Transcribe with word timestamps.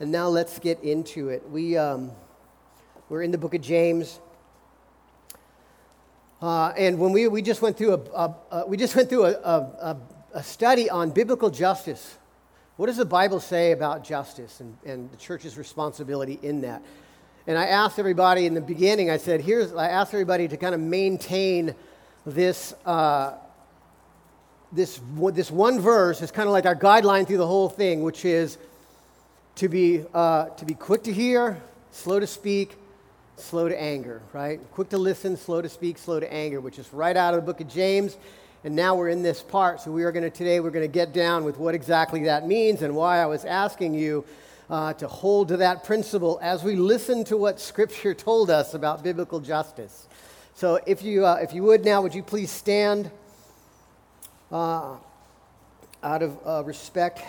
And 0.00 0.10
now 0.10 0.28
let's 0.28 0.58
get 0.58 0.82
into 0.82 1.28
it. 1.28 1.48
We, 1.48 1.76
um, 1.76 2.10
we're 3.08 3.22
in 3.22 3.30
the 3.30 3.38
book 3.38 3.54
of 3.54 3.60
James. 3.60 4.18
Uh, 6.42 6.72
and 6.76 6.98
when 6.98 7.12
we, 7.12 7.28
we 7.28 7.42
just 7.42 7.62
went 7.62 7.76
through, 7.78 7.94
a, 7.94 7.98
a, 7.98 8.34
a 8.50 8.66
we 8.66 8.76
just 8.76 8.96
went 8.96 9.08
through 9.08 9.26
a, 9.26 9.32
a, 9.32 9.96
a, 10.34 10.42
study 10.42 10.90
on 10.90 11.10
biblical 11.10 11.48
justice. 11.48 12.18
What 12.76 12.86
does 12.86 12.96
the 12.96 13.04
Bible 13.04 13.38
say 13.38 13.70
about 13.70 14.02
justice 14.02 14.58
and, 14.58 14.76
and 14.84 15.10
the 15.12 15.16
church's 15.16 15.56
responsibility 15.56 16.40
in 16.42 16.60
that? 16.62 16.82
And 17.46 17.56
I 17.56 17.66
asked 17.66 18.00
everybody 18.00 18.46
in 18.46 18.54
the 18.54 18.60
beginning, 18.60 19.10
I 19.10 19.16
said, 19.16 19.42
here's, 19.42 19.72
I 19.74 19.88
asked 19.88 20.12
everybody 20.12 20.48
to 20.48 20.56
kind 20.56 20.74
of 20.74 20.80
maintain 20.80 21.74
this, 22.26 22.74
uh, 22.84 23.34
this, 24.72 25.00
this 25.32 25.52
one 25.52 25.78
verse 25.78 26.20
is 26.20 26.32
kind 26.32 26.48
of 26.48 26.52
like 26.52 26.66
our 26.66 26.74
guideline 26.74 27.26
through 27.26 27.38
the 27.38 27.46
whole 27.46 27.68
thing, 27.68 28.02
which 28.02 28.24
is 28.24 28.58
to 29.56 29.68
be, 29.68 30.04
uh, 30.12 30.46
to 30.50 30.64
be 30.64 30.74
quick 30.74 31.04
to 31.04 31.12
hear, 31.12 31.60
slow 31.92 32.18
to 32.18 32.26
speak, 32.26 32.76
slow 33.36 33.68
to 33.68 33.80
anger, 33.80 34.20
right? 34.32 34.60
Quick 34.72 34.88
to 34.90 34.98
listen, 34.98 35.36
slow 35.36 35.62
to 35.62 35.68
speak, 35.68 35.98
slow 35.98 36.20
to 36.20 36.32
anger, 36.32 36.60
which 36.60 36.78
is 36.78 36.92
right 36.92 37.16
out 37.16 37.34
of 37.34 37.40
the 37.40 37.46
book 37.46 37.60
of 37.60 37.68
James. 37.68 38.16
And 38.64 38.74
now 38.74 38.94
we're 38.94 39.10
in 39.10 39.22
this 39.22 39.42
part. 39.42 39.80
So 39.80 39.90
we 39.90 40.04
are 40.04 40.12
going 40.12 40.24
to 40.24 40.30
today, 40.30 40.58
we're 40.60 40.70
going 40.70 40.86
to 40.86 40.92
get 40.92 41.12
down 41.12 41.44
with 41.44 41.58
what 41.58 41.74
exactly 41.74 42.24
that 42.24 42.46
means 42.46 42.82
and 42.82 42.96
why 42.96 43.18
I 43.18 43.26
was 43.26 43.44
asking 43.44 43.94
you 43.94 44.24
uh, 44.70 44.94
to 44.94 45.06
hold 45.06 45.48
to 45.48 45.58
that 45.58 45.84
principle 45.84 46.38
as 46.42 46.64
we 46.64 46.74
listen 46.74 47.24
to 47.24 47.36
what 47.36 47.60
Scripture 47.60 48.14
told 48.14 48.50
us 48.50 48.74
about 48.74 49.02
biblical 49.02 49.38
justice. 49.38 50.08
So 50.54 50.80
if 50.86 51.02
you, 51.02 51.26
uh, 51.26 51.38
if 51.42 51.52
you 51.52 51.62
would 51.64 51.84
now, 51.84 52.00
would 52.00 52.14
you 52.14 52.22
please 52.22 52.50
stand 52.50 53.10
uh, 54.50 54.96
out 56.02 56.22
of 56.22 56.38
uh, 56.46 56.62
respect 56.64 57.22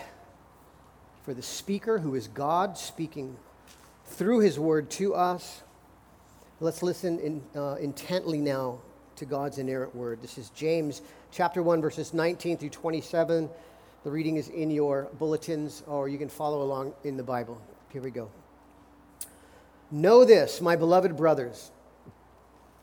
for 1.25 1.33
the 1.33 1.41
speaker, 1.41 1.97
who 1.97 2.13
is 2.13 2.27
God 2.27 2.77
speaking 2.77 3.35
through 4.05 4.41
his 4.41 4.59
word 4.59 4.91
to 4.91 5.15
us. 5.15 5.63
Let's 6.59 6.83
listen 6.83 7.17
in, 7.17 7.41
uh, 7.55 7.77
intently 7.77 8.37
now 8.37 8.77
to 9.15 9.25
God's 9.25 9.57
inerrant 9.57 9.95
word. 9.95 10.21
This 10.21 10.37
is 10.37 10.49
James 10.49 11.01
chapter 11.31 11.63
1, 11.63 11.81
verses 11.81 12.13
19 12.13 12.57
through 12.57 12.69
27. 12.69 13.49
The 14.03 14.11
reading 14.11 14.35
is 14.35 14.49
in 14.49 14.69
your 14.69 15.09
bulletins, 15.17 15.81
or 15.87 16.07
you 16.07 16.19
can 16.19 16.29
follow 16.29 16.61
along 16.61 16.93
in 17.03 17.17
the 17.17 17.23
Bible. 17.23 17.59
Here 17.91 18.03
we 18.03 18.11
go. 18.11 18.29
Know 19.89 20.25
this, 20.25 20.61
my 20.61 20.75
beloved 20.75 21.17
brothers. 21.17 21.71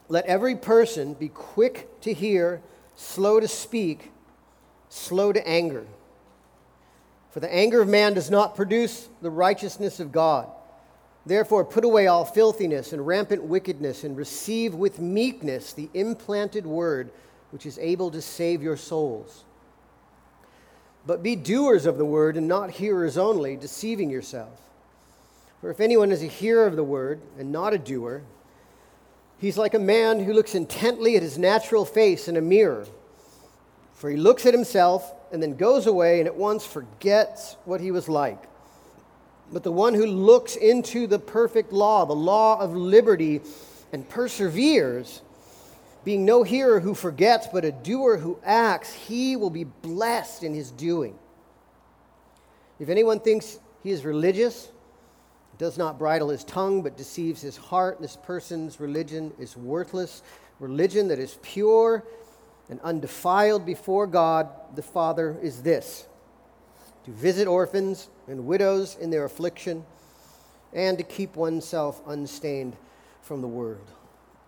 Let 0.09 0.27
every 0.27 0.57
person 0.57 1.15
be 1.15 1.29
quick 1.29 2.01
to 2.01 2.13
hear, 2.13 2.61
slow 2.97 3.39
to 3.39 3.47
speak, 3.47 4.11
slow 4.89 5.33
to 5.33 5.49
anger 5.49 5.87
for 7.33 7.41
the 7.41 7.53
anger 7.53 7.81
of 7.81 7.89
man 7.89 8.13
does 8.13 8.31
not 8.31 8.55
produce 8.55 9.09
the 9.23 9.31
righteousness 9.31 10.01
of 10.01 10.13
God. 10.13 10.49
Therefore, 11.25 11.65
put 11.65 11.83
away 11.83 12.07
all 12.07 12.27
filthiness 12.27 12.93
and 12.93 13.07
rampant 13.07 13.43
wickedness, 13.43 14.05
and 14.05 14.17
receive 14.17 14.75
with 14.75 15.01
meekness 15.01 15.73
the 15.73 15.89
implanted 15.95 16.67
word, 16.67 17.11
which 17.51 17.65
is 17.65 17.79
able 17.79 18.11
to 18.11 18.21
save 18.21 18.63
your 18.63 18.77
souls. 18.77 19.45
But 21.07 21.23
be 21.23 21.35
doers 21.35 21.87
of 21.87 21.97
the 21.97 22.05
word, 22.05 22.37
and 22.37 22.47
not 22.47 22.71
hearers 22.71 23.17
only, 23.17 23.57
deceiving 23.57 24.11
yourself. 24.11 24.61
For 25.63 25.71
if 25.71 25.81
anyone 25.81 26.13
is 26.13 26.23
a 26.23 26.27
hearer 26.27 26.67
of 26.67 26.77
the 26.77 26.85
word, 26.85 27.23
and 27.39 27.51
not 27.51 27.73
a 27.73 27.79
doer, 27.79 28.23
he's 29.39 29.57
like 29.57 29.73
a 29.73 29.79
man 29.79 30.23
who 30.23 30.35
looks 30.35 30.55
intently 30.55 31.17
at 31.17 31.23
his 31.23 31.39
natural 31.39 31.87
face 31.87 32.29
in 32.29 32.37
a 32.37 32.43
mirror. 32.43 32.85
For 34.03 34.11
he 34.11 34.17
looks 34.17 34.47
at 34.47 34.53
himself 34.53 35.15
and 35.31 35.41
then 35.41 35.55
goes 35.55 35.87
away 35.87 36.19
and 36.19 36.27
at 36.27 36.35
once 36.35 36.67
forgets 36.67 37.57
what 37.65 37.81
he 37.81 37.93
was 37.93 38.09
like. 38.09 38.49
But 39.53 39.63
the 39.63 39.71
one 39.71 39.95
who 39.95 40.07
looks 40.07 40.57
into 40.57 41.07
the 41.07 41.21
perfect 41.21 41.73
law, 41.73 42.05
the 42.05 42.13
law 42.13 42.59
of 42.59 42.75
liberty, 42.75 43.43
and 43.93 44.09
perseveres, 44.09 45.23
being 46.03 46.25
no 46.25 46.43
hearer 46.43 46.81
who 46.81 46.95
forgets, 46.95 47.47
but 47.53 47.65
a 47.65 47.71
doer 47.71 48.17
who 48.17 48.41
acts, 48.43 48.93
he 48.93 49.37
will 49.37 49.51
be 49.51 49.63
blessed 49.63 50.43
in 50.43 50.53
his 50.53 50.73
doing. 50.73 51.17
If 52.81 52.89
anyone 52.89 53.21
thinks 53.21 53.61
he 53.85 53.93
is 53.93 54.05
religious, 54.05 54.73
does 55.59 55.79
not 55.79 55.97
bridle 55.97 56.31
his 56.31 56.43
tongue, 56.43 56.83
but 56.83 56.97
deceives 56.97 57.41
his 57.41 57.57
heart, 57.57 58.01
this 58.01 58.17
person's 58.17 58.81
religion 58.81 59.33
is 59.39 59.57
worthless. 59.57 60.25
Religion 60.59 61.07
that 61.07 61.21
is 61.21 61.39
pure 61.43 62.03
and 62.73 62.81
undefiled 62.81 63.67
before 63.67 64.07
God 64.07 64.49
the 64.75 64.83
Father 64.83 65.37
is 65.43 65.61
this 65.61 66.07
to 67.05 67.11
visit 67.11 67.47
orphans 67.47 68.09
and 68.27 68.47
widows 68.47 68.97
in 68.99 69.11
their 69.11 69.27
affliction, 69.27 69.85
and 70.73 70.97
to 70.97 71.05
keep 71.05 71.37
oneself 71.37 72.01
unstained 72.07 72.75
from 73.21 73.43
the 73.43 73.47
world. 73.47 73.87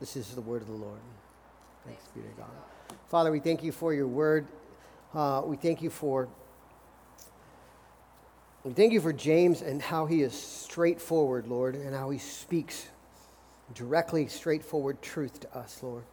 This 0.00 0.16
is 0.16 0.28
the 0.28 0.40
word 0.40 0.62
of 0.62 0.68
the 0.68 0.74
Lord. 0.74 1.00
Thanks 1.84 2.02
be 2.14 2.22
to 2.22 2.28
God. 2.38 2.96
Father, 3.10 3.30
we 3.30 3.40
thank 3.40 3.62
you 3.62 3.72
for 3.72 3.92
your 3.92 4.06
word. 4.06 4.46
Uh, 5.12 5.42
we 5.44 5.56
thank 5.56 5.82
you 5.82 5.90
for 5.90 6.26
we 8.64 8.72
thank 8.72 8.94
you 8.94 9.02
for 9.02 9.12
James 9.12 9.60
and 9.60 9.82
how 9.82 10.06
he 10.06 10.22
is 10.22 10.32
straightforward, 10.32 11.46
Lord, 11.46 11.74
and 11.74 11.94
how 11.94 12.08
he 12.08 12.16
speaks 12.16 12.88
directly 13.74 14.28
straightforward 14.28 15.02
truth 15.02 15.40
to 15.40 15.58
us, 15.58 15.82
Lord. 15.82 16.04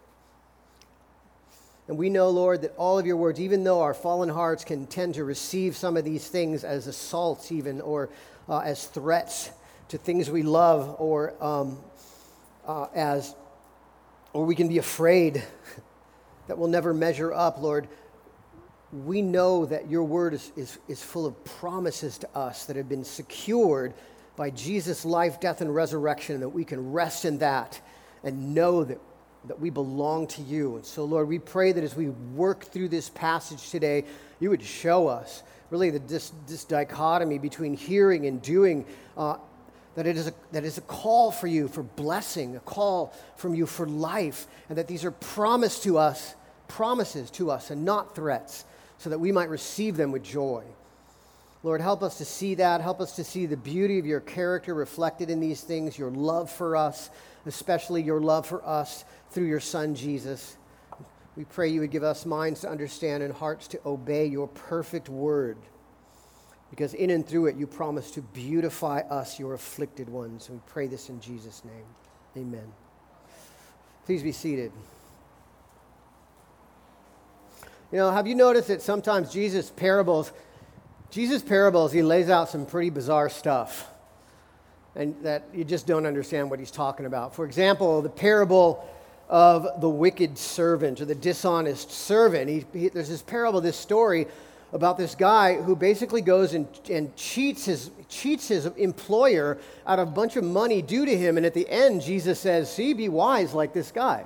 And 1.87 1.97
we 1.97 2.09
know, 2.09 2.29
Lord, 2.29 2.61
that 2.61 2.73
all 2.77 2.99
of 2.99 3.05
your 3.05 3.17
words, 3.17 3.39
even 3.39 3.63
though 3.63 3.81
our 3.81 3.93
fallen 3.93 4.29
hearts 4.29 4.63
can 4.63 4.85
tend 4.87 5.15
to 5.15 5.23
receive 5.23 5.75
some 5.75 5.97
of 5.97 6.05
these 6.05 6.27
things 6.27 6.63
as 6.63 6.87
assaults, 6.87 7.51
even, 7.51 7.81
or 7.81 8.09
uh, 8.47 8.59
as 8.59 8.85
threats 8.85 9.51
to 9.89 9.97
things 9.97 10.29
we 10.29 10.43
love, 10.43 10.95
or 10.99 11.33
um, 11.43 11.77
uh, 12.67 12.85
as, 12.95 13.35
or 14.33 14.45
we 14.45 14.55
can 14.55 14.67
be 14.67 14.77
afraid 14.77 15.43
that 16.47 16.57
we'll 16.57 16.69
never 16.69 16.93
measure 16.93 17.33
up, 17.33 17.61
Lord. 17.61 17.87
We 18.93 19.21
know 19.21 19.65
that 19.65 19.89
your 19.89 20.03
word 20.03 20.33
is, 20.33 20.51
is, 20.55 20.77
is 20.87 21.01
full 21.01 21.25
of 21.25 21.43
promises 21.43 22.17
to 22.19 22.37
us 22.37 22.65
that 22.65 22.75
have 22.75 22.89
been 22.89 23.03
secured 23.03 23.93
by 24.35 24.49
Jesus' 24.49 25.03
life, 25.05 25.39
death, 25.39 25.61
and 25.61 25.73
resurrection, 25.73 26.35
and 26.35 26.43
that 26.43 26.49
we 26.49 26.63
can 26.63 26.91
rest 26.91 27.25
in 27.25 27.39
that 27.39 27.81
and 28.23 28.53
know 28.53 28.83
that 28.83 28.99
that 29.45 29.59
we 29.59 29.69
belong 29.69 30.27
to 30.27 30.41
you. 30.41 30.75
And 30.75 30.85
so, 30.85 31.03
Lord, 31.03 31.27
we 31.27 31.39
pray 31.39 31.71
that 31.71 31.83
as 31.83 31.95
we 31.95 32.09
work 32.09 32.65
through 32.65 32.89
this 32.89 33.09
passage 33.09 33.69
today, 33.69 34.05
you 34.39 34.49
would 34.49 34.63
show 34.63 35.07
us 35.07 35.43
really 35.69 35.89
the, 35.89 35.99
this, 35.99 36.31
this 36.47 36.63
dichotomy 36.63 37.39
between 37.39 37.73
hearing 37.73 38.25
and 38.27 38.41
doing. 38.41 38.85
Uh, 39.17 39.37
that 39.95 40.07
it 40.07 40.15
is, 40.15 40.27
a, 40.27 40.33
that 40.51 40.63
is 40.63 40.77
a 40.77 40.81
call 40.81 41.31
for 41.31 41.47
you 41.47 41.67
for 41.67 41.83
blessing, 41.83 42.55
a 42.55 42.61
call 42.61 43.13
from 43.35 43.53
you 43.53 43.65
for 43.65 43.85
life, 43.85 44.47
and 44.69 44.77
that 44.77 44.87
these 44.87 45.03
are 45.03 45.11
promised 45.11 45.83
to 45.83 45.97
us, 45.97 46.33
promises 46.69 47.29
to 47.31 47.51
us, 47.51 47.71
and 47.71 47.83
not 47.83 48.15
threats, 48.15 48.63
so 48.99 49.09
that 49.09 49.19
we 49.19 49.31
might 49.31 49.49
receive 49.49 49.97
them 49.97 50.11
with 50.11 50.23
joy. 50.23 50.63
Lord, 51.63 51.81
help 51.81 52.03
us 52.03 52.17
to 52.19 52.25
see 52.25 52.55
that. 52.55 52.81
Help 52.81 53.01
us 53.01 53.17
to 53.17 53.23
see 53.23 53.45
the 53.45 53.57
beauty 53.57 53.99
of 53.99 54.05
your 54.05 54.21
character 54.21 54.73
reflected 54.73 55.29
in 55.29 55.39
these 55.39 55.61
things, 55.61 55.97
your 55.97 56.09
love 56.09 56.49
for 56.49 56.75
us, 56.75 57.09
especially 57.45 58.01
your 58.01 58.21
love 58.21 58.47
for 58.47 58.65
us 58.65 59.03
through 59.31 59.47
your 59.47 59.59
Son, 59.59 59.95
Jesus. 59.95 60.57
We 61.35 61.45
pray 61.45 61.69
you 61.69 61.79
would 61.79 61.91
give 61.91 62.03
us 62.03 62.25
minds 62.25 62.61
to 62.61 62.69
understand 62.69 63.23
and 63.23 63.33
hearts 63.33 63.67
to 63.69 63.79
obey 63.85 64.25
your 64.25 64.47
perfect 64.47 65.09
word. 65.09 65.57
Because 66.69 66.93
in 66.93 67.09
and 67.09 67.25
through 67.25 67.47
it, 67.47 67.55
you 67.55 67.67
promise 67.67 68.11
to 68.11 68.21
beautify 68.21 68.99
us, 69.09 69.39
your 69.39 69.53
afflicted 69.53 70.09
ones. 70.09 70.49
We 70.49 70.59
pray 70.67 70.87
this 70.87 71.09
in 71.09 71.19
Jesus' 71.19 71.63
name. 71.65 71.85
Amen. 72.37 72.71
Please 74.05 74.23
be 74.23 74.31
seated. 74.31 74.71
You 77.91 77.97
know, 77.97 78.11
have 78.11 78.25
you 78.25 78.35
noticed 78.35 78.69
that 78.69 78.81
sometimes 78.81 79.31
Jesus' 79.31 79.69
parables, 79.69 80.31
Jesus' 81.09 81.41
parables, 81.41 81.91
he 81.91 82.01
lays 82.01 82.29
out 82.29 82.49
some 82.49 82.65
pretty 82.65 82.89
bizarre 82.89 83.29
stuff 83.29 83.89
and 84.95 85.15
that 85.23 85.43
you 85.53 85.63
just 85.63 85.87
don't 85.87 86.05
understand 86.05 86.49
what 86.49 86.59
he's 86.59 86.71
talking 86.71 87.05
about. 87.05 87.35
For 87.35 87.45
example, 87.45 88.01
the 88.01 88.09
parable 88.09 88.87
of 89.31 89.79
the 89.79 89.89
wicked 89.89 90.37
servant 90.37 90.99
or 90.99 91.05
the 91.05 91.15
dishonest 91.15 91.89
servant. 91.89 92.49
He, 92.49 92.65
he, 92.73 92.89
there's 92.89 93.07
this 93.07 93.21
parable, 93.21 93.61
this 93.61 93.77
story 93.77 94.27
about 94.73 94.97
this 94.97 95.15
guy 95.15 95.55
who 95.55 95.73
basically 95.73 96.21
goes 96.21 96.53
and, 96.53 96.67
and 96.89 97.15
cheats, 97.15 97.65
his, 97.65 97.91
cheats 98.09 98.49
his 98.49 98.65
employer 98.65 99.57
out 99.87 99.99
of 99.99 100.09
a 100.09 100.11
bunch 100.11 100.35
of 100.35 100.43
money 100.43 100.81
due 100.81 101.05
to 101.05 101.17
him. 101.17 101.37
And 101.37 101.45
at 101.45 101.53
the 101.53 101.67
end, 101.69 102.01
Jesus 102.01 102.41
says, 102.41 102.71
See, 102.71 102.93
be 102.93 103.07
wise 103.07 103.53
like 103.53 103.73
this 103.73 103.89
guy. 103.91 104.25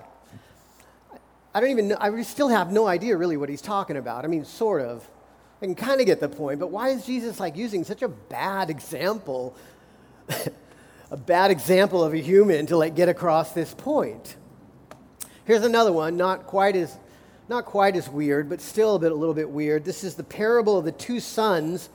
I 1.54 1.62
don't 1.62 1.70
even 1.70 1.88
know, 1.90 1.98
I 2.00 2.22
still 2.24 2.50
have 2.50 2.72
no 2.72 2.88
idea 2.88 3.16
really 3.16 3.38
what 3.38 3.48
he's 3.48 3.62
talking 3.62 3.98
about. 3.98 4.26
I 4.26 4.28
mean, 4.28 4.44
sort 4.44 4.82
of. 4.82 5.08
I 5.62 5.66
can 5.68 5.76
kind 5.76 6.02
of 6.02 6.06
get 6.06 6.20
the 6.20 6.28
point, 6.28 6.60
but 6.60 6.68
why 6.68 6.90
is 6.90 7.06
Jesus 7.06 7.40
like 7.40 7.56
using 7.56 7.86
such 7.86 8.02
a 8.02 8.10
bad 8.10 8.70
example, 8.70 9.56
a 11.12 11.18
bad 11.18 11.50
example 11.50 12.04
of 12.04 12.14
a 12.14 12.18
human 12.18 12.66
to 12.66 12.76
like 12.76 12.94
get 12.94 13.08
across 13.08 13.54
this 13.54 13.74
point? 13.74 14.36
Here's 15.46 15.64
another 15.64 15.94
one, 15.94 16.18
not 16.18 16.48
quite 16.48 16.76
as, 16.76 16.98
not 17.48 17.66
quite 17.66 17.96
as 17.96 18.10
weird, 18.10 18.50
but 18.50 18.62
still 18.62 18.96
a, 18.96 19.00
bit, 19.00 19.12
a 19.12 19.16
little 19.16 19.36
bit 19.36 19.50
weird. 19.50 19.86
This 19.86 20.04
is 20.04 20.16
the 20.16 20.24
parable 20.24 20.78
of 20.78 20.86
the 20.86 20.92
two 20.92 21.20
sons 21.20 21.90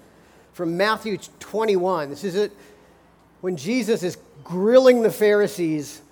from 0.52 0.76
Matthew 0.76 1.19
21. 1.41 2.11
This 2.11 2.25
is 2.25 2.37
it. 2.37 2.52
when 3.41 3.56
Jesus 3.56 4.02
is 4.02 4.19
grilling 4.44 5.02
the 5.02 5.11
Pharisees 5.11 6.02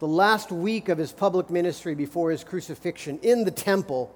the 0.00 0.08
last 0.08 0.50
week 0.50 0.88
of 0.88 0.98
his 0.98 1.12
public 1.12 1.50
ministry 1.50 1.94
before 1.94 2.30
his 2.30 2.44
crucifixion 2.44 3.18
in 3.22 3.44
the 3.44 3.50
temple. 3.50 4.14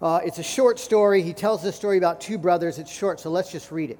Uh, 0.00 0.20
it's 0.24 0.38
a 0.38 0.42
short 0.42 0.78
story. 0.78 1.22
He 1.22 1.32
tells 1.32 1.62
this 1.62 1.76
story 1.76 1.98
about 1.98 2.20
two 2.20 2.38
brothers. 2.38 2.78
It's 2.78 2.92
short, 2.92 3.20
so 3.20 3.30
let's 3.30 3.52
just 3.52 3.70
read 3.70 3.90
it. 3.90 3.98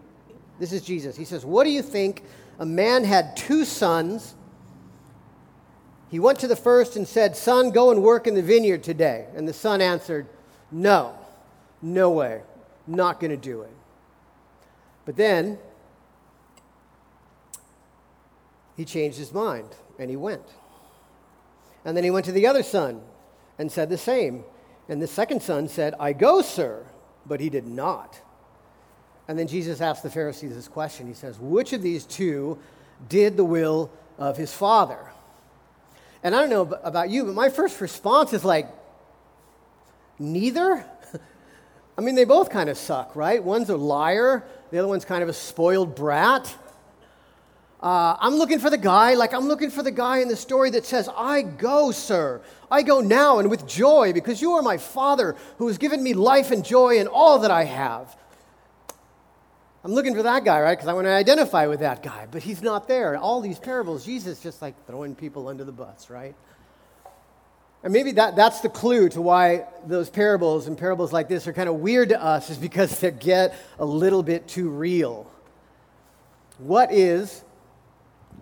This 0.59 0.73
is 0.73 0.83
Jesus. 0.83 1.17
He 1.17 1.25
says, 1.25 1.45
What 1.45 1.65
do 1.65 1.71
you 1.71 1.83
think? 1.83 2.23
A 2.59 2.67
man 2.67 3.05
had 3.05 3.37
two 3.37 3.65
sons. 3.65 4.35
He 6.11 6.19
went 6.19 6.41
to 6.41 6.49
the 6.49 6.57
first 6.57 6.97
and 6.97 7.07
said, 7.07 7.37
Son, 7.37 7.71
go 7.71 7.93
and 7.93 8.03
work 8.03 8.27
in 8.27 8.35
the 8.35 8.43
vineyard 8.43 8.83
today. 8.83 9.27
And 9.37 9.47
the 9.47 9.53
son 9.53 9.81
answered, 9.81 10.27
No, 10.73 11.15
no 11.81 12.11
way, 12.11 12.43
not 12.87 13.21
going 13.21 13.31
to 13.31 13.37
do 13.37 13.63
it. 13.63 13.71
But 15.05 15.17
then 15.17 15.59
he 18.77 18.85
changed 18.85 19.19
his 19.19 19.33
mind 19.33 19.69
and 19.99 20.11
he 20.11 20.17
went. 20.17 20.47
And 21.85 21.97
then 21.97 22.05
he 22.05 22.11
went 22.11 22.27
to 22.27 22.33
the 22.33 22.47
other 22.47 22.63
son 22.63 23.03
and 23.59 23.71
said 23.71 23.89
the 23.89 23.99
same. 23.99 24.45
And 24.89 25.01
the 25.01 25.07
second 25.07 25.43
son 25.43 25.69
said, 25.69 25.95
I 26.01 26.13
go, 26.13 26.43
sir. 26.43 26.85
But 27.25 27.41
he 27.41 27.51
did 27.51 27.67
not. 27.67 28.21
And 29.29 29.39
then 29.39 29.47
Jesus 29.47 29.81
asked 29.81 30.03
the 30.03 30.11
Pharisees 30.11 30.55
this 30.55 30.67
question. 30.67 31.07
He 31.07 31.15
says, 31.15 31.39
Which 31.39 31.73
of 31.73 31.83
these 31.83 32.05
two 32.05 32.59
did 33.09 33.37
the 33.37 33.45
will 33.45 33.93
of 34.19 34.37
his 34.37 34.53
father? 34.53 35.10
And 36.23 36.35
I 36.35 36.41
don't 36.41 36.51
know 36.51 36.79
about 36.83 37.11
you, 37.11 37.25
but 37.25 37.35
my 37.35 37.49
first 37.49 37.81
response 37.81 38.33
is 38.33 38.45
like, 38.45 38.69
neither? 40.19 40.85
I 41.99 42.01
mean, 42.03 42.15
they 42.15 42.25
both 42.25 42.51
kind 42.51 42.69
of 42.69 42.77
suck, 42.77 43.17
right? 43.17 43.43
One's 43.43 43.71
a 43.71 43.77
liar, 43.77 44.45
the 44.71 44.79
other 44.79 44.89
one's 44.89 45.05
kind 45.05 45.23
of 45.23 45.29
a 45.29 45.33
spoiled 45.33 45.95
brat. 45.95 46.55
Uh, 47.83 48.15
I'm 48.21 48.35
looking 48.35 48.59
for 48.59 48.69
the 48.69 48.77
guy, 48.77 49.15
like 49.15 49.33
I'm 49.33 49.49
looking 49.49 49.71
for 49.71 49.83
the 49.83 49.91
guy 49.91 50.19
in 50.19 50.29
the 50.29 50.37
story 50.37 50.69
that 50.71 50.85
says, 50.85 51.09
I 51.17 51.41
go, 51.41 51.91
sir. 51.91 52.43
I 52.71 52.83
go 52.83 53.01
now 53.01 53.39
and 53.39 53.49
with 53.49 53.67
joy 53.67 54.13
because 54.13 54.43
you 54.43 54.53
are 54.53 54.63
my 54.63 54.77
father 54.77 55.35
who 55.57 55.67
has 55.69 55.79
given 55.79 56.03
me 56.03 56.13
life 56.13 56.51
and 56.51 56.63
joy 56.63 56.99
and 56.99 57.09
all 57.09 57.39
that 57.39 57.51
I 57.51 57.65
have. 57.65 58.15
I'm 59.83 59.93
looking 59.93 60.15
for 60.15 60.23
that 60.23 60.45
guy, 60.45 60.61
right? 60.61 60.77
Because 60.77 60.89
I 60.89 60.93
want 60.93 61.07
to 61.07 61.13
identify 61.13 61.67
with 61.67 61.81
that 61.81 62.03
guy, 62.03 62.27
but 62.31 62.43
he's 62.43 62.61
not 62.61 62.87
there. 62.87 63.17
All 63.17 63.41
these 63.41 63.59
parables, 63.59 64.05
Jesus 64.05 64.43
just 64.43 64.61
like 64.61 64.75
throwing 64.87 65.15
people 65.15 65.49
under 65.49 65.65
the 65.65 65.73
bus, 65.73 66.11
right? 66.11 66.35
And 67.83 67.91
maybe 67.91 68.13
that, 68.13 68.37
that's 68.37 68.61
the 68.61 68.69
clue 68.69 69.09
to 69.11 69.23
why 69.23 69.65
those 69.87 70.11
parables 70.11 70.67
and 70.67 70.77
parables 70.77 71.15
like 71.15 71.29
this 71.29 71.47
are 71.47 71.55
kind 71.55 71.69
of 71.69 71.77
weird 71.77 72.11
to 72.11 72.23
us, 72.23 72.51
is 72.51 72.59
because 72.59 73.01
they 73.01 73.11
get 73.11 73.55
a 73.79 73.85
little 73.85 74.23
bit 74.23 74.47
too 74.47 74.69
real. 74.69 75.31
What 76.59 76.93
is, 76.93 77.43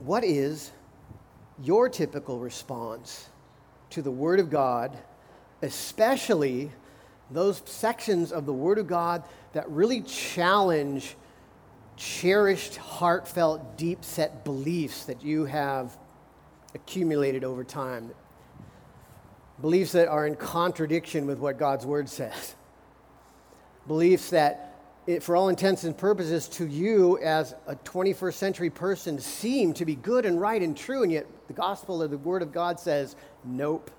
what 0.00 0.25
is 0.25 0.73
your 1.62 1.88
typical 1.88 2.41
response 2.41 3.29
to 3.91 4.02
the 4.02 4.11
Word 4.11 4.41
of 4.41 4.50
God, 4.50 4.99
especially 5.62 6.73
those 7.31 7.62
sections 7.64 8.32
of 8.32 8.44
the 8.44 8.52
Word 8.52 8.79
of 8.79 8.88
God 8.88 9.23
that 9.52 9.70
really 9.70 10.00
challenge 10.00 11.14
cherished, 11.99 12.77
heartfelt, 12.77 13.77
deep 13.77 14.05
set 14.05 14.45
beliefs 14.45 15.05
that 15.05 15.23
you 15.23 15.45
have 15.45 15.97
accumulated 16.75 17.45
over 17.45 17.65
time. 17.65 18.11
Beliefs 19.61 19.93
that 19.93 20.06
are 20.06 20.27
in 20.27 20.37
contradiction 20.37 21.27
with 21.27 21.39
what 21.39 21.59
God's 21.59 21.85
Word 21.85 22.09
says. 22.09 22.55
Beliefs 23.89 24.31
that, 24.31 24.77
it, 25.09 25.23
for 25.25 25.35
all 25.35 25.49
intents 25.49 25.83
and 25.83 25.97
purposes, 25.97 26.47
to 26.50 26.67
you 26.67 27.19
as 27.19 27.55
a 27.67 27.75
21st 27.75 28.35
century 28.35 28.71
person 28.71 29.19
seem 29.19 29.75
to 29.75 29.85
be 29.85 29.97
good 29.97 30.25
and 30.25 30.41
right 30.41 30.62
and 30.62 30.77
true, 30.77 31.03
and 31.03 31.11
yet 31.11 31.27
the 31.49 31.53
gospel 31.53 32.01
of 32.01 32.12
the 32.12 32.19
Word 32.19 32.43
of 32.43 32.53
God 32.53 32.79
says, 32.79 33.17
nope, 33.44 33.91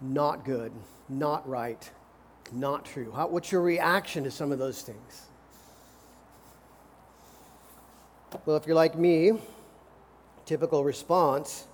not 0.00 0.46
good, 0.46 0.72
not 1.10 1.46
right, 1.46 1.90
not 2.52 2.86
true. 2.86 3.12
How, 3.12 3.26
what's 3.26 3.52
your 3.52 3.60
reaction 3.60 4.24
to 4.24 4.30
some 4.30 4.50
of 4.50 4.58
those 4.58 4.80
things? 4.80 5.28
Well, 8.46 8.56
if 8.56 8.66
you're 8.66 8.76
like 8.76 8.96
me, 8.96 9.32
typical 10.44 10.84
response 10.84 11.66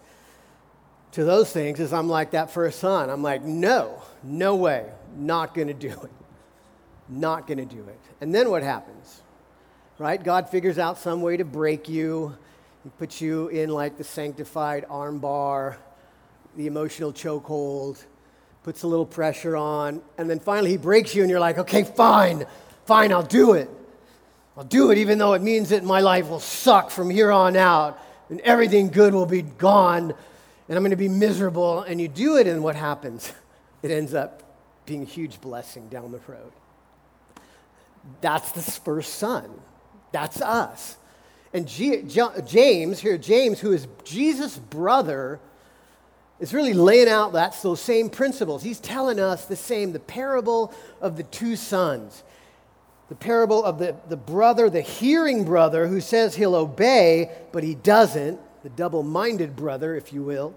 to 1.12 1.24
those 1.24 1.52
things 1.52 1.80
is 1.80 1.92
I'm 1.92 2.08
like 2.08 2.32
that 2.32 2.50
first 2.50 2.78
son. 2.78 3.10
I'm 3.10 3.22
like, 3.22 3.42
no, 3.42 4.00
no 4.22 4.54
way, 4.54 4.86
not 5.16 5.54
going 5.54 5.68
to 5.68 5.74
do 5.74 5.88
it. 5.90 6.10
Not 7.08 7.48
going 7.48 7.58
to 7.58 7.64
do 7.64 7.82
it. 7.88 8.00
And 8.20 8.32
then 8.32 8.50
what 8.50 8.62
happens? 8.62 9.22
Right? 9.98 10.22
God 10.22 10.48
figures 10.48 10.78
out 10.78 10.98
some 10.98 11.22
way 11.22 11.36
to 11.36 11.44
break 11.44 11.88
you. 11.88 12.36
He 12.84 12.90
puts 12.90 13.20
you 13.20 13.48
in 13.48 13.70
like 13.70 13.98
the 13.98 14.04
sanctified 14.04 14.86
armbar, 14.88 15.76
the 16.56 16.66
emotional 16.66 17.12
chokehold, 17.12 18.04
puts 18.62 18.84
a 18.84 18.86
little 18.86 19.06
pressure 19.06 19.56
on, 19.56 20.02
and 20.18 20.30
then 20.30 20.38
finally 20.38 20.70
he 20.70 20.76
breaks 20.76 21.14
you, 21.14 21.22
and 21.22 21.30
you're 21.30 21.40
like, 21.40 21.58
okay, 21.58 21.82
fine, 21.82 22.46
fine, 22.84 23.12
I'll 23.12 23.22
do 23.22 23.54
it. 23.54 23.70
I'll 24.60 24.66
do 24.66 24.90
it 24.90 24.98
even 24.98 25.16
though 25.16 25.32
it 25.32 25.40
means 25.40 25.70
that 25.70 25.84
my 25.84 26.00
life 26.00 26.28
will 26.28 26.38
suck 26.38 26.90
from 26.90 27.08
here 27.08 27.32
on 27.32 27.56
out 27.56 27.98
and 28.28 28.40
everything 28.40 28.88
good 28.88 29.14
will 29.14 29.24
be 29.24 29.40
gone 29.40 30.12
and 30.68 30.76
I'm 30.76 30.82
going 30.82 30.90
to 30.90 30.96
be 30.96 31.08
miserable. 31.08 31.80
And 31.80 31.98
you 31.98 32.08
do 32.08 32.36
it, 32.36 32.46
and 32.46 32.62
what 32.62 32.76
happens? 32.76 33.32
It 33.82 33.90
ends 33.90 34.12
up 34.12 34.42
being 34.84 35.00
a 35.00 35.06
huge 35.06 35.40
blessing 35.40 35.88
down 35.88 36.12
the 36.12 36.20
road. 36.26 36.52
That's 38.20 38.52
the 38.52 38.60
first 38.60 39.14
son. 39.14 39.50
That's 40.12 40.42
us. 40.42 40.98
And 41.54 41.66
G- 41.66 42.02
J- 42.02 42.42
James, 42.46 43.00
here, 43.00 43.16
James, 43.16 43.58
who 43.58 43.72
is 43.72 43.88
Jesus' 44.04 44.58
brother, 44.58 45.40
is 46.40 46.52
really 46.52 46.74
laying 46.74 47.08
out 47.08 47.32
that's 47.32 47.62
those 47.62 47.80
same 47.80 48.10
principles. 48.10 48.62
He's 48.62 48.80
telling 48.80 49.18
us 49.18 49.46
the 49.46 49.56
same, 49.56 49.92
the 49.92 49.98
parable 49.98 50.74
of 51.00 51.16
the 51.16 51.22
two 51.22 51.56
sons 51.56 52.22
the 53.10 53.16
parable 53.16 53.64
of 53.64 53.78
the, 53.78 53.96
the 54.08 54.16
brother, 54.16 54.70
the 54.70 54.80
hearing 54.80 55.44
brother, 55.44 55.88
who 55.88 56.00
says 56.00 56.36
he'll 56.36 56.54
obey, 56.54 57.28
but 57.50 57.64
he 57.64 57.74
doesn't, 57.74 58.38
the 58.62 58.68
double 58.68 59.02
minded 59.02 59.56
brother, 59.56 59.96
if 59.96 60.12
you 60.12 60.22
will. 60.22 60.54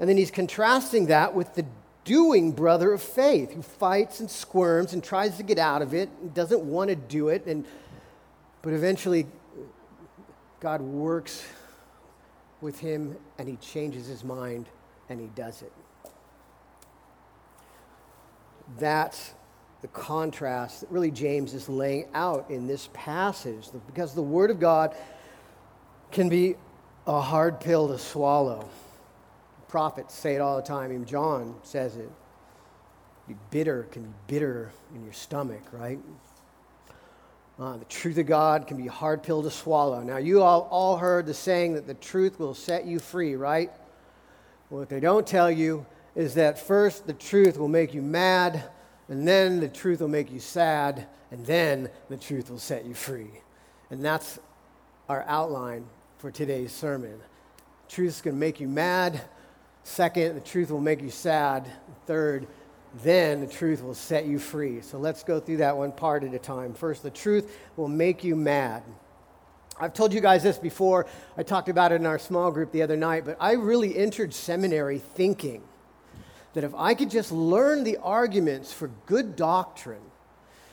And 0.00 0.08
then 0.08 0.16
he's 0.16 0.32
contrasting 0.32 1.06
that 1.06 1.34
with 1.34 1.54
the 1.54 1.64
doing 2.04 2.50
brother 2.50 2.92
of 2.92 3.00
faith, 3.00 3.52
who 3.52 3.62
fights 3.62 4.18
and 4.18 4.28
squirms 4.28 4.92
and 4.92 5.04
tries 5.04 5.36
to 5.36 5.44
get 5.44 5.56
out 5.56 5.82
of 5.82 5.94
it 5.94 6.10
and 6.20 6.34
doesn't 6.34 6.62
want 6.62 6.90
to 6.90 6.96
do 6.96 7.28
it. 7.28 7.46
And, 7.46 7.64
but 8.60 8.72
eventually, 8.72 9.28
God 10.58 10.80
works 10.80 11.46
with 12.60 12.80
him 12.80 13.16
and 13.38 13.48
he 13.48 13.54
changes 13.58 14.08
his 14.08 14.24
mind 14.24 14.66
and 15.08 15.20
he 15.20 15.28
does 15.36 15.62
it. 15.62 15.72
That's 18.80 19.34
the 19.82 19.88
contrast 19.88 20.80
that 20.80 20.90
really 20.90 21.10
James 21.10 21.54
is 21.54 21.68
laying 21.68 22.06
out 22.14 22.46
in 22.48 22.66
this 22.66 22.88
passage 22.92 23.68
because 23.86 24.14
the 24.14 24.22
Word 24.22 24.50
of 24.50 24.60
God 24.60 24.96
can 26.12 26.28
be 26.28 26.54
a 27.06 27.20
hard 27.20 27.60
pill 27.60 27.88
to 27.88 27.98
swallow. 27.98 28.68
Prophets 29.68 30.14
say 30.14 30.36
it 30.36 30.40
all 30.40 30.56
the 30.56 30.62
time, 30.62 30.92
even 30.92 31.04
John 31.04 31.56
says 31.64 31.96
it. 31.96 32.10
Be 33.26 33.34
bitter, 33.50 33.84
can 33.90 34.02
be 34.02 34.10
bitter 34.28 34.70
in 34.94 35.02
your 35.02 35.12
stomach, 35.12 35.62
right? 35.72 35.98
Uh, 37.58 37.76
the 37.76 37.84
truth 37.86 38.18
of 38.18 38.26
God 38.26 38.66
can 38.66 38.76
be 38.76 38.86
a 38.86 38.92
hard 38.92 39.22
pill 39.22 39.42
to 39.42 39.50
swallow. 39.50 40.00
Now, 40.00 40.16
you 40.16 40.42
all, 40.42 40.68
all 40.70 40.96
heard 40.96 41.26
the 41.26 41.34
saying 41.34 41.74
that 41.74 41.86
the 41.86 41.94
truth 41.94 42.38
will 42.38 42.54
set 42.54 42.86
you 42.86 42.98
free, 42.98 43.34
right? 43.34 43.70
What 44.68 44.88
they 44.88 45.00
don't 45.00 45.26
tell 45.26 45.50
you 45.50 45.86
is 46.14 46.34
that 46.34 46.58
first 46.58 47.06
the 47.06 47.12
truth 47.12 47.58
will 47.58 47.68
make 47.68 47.94
you 47.94 48.02
mad, 48.02 48.64
and 49.08 49.26
then 49.26 49.60
the 49.60 49.68
truth 49.68 50.00
will 50.00 50.08
make 50.08 50.30
you 50.30 50.40
sad, 50.40 51.06
and 51.30 51.44
then 51.46 51.90
the 52.08 52.16
truth 52.16 52.50
will 52.50 52.58
set 52.58 52.84
you 52.84 52.94
free. 52.94 53.30
And 53.90 54.04
that's 54.04 54.38
our 55.08 55.24
outline 55.26 55.84
for 56.18 56.30
today's 56.30 56.72
sermon. 56.72 57.18
Truth 57.88 58.08
is 58.08 58.20
going 58.22 58.36
to 58.36 58.40
make 58.40 58.60
you 58.60 58.68
mad. 58.68 59.20
Second, 59.84 60.34
the 60.34 60.40
truth 60.40 60.70
will 60.70 60.80
make 60.80 61.02
you 61.02 61.10
sad. 61.10 61.70
Third, 62.06 62.46
then 63.02 63.40
the 63.40 63.46
truth 63.46 63.82
will 63.82 63.94
set 63.94 64.26
you 64.26 64.38
free. 64.38 64.80
So 64.80 64.98
let's 64.98 65.24
go 65.24 65.40
through 65.40 65.58
that 65.58 65.76
one 65.76 65.92
part 65.92 66.24
at 66.24 66.32
a 66.32 66.38
time. 66.38 66.74
First, 66.74 67.02
the 67.02 67.10
truth 67.10 67.56
will 67.76 67.88
make 67.88 68.22
you 68.22 68.36
mad. 68.36 68.82
I've 69.80 69.94
told 69.94 70.12
you 70.12 70.20
guys 70.20 70.42
this 70.42 70.58
before. 70.58 71.06
I 71.36 71.42
talked 71.42 71.68
about 71.68 71.92
it 71.92 71.96
in 71.96 72.06
our 72.06 72.18
small 72.18 72.50
group 72.50 72.72
the 72.72 72.82
other 72.82 72.96
night, 72.96 73.24
but 73.24 73.36
I 73.40 73.52
really 73.52 73.96
entered 73.96 74.32
seminary 74.32 74.98
thinking 74.98 75.62
that 76.54 76.64
if 76.64 76.74
I 76.74 76.94
could 76.94 77.10
just 77.10 77.32
learn 77.32 77.84
the 77.84 77.96
arguments 77.98 78.72
for 78.72 78.90
good 79.06 79.36
doctrine, 79.36 80.02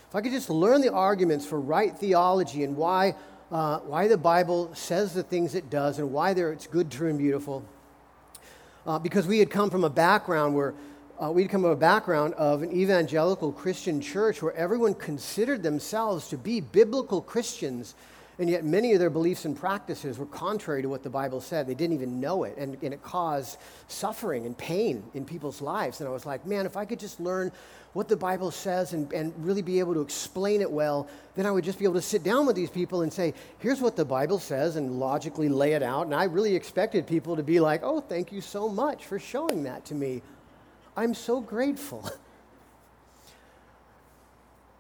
if 0.10 0.16
I 0.16 0.22
could 0.22 0.32
just 0.32 0.50
learn 0.50 0.82
the 0.82 0.92
arguments 0.92 1.46
for 1.46 1.60
right 1.60 1.96
theology 1.96 2.64
and 2.64 2.76
why, 2.76 3.16
uh, 3.52 3.80
why 3.80 4.08
the 4.08 4.18
Bible 4.18 4.74
says 4.74 5.14
the 5.14 5.24
things 5.24 5.56
it 5.56 5.70
does 5.70 6.00
and 6.00 6.12
why 6.12 6.32
it's 6.32 6.68
good, 6.68 6.92
true, 6.92 7.10
and 7.10 7.20
beautiful, 7.20 7.64
uh, 8.86 9.00
because 9.00 9.28
we 9.28 9.40
had 9.40 9.50
come 9.50 9.70
from 9.70 9.84
a 9.84 9.90
background 9.90 10.56
where 10.56 10.74
uh, 11.22 11.30
we'd 11.30 11.50
come 11.50 11.62
from 11.62 11.72
a 11.72 11.76
background 11.76 12.34
of 12.36 12.64
an 12.64 12.72
evangelical 12.72 13.52
Christian 13.52 14.02
church 14.02 14.42
where 14.42 14.54
everyone 14.56 14.94
considered 14.94 15.62
themselves 15.64 16.30
to 16.30 16.38
be 16.38 16.62
biblical 16.62 17.22
Christians 17.22 17.94
And 18.40 18.50
yet, 18.50 18.64
many 18.64 18.94
of 18.94 19.00
their 19.00 19.10
beliefs 19.10 19.44
and 19.44 19.54
practices 19.54 20.18
were 20.18 20.26
contrary 20.26 20.82
to 20.82 20.88
what 20.88 21.04
the 21.04 21.10
Bible 21.10 21.42
said. 21.42 21.68
They 21.68 21.74
didn't 21.74 21.94
even 21.94 22.22
know 22.22 22.46
it, 22.46 22.56
and, 22.58 22.78
and, 22.82 22.94
it 22.94 23.04
caused 23.04 23.58
suffering 23.90 24.46
and 24.46 24.58
pain 24.58 25.04
in 25.14 25.26
people's 25.26 25.62
lives. 25.62 26.00
And 26.00 26.08
I 26.08 26.12
was 26.14 26.26
like, 26.26 26.46
man, 26.46 26.66
if 26.66 26.78
I 26.78 26.86
could 26.86 27.02
just 27.02 27.20
learn 27.20 27.52
what 27.92 28.08
the 28.08 28.16
Bible 28.16 28.50
says 28.50 28.94
and, 28.94 29.12
and 29.12 29.34
really 29.46 29.62
be 29.62 29.80
able 29.80 29.94
to 29.94 30.00
explain 30.00 30.62
it 30.62 30.72
well, 30.72 31.10
then 31.36 31.46
I 31.46 31.52
would 31.52 31.66
just 31.66 31.80
be 31.80 31.84
able 31.84 31.96
to 31.96 32.02
sit 32.02 32.24
down 32.24 32.46
with 32.46 32.56
these 32.56 32.70
people 32.70 33.02
and 33.02 33.12
say, 33.12 33.34
here's 33.58 33.82
what 33.82 33.98
the 33.98 34.06
Bible 34.06 34.40
says, 34.40 34.78
and 34.78 35.02
logically 35.02 35.50
lay 35.50 35.74
it 35.74 35.84
out. 35.84 36.06
And 36.06 36.16
I 36.16 36.24
really 36.24 36.56
expected 36.56 37.06
people 37.06 37.36
to 37.36 37.44
be 37.44 37.60
like, 37.60 37.82
oh, 37.84 38.00
thank 38.00 38.32
you 38.32 38.40
so 38.40 38.70
much 38.70 39.06
for 39.06 39.20
showing 39.20 39.64
that 39.64 39.84
to 39.86 39.96
me. 39.96 40.22
I'm 40.96 41.14
so 41.14 41.42
grateful. 41.42 42.10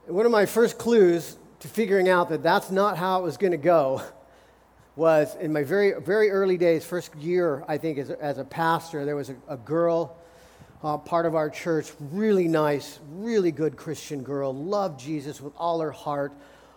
One 0.05 0.25
of 0.25 0.31
my 0.31 0.45
first 0.45 0.77
clues 0.77 1.35
to 1.59 1.67
figuring 1.67 2.07
out 2.07 2.29
that 2.29 2.41
that's 2.41 2.71
not 2.71 2.97
how 2.97 3.19
it 3.19 3.23
was 3.23 3.37
going 3.37 3.51
to 3.51 3.57
go 3.57 4.01
was 4.95 5.35
in 5.39 5.53
my 5.53 5.63
very, 5.63 5.99
very 6.01 6.29
early 6.29 6.57
days, 6.57 6.85
first 6.85 7.15
year, 7.15 7.63
I 7.67 7.77
think, 7.77 7.97
as 7.97 8.09
a, 8.09 8.21
as 8.21 8.37
a 8.37 8.43
pastor, 8.43 9.05
there 9.05 9.15
was 9.15 9.29
a, 9.29 9.35
a 9.47 9.57
girl, 9.57 10.17
uh, 10.83 10.97
part 10.97 11.25
of 11.25 11.35
our 11.35 11.49
church, 11.49 11.91
really 12.11 12.47
nice, 12.47 12.99
really 13.11 13.51
good 13.51 13.77
Christian 13.77 14.23
girl, 14.23 14.53
loved 14.53 14.99
Jesus 14.99 15.39
with 15.39 15.53
all 15.57 15.79
her 15.79 15.91
heart. 15.91 16.33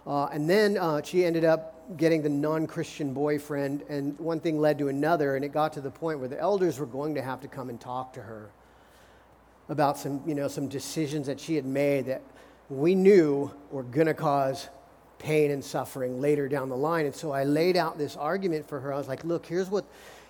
Uh, 0.07 0.27
and 0.27 0.49
then 0.49 0.79
uh, 0.79 1.03
she 1.03 1.25
ended 1.25 1.45
up 1.45 1.97
getting 1.97 2.23
the 2.23 2.29
non 2.29 2.67
Christian 2.67 3.12
boyfriend, 3.12 3.83
and 3.89 4.19
one 4.19 4.41
thing 4.41 4.61
led 4.61 4.79
to 4.79 4.89
another, 4.89 5.37
and 5.37 5.45
it 5.45 5.53
got 5.53 5.73
to 5.73 5.81
the 5.81 5.91
point 5.91 6.19
where 6.21 6.29
the 6.29 6.41
elders 6.41 6.79
were 6.79 6.87
going 6.87 7.15
to 7.17 7.23
have 7.23 7.41
to 7.41 7.49
come 7.49 7.69
and 7.69 7.81
talk 7.81 8.12
to 8.12 8.23
her 8.23 8.51
about 9.69 9.99
some, 9.99 10.23
you 10.27 10.35
know, 10.35 10.49
some 10.49 10.69
decisions 10.69 11.27
that 11.27 11.41
she 11.41 11.57
had 11.57 11.65
made 11.65 12.07
that 12.07 12.23
we 12.73 12.95
knew 12.95 13.50
we 13.71 13.76
were 13.76 13.83
going 13.83 14.07
to 14.07 14.14
cause 14.14 14.69
pain 15.19 15.50
and 15.50 15.62
suffering 15.62 16.21
later 16.21 16.49
down 16.49 16.69
the 16.69 16.76
line. 16.76 17.07
And 17.07 17.14
so 17.14 17.31
I 17.31 17.45
laid 17.45 17.76
out 17.76 17.99
this 17.99 18.17
argument 18.17 18.69
for 18.69 18.81
her. 18.81 18.93
I 18.93 18.99
was 18.99 19.09
like, 19.09 19.25
look, 19.25 19.47
here's 19.47 19.69
what 19.71 19.85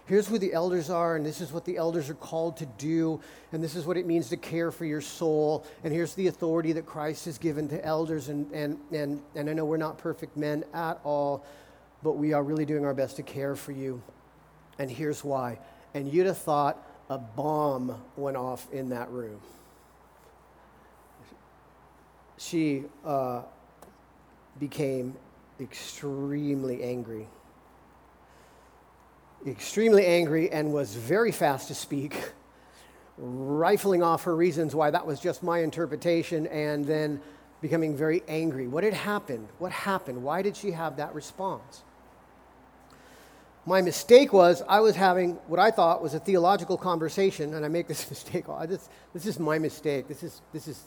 here's 0.07 0.27
who 0.27 0.37
the 0.37 0.53
elders 0.53 0.91
are, 0.91 1.15
and 1.15 1.25
this 1.25 1.41
is 1.41 1.53
what 1.53 1.65
the 1.65 1.77
elders 1.77 2.11
are 2.11 2.15
called 2.15 2.57
to 2.57 2.67
do, 2.67 3.21
and 3.53 3.63
this 3.63 3.77
is 3.77 3.87
what 3.87 3.97
it 3.97 4.05
means 4.05 4.29
to 4.29 4.37
care 4.37 4.73
for 4.73 4.85
your 4.85 5.01
soul, 5.01 5.65
and 5.85 5.93
here's 5.93 6.15
the 6.15 6.27
authority 6.27 6.73
that 6.73 6.85
Christ 6.85 7.25
has 7.27 7.39
given 7.39 7.69
to 7.69 7.83
elders. 7.85 8.29
And, 8.29 8.51
and, 8.53 8.79
and, 8.91 9.23
and 9.37 9.49
I 9.49 9.53
know 9.53 9.65
we're 9.65 9.77
not 9.77 9.99
perfect 9.99 10.37
men 10.37 10.65
at 10.75 11.01
all, 11.05 11.45
but 12.03 12.13
we 12.13 12.33
are 12.33 12.43
really 12.43 12.67
doing 12.67 12.85
our 12.85 12.95
best 12.95 13.17
to 13.17 13.23
care 13.23 13.55
for 13.55 13.71
you. 13.71 14.03
And 14.81 14.91
here's 14.91 15.23
why. 15.23 15.61
And 15.95 16.13
you'd 16.13 16.27
have 16.27 16.39
thought 16.39 16.85
a 17.09 17.19
bomb 17.19 17.95
went 18.17 18.37
off 18.37 18.67
in 18.73 18.89
that 18.89 19.09
room 19.11 19.41
she 22.39 22.85
uh, 23.05 23.43
became 24.59 25.15
extremely 25.61 26.83
angry. 26.83 27.27
Extremely 29.47 30.07
angry 30.07 30.51
and 30.51 30.73
was 30.73 30.95
very 30.95 31.33
fast 31.33 31.69
to 31.69 31.75
speak, 31.75 32.33
rifling 33.19 34.03
off 34.03 34.25
her 34.25 34.37
reasons 34.37 34.75
why 34.75 34.91
that 34.91 35.07
was 35.07 35.21
just 35.21 35.43
my 35.43 35.61
interpretation, 35.61 36.47
and 36.49 36.85
then 36.85 37.21
becoming 37.61 37.97
very 37.97 38.23
angry. 38.29 38.67
What 38.67 38.85
had 38.85 38.95
happened? 38.95 39.49
What 39.59 39.73
happened? 39.73 40.23
Why 40.23 40.43
did 40.43 40.57
she 40.57 40.73
have 40.73 40.97
that 40.97 41.15
response? 41.15 41.83
My 43.65 43.81
mistake 43.81 44.33
was 44.33 44.63
I 44.69 44.81
was 44.81 44.97
having 44.97 45.35
what 45.47 45.61
I 45.61 45.71
thought 45.71 46.03
was 46.03 46.15
a 46.15 46.21
theological 46.21 46.77
conversation, 46.77 47.55
and 47.55 47.65
I 47.65 47.69
make 47.69 47.87
this 47.87 48.11
mistake. 48.11 48.47
This, 48.67 48.89
this 49.15 49.27
is 49.27 49.39
my 49.39 49.59
mistake. 49.59 50.09
This 50.09 50.23
is, 50.23 50.41
this 50.53 50.67
is 50.67 50.83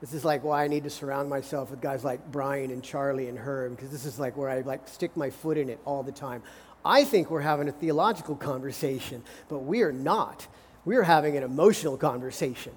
this 0.00 0.12
is 0.12 0.24
like 0.24 0.44
why 0.44 0.64
I 0.64 0.68
need 0.68 0.84
to 0.84 0.90
surround 0.90 1.30
myself 1.30 1.70
with 1.70 1.80
guys 1.80 2.04
like 2.04 2.30
Brian 2.30 2.70
and 2.70 2.82
Charlie 2.82 3.28
and 3.28 3.38
Herb, 3.38 3.76
because 3.76 3.90
this 3.90 4.04
is 4.04 4.18
like 4.18 4.36
where 4.36 4.50
I 4.50 4.60
like 4.60 4.86
stick 4.88 5.16
my 5.16 5.30
foot 5.30 5.56
in 5.56 5.68
it 5.68 5.80
all 5.84 6.02
the 6.02 6.12
time. 6.12 6.42
I 6.84 7.04
think 7.04 7.30
we're 7.30 7.40
having 7.40 7.68
a 7.68 7.72
theological 7.72 8.36
conversation, 8.36 9.22
but 9.48 9.60
we 9.60 9.82
are 9.82 9.92
not. 9.92 10.46
We 10.84 10.96
are 10.96 11.02
having 11.02 11.36
an 11.36 11.42
emotional 11.42 11.96
conversation. 11.96 12.72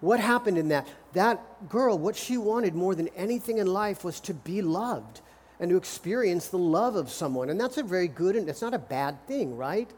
What 0.00 0.20
happened 0.20 0.58
in 0.58 0.68
that? 0.68 0.88
That 1.12 1.68
girl, 1.68 1.98
what 1.98 2.16
she 2.16 2.38
wanted 2.38 2.74
more 2.74 2.94
than 2.94 3.08
anything 3.08 3.58
in 3.58 3.66
life 3.66 4.04
was 4.04 4.20
to 4.20 4.34
be 4.34 4.62
loved 4.62 5.20
and 5.60 5.70
to 5.70 5.76
experience 5.76 6.48
the 6.48 6.58
love 6.58 6.96
of 6.96 7.10
someone. 7.10 7.50
And 7.50 7.60
that's 7.60 7.78
a 7.78 7.82
very 7.82 8.08
good 8.08 8.36
and 8.36 8.48
it's 8.48 8.62
not 8.62 8.74
a 8.74 8.78
bad 8.78 9.26
thing, 9.26 9.56
right? 9.56 9.90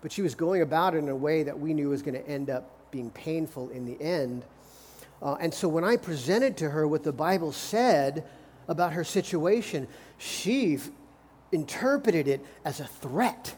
But 0.00 0.12
she 0.12 0.22
was 0.22 0.34
going 0.34 0.62
about 0.62 0.94
it 0.94 0.98
in 0.98 1.08
a 1.08 1.16
way 1.16 1.42
that 1.42 1.58
we 1.58 1.74
knew 1.74 1.88
was 1.88 2.02
going 2.02 2.20
to 2.20 2.28
end 2.28 2.50
up 2.50 2.90
being 2.90 3.10
painful 3.10 3.70
in 3.70 3.84
the 3.84 4.00
end. 4.00 4.44
Uh, 5.22 5.36
and 5.40 5.52
so 5.52 5.68
when 5.68 5.84
I 5.84 5.96
presented 5.96 6.56
to 6.58 6.70
her 6.70 6.86
what 6.86 7.02
the 7.02 7.12
Bible 7.12 7.52
said 7.52 8.24
about 8.68 8.92
her 8.92 9.04
situation, 9.04 9.88
she 10.18 10.78
interpreted 11.52 12.28
it 12.28 12.44
as 12.64 12.80
a 12.80 12.84
threat. 12.86 13.56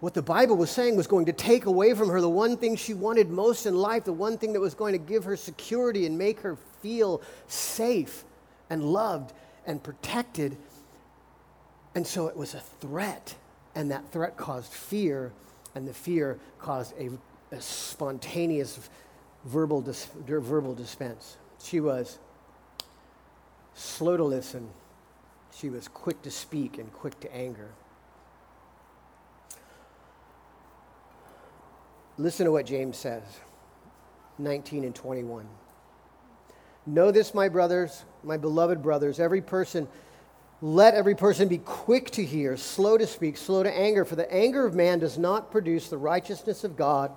What 0.00 0.14
the 0.14 0.22
Bible 0.22 0.56
was 0.56 0.70
saying 0.70 0.96
was 0.96 1.06
going 1.06 1.26
to 1.26 1.32
take 1.32 1.66
away 1.66 1.94
from 1.94 2.08
her 2.08 2.20
the 2.20 2.28
one 2.28 2.56
thing 2.56 2.74
she 2.76 2.92
wanted 2.92 3.30
most 3.30 3.66
in 3.66 3.76
life, 3.76 4.04
the 4.04 4.12
one 4.12 4.36
thing 4.36 4.52
that 4.52 4.60
was 4.60 4.74
going 4.74 4.92
to 4.92 4.98
give 4.98 5.24
her 5.24 5.36
security 5.36 6.06
and 6.06 6.18
make 6.18 6.40
her 6.40 6.56
feel 6.80 7.22
safe 7.46 8.24
and 8.68 8.82
loved 8.82 9.32
and 9.64 9.82
protected. 9.82 10.56
And 11.94 12.06
so 12.06 12.26
it 12.26 12.36
was 12.36 12.54
a 12.54 12.60
threat, 12.80 13.34
and 13.74 13.90
that 13.90 14.10
threat 14.10 14.36
caused 14.36 14.72
fear, 14.72 15.32
and 15.74 15.86
the 15.86 15.94
fear 15.94 16.38
caused 16.58 16.94
a, 16.98 17.10
a 17.54 17.60
spontaneous 17.60 18.88
verbal, 19.44 19.80
dis- 19.80 20.08
verbal 20.26 20.74
dispense. 20.74 21.36
She 21.62 21.80
was 21.80 22.18
slow 23.74 24.16
to 24.16 24.24
listen, 24.24 24.68
she 25.54 25.70
was 25.70 25.88
quick 25.88 26.22
to 26.22 26.30
speak 26.30 26.78
and 26.78 26.92
quick 26.92 27.18
to 27.20 27.34
anger. 27.34 27.70
Listen 32.18 32.46
to 32.46 32.52
what 32.52 32.66
James 32.66 32.96
says 32.96 33.22
19 34.38 34.84
and 34.84 34.94
21. 34.94 35.46
Know 36.84 37.10
this, 37.10 37.32
my 37.32 37.48
brothers, 37.48 38.04
my 38.24 38.36
beloved 38.36 38.82
brothers, 38.82 39.20
every 39.20 39.40
person, 39.40 39.88
let 40.60 40.94
every 40.94 41.14
person 41.14 41.48
be 41.48 41.58
quick 41.58 42.10
to 42.12 42.24
hear, 42.24 42.56
slow 42.56 42.98
to 42.98 43.06
speak, 43.06 43.36
slow 43.36 43.62
to 43.62 43.72
anger, 43.72 44.04
for 44.04 44.16
the 44.16 44.32
anger 44.32 44.66
of 44.66 44.74
man 44.74 44.98
does 44.98 45.16
not 45.16 45.50
produce 45.50 45.88
the 45.88 45.98
righteousness 45.98 46.64
of 46.64 46.76
God. 46.76 47.12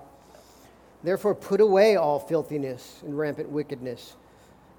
Therefore, 1.06 1.36
put 1.36 1.60
away 1.60 1.94
all 1.94 2.18
filthiness 2.18 3.00
and 3.04 3.16
rampant 3.16 3.48
wickedness, 3.48 4.16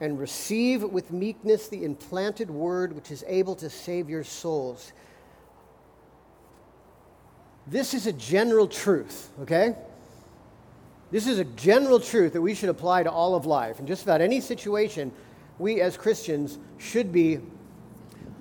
and 0.01 0.19
receive 0.19 0.83
with 0.83 1.09
meekness 1.09 1.69
the 1.69 1.85
implanted 1.85 2.51
word 2.51 2.93
which 2.93 3.11
is 3.11 3.23
able 3.29 3.55
to 3.55 3.69
save 3.69 4.09
your 4.09 4.25
souls. 4.25 4.91
This 7.65 7.93
is 7.93 8.07
a 8.07 8.11
general 8.11 8.67
truth, 8.67 9.29
okay? 9.39 9.73
This 11.11 11.27
is 11.27 11.39
a 11.39 11.45
general 11.45 11.97
truth 11.97 12.33
that 12.33 12.41
we 12.41 12.53
should 12.53 12.67
apply 12.67 13.03
to 13.03 13.09
all 13.09 13.33
of 13.33 13.45
life. 13.45 13.79
In 13.79 13.87
just 13.87 14.03
about 14.03 14.19
any 14.19 14.41
situation, 14.41 15.13
we 15.59 15.79
as 15.79 15.95
Christians 15.95 16.57
should 16.77 17.13
be, 17.13 17.39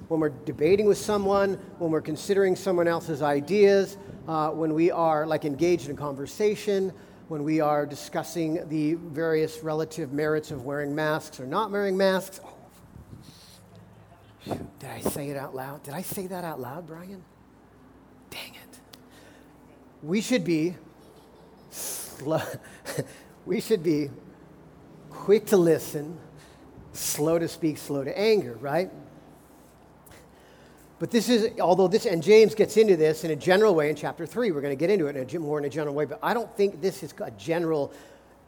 when 0.09 0.19
we're 0.19 0.31
debating 0.31 0.87
with 0.87 0.99
someone, 0.99 1.55
when 1.79 1.93
we're 1.93 2.01
considering 2.01 2.57
someone 2.57 2.89
else's 2.89 3.23
ideas, 3.23 3.97
uh, 4.27 4.51
when 4.51 4.75
we 4.75 4.91
are 4.91 5.25
like 5.25 5.45
engaged 5.45 5.89
in 5.89 5.95
a 5.95 5.97
conversation, 5.97 6.93
when 7.29 7.43
we 7.43 7.61
are 7.61 7.87
discussing 7.87 8.69
the 8.69 8.95
various 8.95 9.63
relative 9.63 10.13
merits 10.13 10.51
of 10.51 10.65
wearing 10.65 10.95
masks 10.95 11.41
or 11.41 11.47
not 11.47 11.71
wearing 11.71 11.97
masks. 11.97 12.41
Oh, 14.49 14.59
did 14.79 14.91
I 14.91 15.01
say 15.01 15.31
it 15.31 15.37
out 15.37 15.55
loud? 15.55 15.83
Did 15.83 15.95
I 15.95 16.03
say 16.03 16.29
that 16.29 16.45
out 16.45 16.61
loud, 16.61 16.87
Brian? 16.87 17.25
Dang 18.31 18.55
it. 18.55 18.79
We 20.03 20.21
should 20.21 20.45
be 20.45 20.77
slow. 21.71 22.43
we 23.47 23.61
should 23.61 23.83
be 23.83 24.11
quick 25.11 25.47
to 25.47 25.57
listen, 25.57 26.19
slow 26.93 27.39
to 27.39 27.49
speak, 27.49 27.79
slow 27.79 28.05
to 28.05 28.17
anger, 28.17 28.57
right? 28.61 28.91
But 30.99 31.11
this 31.11 31.29
is, 31.29 31.59
although 31.61 31.89
this, 31.89 32.07
and 32.07 32.23
James 32.23 32.55
gets 32.55 32.77
into 32.77 32.97
this 32.97 33.25
in 33.25 33.31
a 33.31 33.37
general 33.37 33.75
way 33.75 33.91
in 33.91 33.97
chapter 33.97 34.25
3, 34.25 34.51
we're 34.51 34.63
going 34.63 34.73
to 34.73 34.81
get 34.81 34.89
into 34.89 35.07
it 35.09 35.17
in 35.17 35.37
a, 35.37 35.39
more 35.39 35.59
in 35.59 35.67
a 35.67 35.69
general 35.69 35.95
way, 35.95 36.07
but 36.07 36.19
I 36.23 36.33
don't 36.33 36.55
think 36.57 36.81
this 36.81 37.03
is 37.03 37.13
a 37.23 37.31
general 37.33 37.93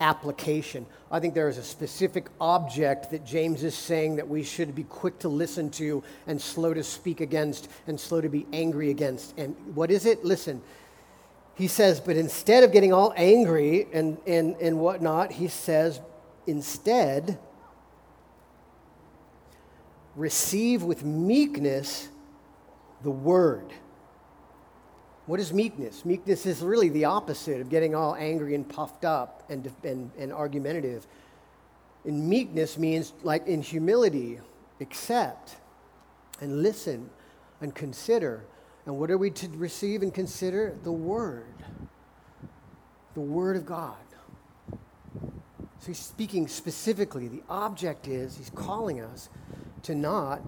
application. 0.01 0.87
I 1.11 1.21
think 1.21 1.35
there 1.35 1.49
is 1.51 1.59
a 1.59 1.63
specific 1.63 2.29
object 2.41 3.11
that 3.11 3.27
James 3.27 3.65
is 3.65 3.75
saying 3.75 4.17
that 4.17 4.29
we 4.29 4.43
should 4.43 4.75
be 4.75 4.85
quick 4.85 5.19
to 5.21 5.29
listen 5.29 5.71
to 5.73 6.03
and 6.27 6.41
slow 6.41 6.73
to 6.73 6.83
speak 6.83 7.21
against 7.21 7.69
and 7.87 7.99
slow 8.01 8.21
to 8.21 8.29
be 8.31 8.47
angry 8.53 8.91
against. 8.91 9.37
And 9.39 9.55
what 9.75 9.91
is 9.91 10.07
it? 10.07 10.25
Listen, 10.25 10.63
he 11.55 11.67
says, 11.67 12.01
but 12.01 12.17
instead 12.17 12.65
of 12.65 12.73
getting 12.73 12.93
all 12.95 13.13
angry 13.17 13.89
and, 13.93 14.17
and, 14.27 14.57
and 14.57 14.79
whatnot, 14.79 15.33
he 15.33 15.49
says, 15.49 16.01
instead, 16.47 17.39
receive 20.15 20.83
with 20.83 21.05
meekness 21.05 22.09
the 23.03 23.11
word. 23.11 23.73
What 25.27 25.41
is 25.41 25.53
meekness? 25.53 26.05
Meekness 26.05 26.47
is 26.47 26.63
really 26.63 26.89
the 26.89 27.05
opposite 27.05 27.61
of 27.61 27.69
getting 27.69 27.95
all 27.95 28.15
angry 28.15 28.55
and 28.55 28.67
puffed 28.67 29.05
up 29.05 29.45
and, 29.51 29.71
and, 29.85 30.11
and 30.19 30.33
argumentative. 30.33 31.07
And 32.05 32.29
meekness 32.29 32.79
means, 32.79 33.13
like 33.23 33.47
in 33.47 33.61
humility, 33.61 34.41
accept, 34.81 35.57
and 36.41 36.63
listen 36.63 37.11
and 37.61 37.75
consider. 37.75 38.45
And 38.87 38.99
what 38.99 39.11
are 39.11 39.19
we 39.19 39.31
to 39.33 39.49
receive 39.49 40.03
and 40.03 40.15
consider? 40.15 40.75
The 40.83 40.93
Word. 40.93 41.55
The 43.15 43.21
Word 43.21 43.57
of 43.57 43.67
God. 43.67 43.97
So 44.71 45.89
he's 45.89 45.99
speaking 45.99 46.49
specifically. 46.49 47.29
The 47.29 47.43
object 47.49 48.09
is 48.09 48.37
he's 48.37 48.51
calling 48.51 49.01
us 49.01 49.29
to 49.83 49.95
not 49.95 50.41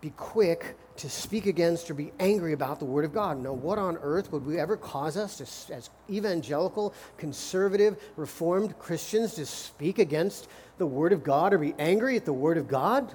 be 0.00 0.10
quick 0.10 0.76
to 0.98 1.10
speak 1.10 1.46
against 1.46 1.90
or 1.90 1.94
be 1.94 2.12
angry 2.18 2.52
about 2.52 2.78
the 2.78 2.84
Word 2.84 3.04
of 3.04 3.12
God. 3.12 3.42
No, 3.42 3.52
what 3.52 3.78
on 3.78 3.96
earth 3.98 4.32
would 4.32 4.46
we 4.46 4.58
ever 4.58 4.76
cause 4.76 5.16
us, 5.16 5.38
to, 5.38 5.74
as 5.74 5.90
evangelical, 6.10 6.94
conservative, 7.18 8.00
reformed 8.16 8.78
Christians, 8.78 9.34
to 9.34 9.46
speak 9.46 9.98
against 9.98 10.48
the 10.78 10.86
Word 10.86 11.12
of 11.12 11.22
God 11.22 11.52
or 11.52 11.58
be 11.58 11.74
angry 11.78 12.16
at 12.16 12.24
the 12.24 12.32
Word 12.32 12.58
of 12.58 12.68
God? 12.68 13.12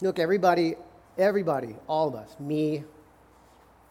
Look, 0.00 0.18
everybody, 0.18 0.74
everybody, 1.16 1.76
all 1.86 2.08
of 2.08 2.16
us, 2.16 2.34
me, 2.40 2.82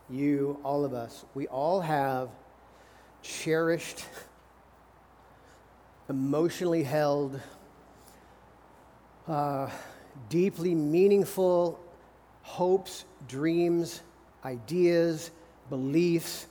you, 0.10 0.60
all 0.62 0.84
of 0.84 0.94
us, 0.94 1.24
we 1.34 1.48
all 1.48 1.80
have 1.80 2.30
cherished, 3.22 4.04
emotionally 6.10 6.84
held, 6.84 7.40
uh, 9.32 9.70
deeply 10.28 10.76
meaningful 10.76 11.80
hopes, 12.42 13.06
dreams, 13.30 14.02
ideas, 14.44 15.32
beliefs 15.70 16.48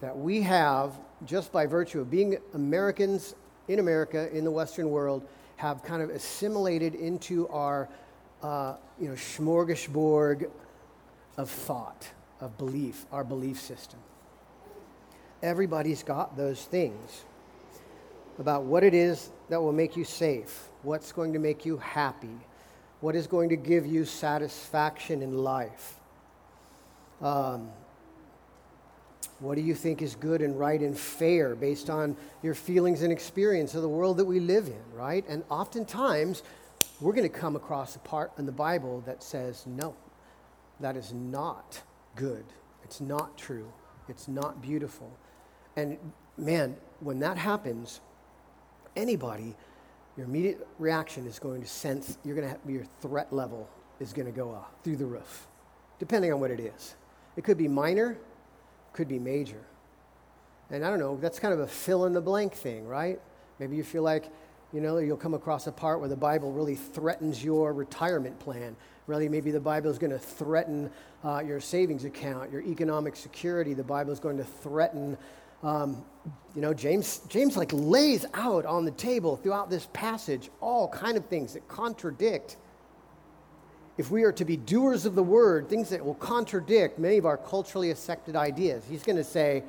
that 0.00 0.16
we 0.16 0.40
have 0.40 0.98
just 1.26 1.52
by 1.52 1.66
virtue 1.66 2.00
of 2.00 2.10
being 2.10 2.38
Americans 2.54 3.34
in 3.68 3.78
America, 3.78 4.34
in 4.34 4.44
the 4.44 4.50
Western 4.50 4.90
world, 4.90 5.28
have 5.56 5.82
kind 5.82 6.02
of 6.02 6.08
assimilated 6.08 6.94
into 6.94 7.46
our 7.48 7.86
uh, 8.42 8.76
you 8.98 9.08
know, 9.08 9.14
smorgasbord 9.14 10.50
of 11.36 11.50
thought, 11.50 12.08
of 12.40 12.56
belief, 12.56 13.04
our 13.12 13.24
belief 13.24 13.60
system. 13.60 14.00
Everybody's 15.42 16.02
got 16.02 16.34
those 16.36 16.64
things 16.64 17.24
about 18.38 18.64
what 18.64 18.82
it 18.84 18.94
is 18.94 19.30
that 19.48 19.60
will 19.60 19.72
make 19.72 19.96
you 19.96 20.04
safe, 20.04 20.68
what's 20.82 21.12
going 21.12 21.32
to 21.32 21.38
make 21.38 21.64
you 21.64 21.76
happy, 21.76 22.38
what 23.00 23.14
is 23.14 23.26
going 23.26 23.48
to 23.48 23.56
give 23.56 23.86
you 23.86 24.04
satisfaction 24.04 25.22
in 25.22 25.36
life. 25.38 25.96
Um, 27.20 27.70
what 29.38 29.56
do 29.56 29.60
you 29.60 29.74
think 29.74 30.02
is 30.02 30.14
good 30.14 30.40
and 30.40 30.58
right 30.58 30.80
and 30.80 30.96
fair 30.96 31.56
based 31.56 31.90
on 31.90 32.16
your 32.42 32.54
feelings 32.54 33.02
and 33.02 33.12
experience 33.12 33.74
of 33.74 33.82
the 33.82 33.88
world 33.88 34.16
that 34.18 34.24
we 34.24 34.38
live 34.38 34.68
in, 34.68 34.82
right? 34.96 35.24
And 35.28 35.42
oftentimes, 35.48 36.42
we're 37.00 37.12
going 37.12 37.28
to 37.28 37.38
come 37.38 37.56
across 37.56 37.96
a 37.96 37.98
part 37.98 38.30
in 38.38 38.46
the 38.46 38.52
Bible 38.52 39.02
that 39.06 39.22
says, 39.22 39.66
no, 39.66 39.96
that 40.78 40.96
is 40.96 41.12
not 41.12 41.82
good. 42.14 42.44
It's 42.84 43.00
not 43.00 43.36
true. 43.36 43.72
It's 44.08 44.28
not 44.28 44.62
beautiful. 44.62 45.10
And 45.76 45.98
man, 46.36 46.76
when 47.00 47.18
that 47.20 47.36
happens, 47.36 48.00
anybody, 48.96 49.54
your 50.16 50.26
immediate 50.26 50.66
reaction 50.78 51.26
is 51.26 51.38
going 51.38 51.62
to 51.62 51.68
sense, 51.68 52.18
you're 52.24 52.34
going 52.34 52.46
to 52.46 52.50
have, 52.50 52.60
your 52.68 52.84
threat 53.00 53.32
level 53.32 53.68
is 54.00 54.12
going 54.12 54.26
to 54.26 54.32
go 54.32 54.50
up 54.50 54.74
through 54.84 54.96
the 54.96 55.06
roof, 55.06 55.46
depending 55.98 56.32
on 56.32 56.40
what 56.40 56.50
it 56.50 56.60
is. 56.60 56.94
It 57.36 57.44
could 57.44 57.58
be 57.58 57.68
minor, 57.68 58.18
could 58.92 59.08
be 59.08 59.18
major. 59.18 59.62
And 60.70 60.84
I 60.84 60.90
don't 60.90 60.98
know, 60.98 61.16
that's 61.16 61.38
kind 61.38 61.54
of 61.54 61.60
a 61.60 61.66
fill 61.66 62.06
in 62.06 62.12
the 62.12 62.20
blank 62.20 62.54
thing, 62.54 62.86
right? 62.86 63.20
Maybe 63.58 63.76
you 63.76 63.84
feel 63.84 64.02
like 64.02 64.30
you 64.72 64.80
know, 64.80 64.98
you'll 64.98 65.18
come 65.18 65.34
across 65.34 65.66
a 65.66 65.72
part 65.72 66.00
where 66.00 66.08
the 66.08 66.16
Bible 66.16 66.50
really 66.50 66.76
threatens 66.76 67.44
your 67.44 67.74
retirement 67.74 68.38
plan. 68.38 68.74
Really, 69.06 69.28
maybe 69.28 69.50
the 69.50 69.60
Bible 69.60 69.90
is 69.90 69.98
going 69.98 70.12
to 70.12 70.18
threaten 70.18 70.90
uh, 71.24 71.42
your 71.44 71.60
savings 71.60 72.04
account, 72.04 72.50
your 72.50 72.62
economic 72.62 73.14
security. 73.14 73.74
The 73.74 73.84
Bible 73.84 74.12
is 74.12 74.20
going 74.20 74.38
to 74.38 74.44
threaten, 74.44 75.18
um, 75.62 76.04
you 76.54 76.60
know, 76.60 76.74
James, 76.74 77.20
James 77.28 77.56
like 77.56 77.72
lays 77.72 78.26
out 78.34 78.66
on 78.66 78.84
the 78.84 78.90
table 78.90 79.36
throughout 79.36 79.70
this 79.70 79.88
passage 79.92 80.50
all 80.60 80.88
kind 80.88 81.16
of 81.16 81.24
things 81.26 81.54
that 81.54 81.66
contradict. 81.68 82.56
If 83.96 84.10
we 84.10 84.24
are 84.24 84.32
to 84.32 84.44
be 84.44 84.56
doers 84.56 85.06
of 85.06 85.14
the 85.14 85.22
word, 85.22 85.68
things 85.68 85.90
that 85.90 86.04
will 86.04 86.14
contradict 86.14 86.98
many 86.98 87.18
of 87.18 87.26
our 87.26 87.36
culturally 87.36 87.90
accepted 87.90 88.36
ideas. 88.36 88.84
He's 88.88 89.02
going 89.02 89.16
to 89.16 89.24
say, 89.24 89.64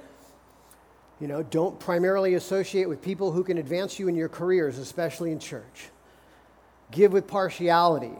you 1.20 1.28
know, 1.28 1.44
don't 1.44 1.80
primarily 1.80 2.34
associate 2.34 2.90
with 2.90 3.02
people 3.02 3.32
who 3.32 3.44
can 3.44 3.58
advance 3.58 4.00
you 4.00 4.08
in 4.08 4.16
your 4.16 4.30
careers, 4.30 4.78
especially 4.78 5.32
in 5.32 5.40
church. 5.40 5.90
Give 6.92 7.14
with 7.14 7.28
partiality. 7.28 8.14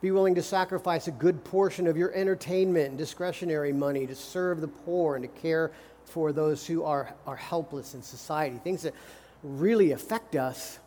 Be 0.00 0.10
willing 0.10 0.34
to 0.36 0.42
sacrifice 0.42 1.06
a 1.08 1.10
good 1.10 1.44
portion 1.44 1.86
of 1.86 1.96
your 1.96 2.14
entertainment 2.14 2.88
and 2.90 2.98
discretionary 2.98 3.72
money 3.72 4.06
to 4.06 4.14
serve 4.14 4.62
the 4.62 4.68
poor 4.68 5.16
and 5.16 5.22
to 5.22 5.40
care 5.40 5.72
for 6.10 6.32
those 6.32 6.66
who 6.66 6.84
are, 6.84 7.14
are 7.26 7.36
helpless 7.36 7.94
in 7.94 8.02
society. 8.02 8.56
Things 8.58 8.82
that 8.82 8.94
really 9.42 9.92
affect 9.92 10.36
us 10.36 10.78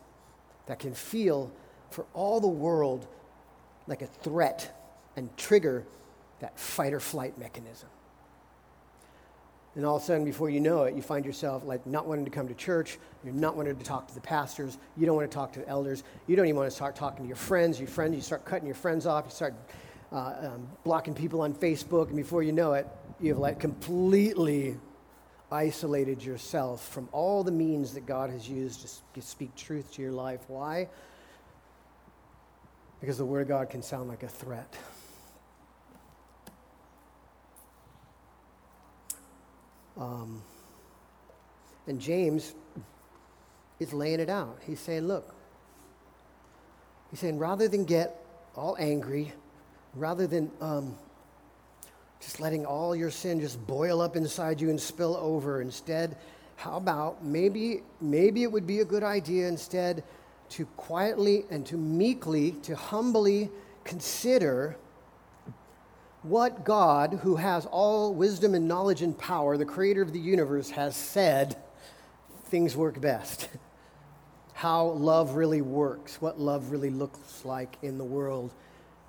that 0.66 0.78
can 0.78 0.94
feel 0.94 1.50
for 1.90 2.06
all 2.14 2.40
the 2.40 2.48
world 2.48 3.06
like 3.86 4.02
a 4.02 4.06
threat 4.06 4.74
and 5.16 5.34
trigger 5.36 5.84
that 6.40 6.58
fight 6.58 6.92
or 6.92 7.00
flight 7.00 7.38
mechanism. 7.38 7.88
And 9.76 9.84
all 9.84 9.96
of 9.96 10.02
a 10.02 10.04
sudden, 10.04 10.24
before 10.24 10.50
you 10.50 10.60
know 10.60 10.84
it, 10.84 10.94
you 10.94 11.02
find 11.02 11.24
yourself 11.24 11.64
like 11.64 11.84
not 11.84 12.06
wanting 12.06 12.24
to 12.24 12.30
come 12.30 12.46
to 12.46 12.54
church. 12.54 12.98
You're 13.24 13.34
not 13.34 13.56
wanting 13.56 13.74
to 13.76 13.84
talk 13.84 14.06
to 14.06 14.14
the 14.14 14.20
pastors. 14.20 14.78
You 14.96 15.04
don't 15.04 15.16
want 15.16 15.28
to 15.28 15.34
talk 15.34 15.52
to 15.54 15.68
elders. 15.68 16.04
You 16.28 16.36
don't 16.36 16.46
even 16.46 16.56
want 16.56 16.70
to 16.70 16.76
start 16.76 16.94
talking 16.94 17.24
to 17.24 17.26
your 17.26 17.36
friends. 17.36 17.80
Your 17.80 17.88
friends, 17.88 18.14
you 18.14 18.22
start 18.22 18.44
cutting 18.44 18.66
your 18.66 18.76
friends 18.76 19.04
off. 19.04 19.24
You 19.24 19.32
start 19.32 19.54
uh, 20.12 20.34
um, 20.42 20.68
blocking 20.84 21.12
people 21.12 21.40
on 21.40 21.54
Facebook, 21.54 22.06
and 22.06 22.16
before 22.16 22.44
you 22.44 22.52
know 22.52 22.74
it, 22.74 22.86
you've 23.20 23.38
like 23.38 23.58
completely 23.58 24.76
isolated 25.50 26.22
yourself 26.22 26.86
from 26.88 27.08
all 27.12 27.44
the 27.44 27.52
means 27.52 27.94
that 27.94 28.06
God 28.06 28.30
has 28.30 28.48
used 28.48 29.00
to 29.14 29.22
speak 29.22 29.54
truth 29.54 29.92
to 29.94 30.02
your 30.02 30.12
life. 30.12 30.40
Why? 30.48 30.88
Because 33.00 33.18
the 33.18 33.24
Word 33.24 33.42
of 33.42 33.48
God 33.48 33.70
can 33.70 33.82
sound 33.82 34.08
like 34.08 34.22
a 34.22 34.28
threat. 34.28 34.74
Um, 39.96 40.42
and 41.86 42.00
James 42.00 42.54
is 43.78 43.92
laying 43.92 44.20
it 44.20 44.28
out. 44.28 44.58
He's 44.66 44.80
saying, 44.80 45.06
look, 45.06 45.34
he's 47.10 47.20
saying, 47.20 47.38
rather 47.38 47.68
than 47.68 47.84
get 47.84 48.24
all 48.56 48.76
angry, 48.78 49.32
rather 49.94 50.26
than 50.26 50.50
um, 50.60 50.96
just 52.24 52.40
letting 52.40 52.64
all 52.64 52.96
your 52.96 53.10
sin 53.10 53.38
just 53.38 53.64
boil 53.66 54.00
up 54.00 54.16
inside 54.16 54.60
you 54.60 54.70
and 54.70 54.80
spill 54.80 55.16
over, 55.16 55.60
instead, 55.60 56.16
how 56.56 56.76
about 56.76 57.22
maybe, 57.24 57.82
maybe 58.00 58.42
it 58.42 58.50
would 58.50 58.66
be 58.66 58.80
a 58.80 58.84
good 58.84 59.02
idea 59.02 59.46
instead 59.46 60.02
to 60.50 60.64
quietly 60.76 61.44
and 61.50 61.66
to 61.66 61.76
meekly, 61.76 62.52
to 62.62 62.74
humbly 62.74 63.50
consider 63.84 64.76
what 66.22 66.64
God, 66.64 67.20
who 67.22 67.36
has 67.36 67.66
all 67.66 68.14
wisdom 68.14 68.54
and 68.54 68.66
knowledge 68.66 69.02
and 69.02 69.16
power, 69.18 69.58
the 69.58 69.66
creator 69.66 70.00
of 70.00 70.12
the 70.12 70.20
universe, 70.20 70.70
has 70.70 70.96
said 70.96 71.56
things 72.46 72.74
work 72.74 73.00
best. 73.00 73.48
How 74.54 74.86
love 74.86 75.34
really 75.34 75.60
works, 75.60 76.22
what 76.22 76.40
love 76.40 76.70
really 76.70 76.88
looks 76.88 77.44
like 77.44 77.76
in 77.82 77.98
the 77.98 78.04
world. 78.04 78.54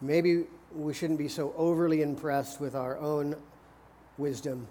Maybe 0.02 0.46
we 0.76 0.94
shouldn't 0.94 1.20
be 1.20 1.28
so 1.28 1.54
overly 1.58 2.02
impressed 2.02 2.60
with 2.60 2.76
our 2.76 2.98
own 2.98 3.36
wisdom 4.18 4.68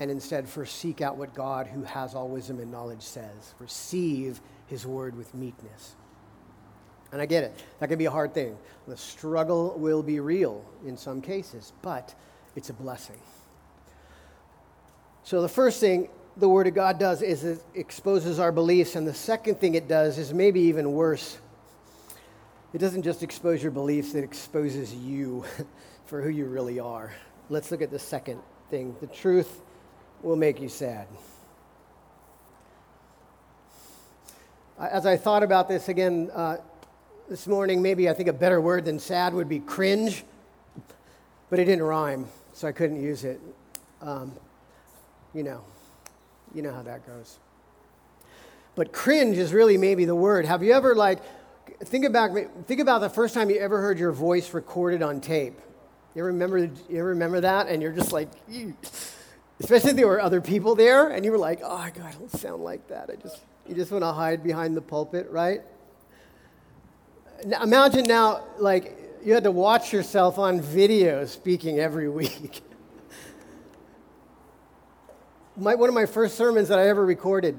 and 0.00 0.10
instead 0.10 0.48
first 0.48 0.76
seek 0.76 1.00
out 1.00 1.16
what 1.16 1.34
God, 1.34 1.66
who 1.66 1.82
has 1.84 2.14
all 2.14 2.28
wisdom 2.28 2.58
and 2.58 2.70
knowledge, 2.70 3.02
says. 3.02 3.54
Receive 3.58 4.40
his 4.66 4.86
word 4.86 5.16
with 5.16 5.32
meekness. 5.34 5.94
And 7.12 7.22
I 7.22 7.26
get 7.26 7.44
it. 7.44 7.62
That 7.78 7.88
can 7.88 7.98
be 7.98 8.06
a 8.06 8.10
hard 8.10 8.34
thing. 8.34 8.56
The 8.88 8.96
struggle 8.96 9.78
will 9.78 10.02
be 10.02 10.18
real 10.18 10.64
in 10.84 10.96
some 10.96 11.22
cases, 11.22 11.72
but 11.80 12.12
it's 12.56 12.70
a 12.70 12.72
blessing. 12.72 13.20
So 15.22 15.40
the 15.40 15.48
first 15.48 15.78
thing 15.78 16.08
the 16.36 16.48
Word 16.48 16.66
of 16.66 16.74
God 16.74 16.98
does 16.98 17.22
is 17.22 17.44
it 17.44 17.62
exposes 17.74 18.38
our 18.40 18.50
beliefs, 18.50 18.96
and 18.96 19.06
the 19.06 19.14
second 19.14 19.60
thing 19.60 19.74
it 19.74 19.86
does 19.86 20.18
is 20.18 20.34
maybe 20.34 20.60
even 20.60 20.92
worse. 20.92 21.38
It 22.74 22.78
doesn't 22.78 23.02
just 23.02 23.22
expose 23.22 23.62
your 23.62 23.70
beliefs, 23.70 24.16
it 24.16 24.24
exposes 24.24 24.92
you 24.92 25.44
for 26.06 26.20
who 26.20 26.28
you 26.28 26.46
really 26.46 26.80
are. 26.80 27.12
Let's 27.48 27.70
look 27.70 27.82
at 27.82 27.92
the 27.92 28.00
second 28.00 28.40
thing. 28.68 28.96
The 29.00 29.06
truth 29.06 29.60
will 30.24 30.34
make 30.34 30.60
you 30.60 30.68
sad. 30.68 31.06
As 34.76 35.06
I 35.06 35.16
thought 35.16 35.44
about 35.44 35.68
this 35.68 35.88
again, 35.88 36.32
uh, 36.34 36.56
this 37.28 37.46
morning, 37.46 37.80
maybe 37.80 38.10
I 38.10 38.12
think 38.12 38.28
a 38.28 38.32
better 38.32 38.60
word 38.60 38.86
than 38.86 38.98
sad 38.98 39.34
would 39.34 39.48
be 39.48 39.60
cringe, 39.60 40.24
but 41.50 41.60
it 41.60 41.66
didn't 41.66 41.84
rhyme, 41.84 42.26
so 42.54 42.66
I 42.66 42.72
couldn't 42.72 43.00
use 43.00 43.22
it. 43.22 43.40
Um, 44.02 44.32
you 45.32 45.44
know, 45.44 45.60
you 46.52 46.62
know 46.62 46.72
how 46.72 46.82
that 46.82 47.06
goes. 47.06 47.38
But 48.74 48.92
cringe 48.92 49.38
is 49.38 49.52
really 49.52 49.78
maybe 49.78 50.06
the 50.06 50.16
word. 50.16 50.44
Have 50.44 50.64
you 50.64 50.72
ever 50.72 50.96
like, 50.96 51.20
think 51.80 52.04
about 52.04 52.30
think 52.66 52.80
about 52.80 53.00
the 53.00 53.10
first 53.10 53.34
time 53.34 53.50
you 53.50 53.58
ever 53.58 53.80
heard 53.80 53.98
your 53.98 54.12
voice 54.12 54.54
recorded 54.54 55.02
on 55.02 55.20
tape. 55.20 55.60
You 56.14 56.24
remember? 56.24 56.70
You 56.88 57.02
remember 57.02 57.40
that? 57.40 57.68
And 57.68 57.82
you're 57.82 57.92
just 57.92 58.12
like, 58.12 58.28
especially 59.60 59.90
if 59.90 59.96
there 59.96 60.06
were 60.06 60.20
other 60.20 60.40
people 60.40 60.74
there, 60.74 61.08
and 61.08 61.24
you 61.24 61.32
were 61.32 61.38
like, 61.38 61.60
"Oh 61.62 61.88
God, 61.94 62.04
I 62.04 62.12
don't 62.12 62.30
sound 62.30 62.62
like 62.62 62.86
that." 62.88 63.10
I 63.10 63.16
just 63.16 63.40
you 63.66 63.74
just 63.74 63.90
want 63.90 64.02
to 64.02 64.12
hide 64.12 64.42
behind 64.42 64.76
the 64.76 64.82
pulpit, 64.82 65.28
right? 65.30 65.62
Now, 67.44 67.62
imagine 67.62 68.04
now, 68.04 68.44
like 68.58 68.96
you 69.24 69.32
had 69.32 69.44
to 69.44 69.50
watch 69.50 69.92
yourself 69.92 70.38
on 70.38 70.60
video 70.60 71.24
speaking 71.24 71.78
every 71.80 72.08
week. 72.20 72.62
my, 75.56 75.74
one 75.74 75.88
of 75.88 75.94
my 75.94 76.06
first 76.06 76.36
sermons 76.36 76.68
that 76.68 76.78
I 76.78 76.88
ever 76.88 77.04
recorded, 77.04 77.56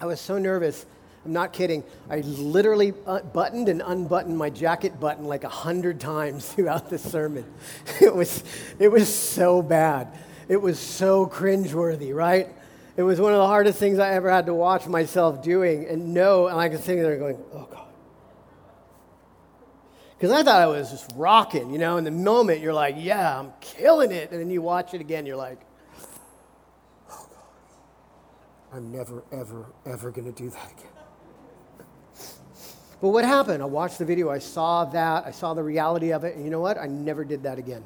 I 0.00 0.06
was 0.06 0.20
so 0.20 0.38
nervous. 0.38 0.86
I'm 1.24 1.32
not 1.32 1.52
kidding. 1.52 1.84
I 2.10 2.20
literally 2.20 2.92
uh, 3.06 3.20
buttoned 3.20 3.68
and 3.68 3.82
unbuttoned 3.84 4.36
my 4.36 4.50
jacket 4.50 5.00
button 5.00 5.24
like 5.24 5.44
a 5.44 5.48
hundred 5.48 5.98
times 5.98 6.46
throughout 6.52 6.90
the 6.90 6.98
sermon. 6.98 7.44
It 8.00 8.14
was, 8.14 8.44
it 8.78 8.88
was 8.88 9.12
so 9.12 9.62
bad. 9.62 10.08
It 10.48 10.60
was 10.60 10.78
so 10.78 11.26
cringeworthy, 11.26 12.14
right? 12.14 12.48
It 12.96 13.02
was 13.02 13.20
one 13.20 13.32
of 13.32 13.38
the 13.38 13.46
hardest 13.46 13.78
things 13.78 13.98
I 13.98 14.12
ever 14.12 14.30
had 14.30 14.46
to 14.46 14.54
watch 14.54 14.86
myself 14.86 15.42
doing 15.42 15.86
and 15.88 16.12
know, 16.14 16.46
and 16.46 16.60
I 16.60 16.68
could 16.68 16.80
sitting 16.80 17.02
there 17.02 17.16
going, 17.16 17.38
oh 17.52 17.68
God. 17.70 17.80
Because 20.16 20.30
I 20.30 20.42
thought 20.42 20.60
I 20.60 20.66
was 20.66 20.90
just 20.90 21.10
rocking, 21.16 21.70
you 21.70 21.78
know, 21.78 21.96
in 21.96 22.04
the 22.04 22.10
moment 22.10 22.60
you're 22.60 22.74
like, 22.74 22.96
yeah, 22.98 23.38
I'm 23.38 23.52
killing 23.60 24.12
it. 24.12 24.30
And 24.30 24.40
then 24.40 24.50
you 24.50 24.62
watch 24.62 24.94
it 24.94 25.00
again, 25.00 25.26
you're 25.26 25.36
like, 25.36 25.60
oh 27.10 27.26
God, 27.30 28.76
I'm 28.76 28.92
never, 28.92 29.24
ever, 29.32 29.66
ever 29.86 30.10
going 30.10 30.32
to 30.32 30.42
do 30.42 30.50
that 30.50 30.72
again. 30.72 30.93
But 33.00 33.08
what 33.08 33.24
happened? 33.24 33.62
I 33.62 33.66
watched 33.66 33.98
the 33.98 34.04
video, 34.04 34.30
I 34.30 34.38
saw 34.38 34.84
that, 34.86 35.26
I 35.26 35.30
saw 35.30 35.54
the 35.54 35.62
reality 35.62 36.12
of 36.12 36.24
it, 36.24 36.36
and 36.36 36.44
you 36.44 36.50
know 36.50 36.60
what? 36.60 36.78
I 36.78 36.86
never 36.86 37.24
did 37.24 37.42
that 37.42 37.58
again. 37.58 37.84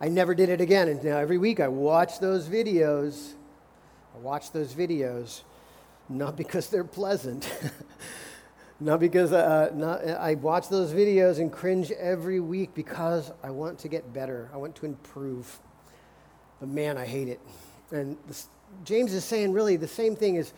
I 0.00 0.08
never 0.08 0.34
did 0.34 0.48
it 0.48 0.60
again. 0.60 0.88
And 0.88 1.02
now 1.04 1.18
every 1.18 1.38
week 1.38 1.60
I 1.60 1.68
watch 1.68 2.18
those 2.18 2.48
videos. 2.48 3.34
I 4.14 4.18
watch 4.18 4.50
those 4.50 4.74
videos, 4.74 5.42
not 6.08 6.36
because 6.36 6.68
they're 6.68 6.82
pleasant, 6.82 7.50
not 8.80 8.98
because 8.98 9.32
uh, 9.32 9.70
not, 9.74 10.04
I 10.04 10.34
watch 10.34 10.68
those 10.68 10.92
videos 10.92 11.38
and 11.38 11.52
cringe 11.52 11.92
every 11.92 12.40
week 12.40 12.74
because 12.74 13.30
I 13.44 13.50
want 13.50 13.78
to 13.80 13.88
get 13.88 14.12
better. 14.12 14.50
I 14.52 14.56
want 14.56 14.74
to 14.76 14.86
improve. 14.86 15.60
But 16.58 16.68
man, 16.68 16.98
I 16.98 17.06
hate 17.06 17.28
it. 17.28 17.40
And 17.92 18.16
this, 18.26 18.48
James 18.84 19.14
is 19.14 19.24
saying 19.24 19.52
really 19.52 19.76
the 19.76 19.88
same 19.88 20.16
thing 20.16 20.34
is 20.34 20.52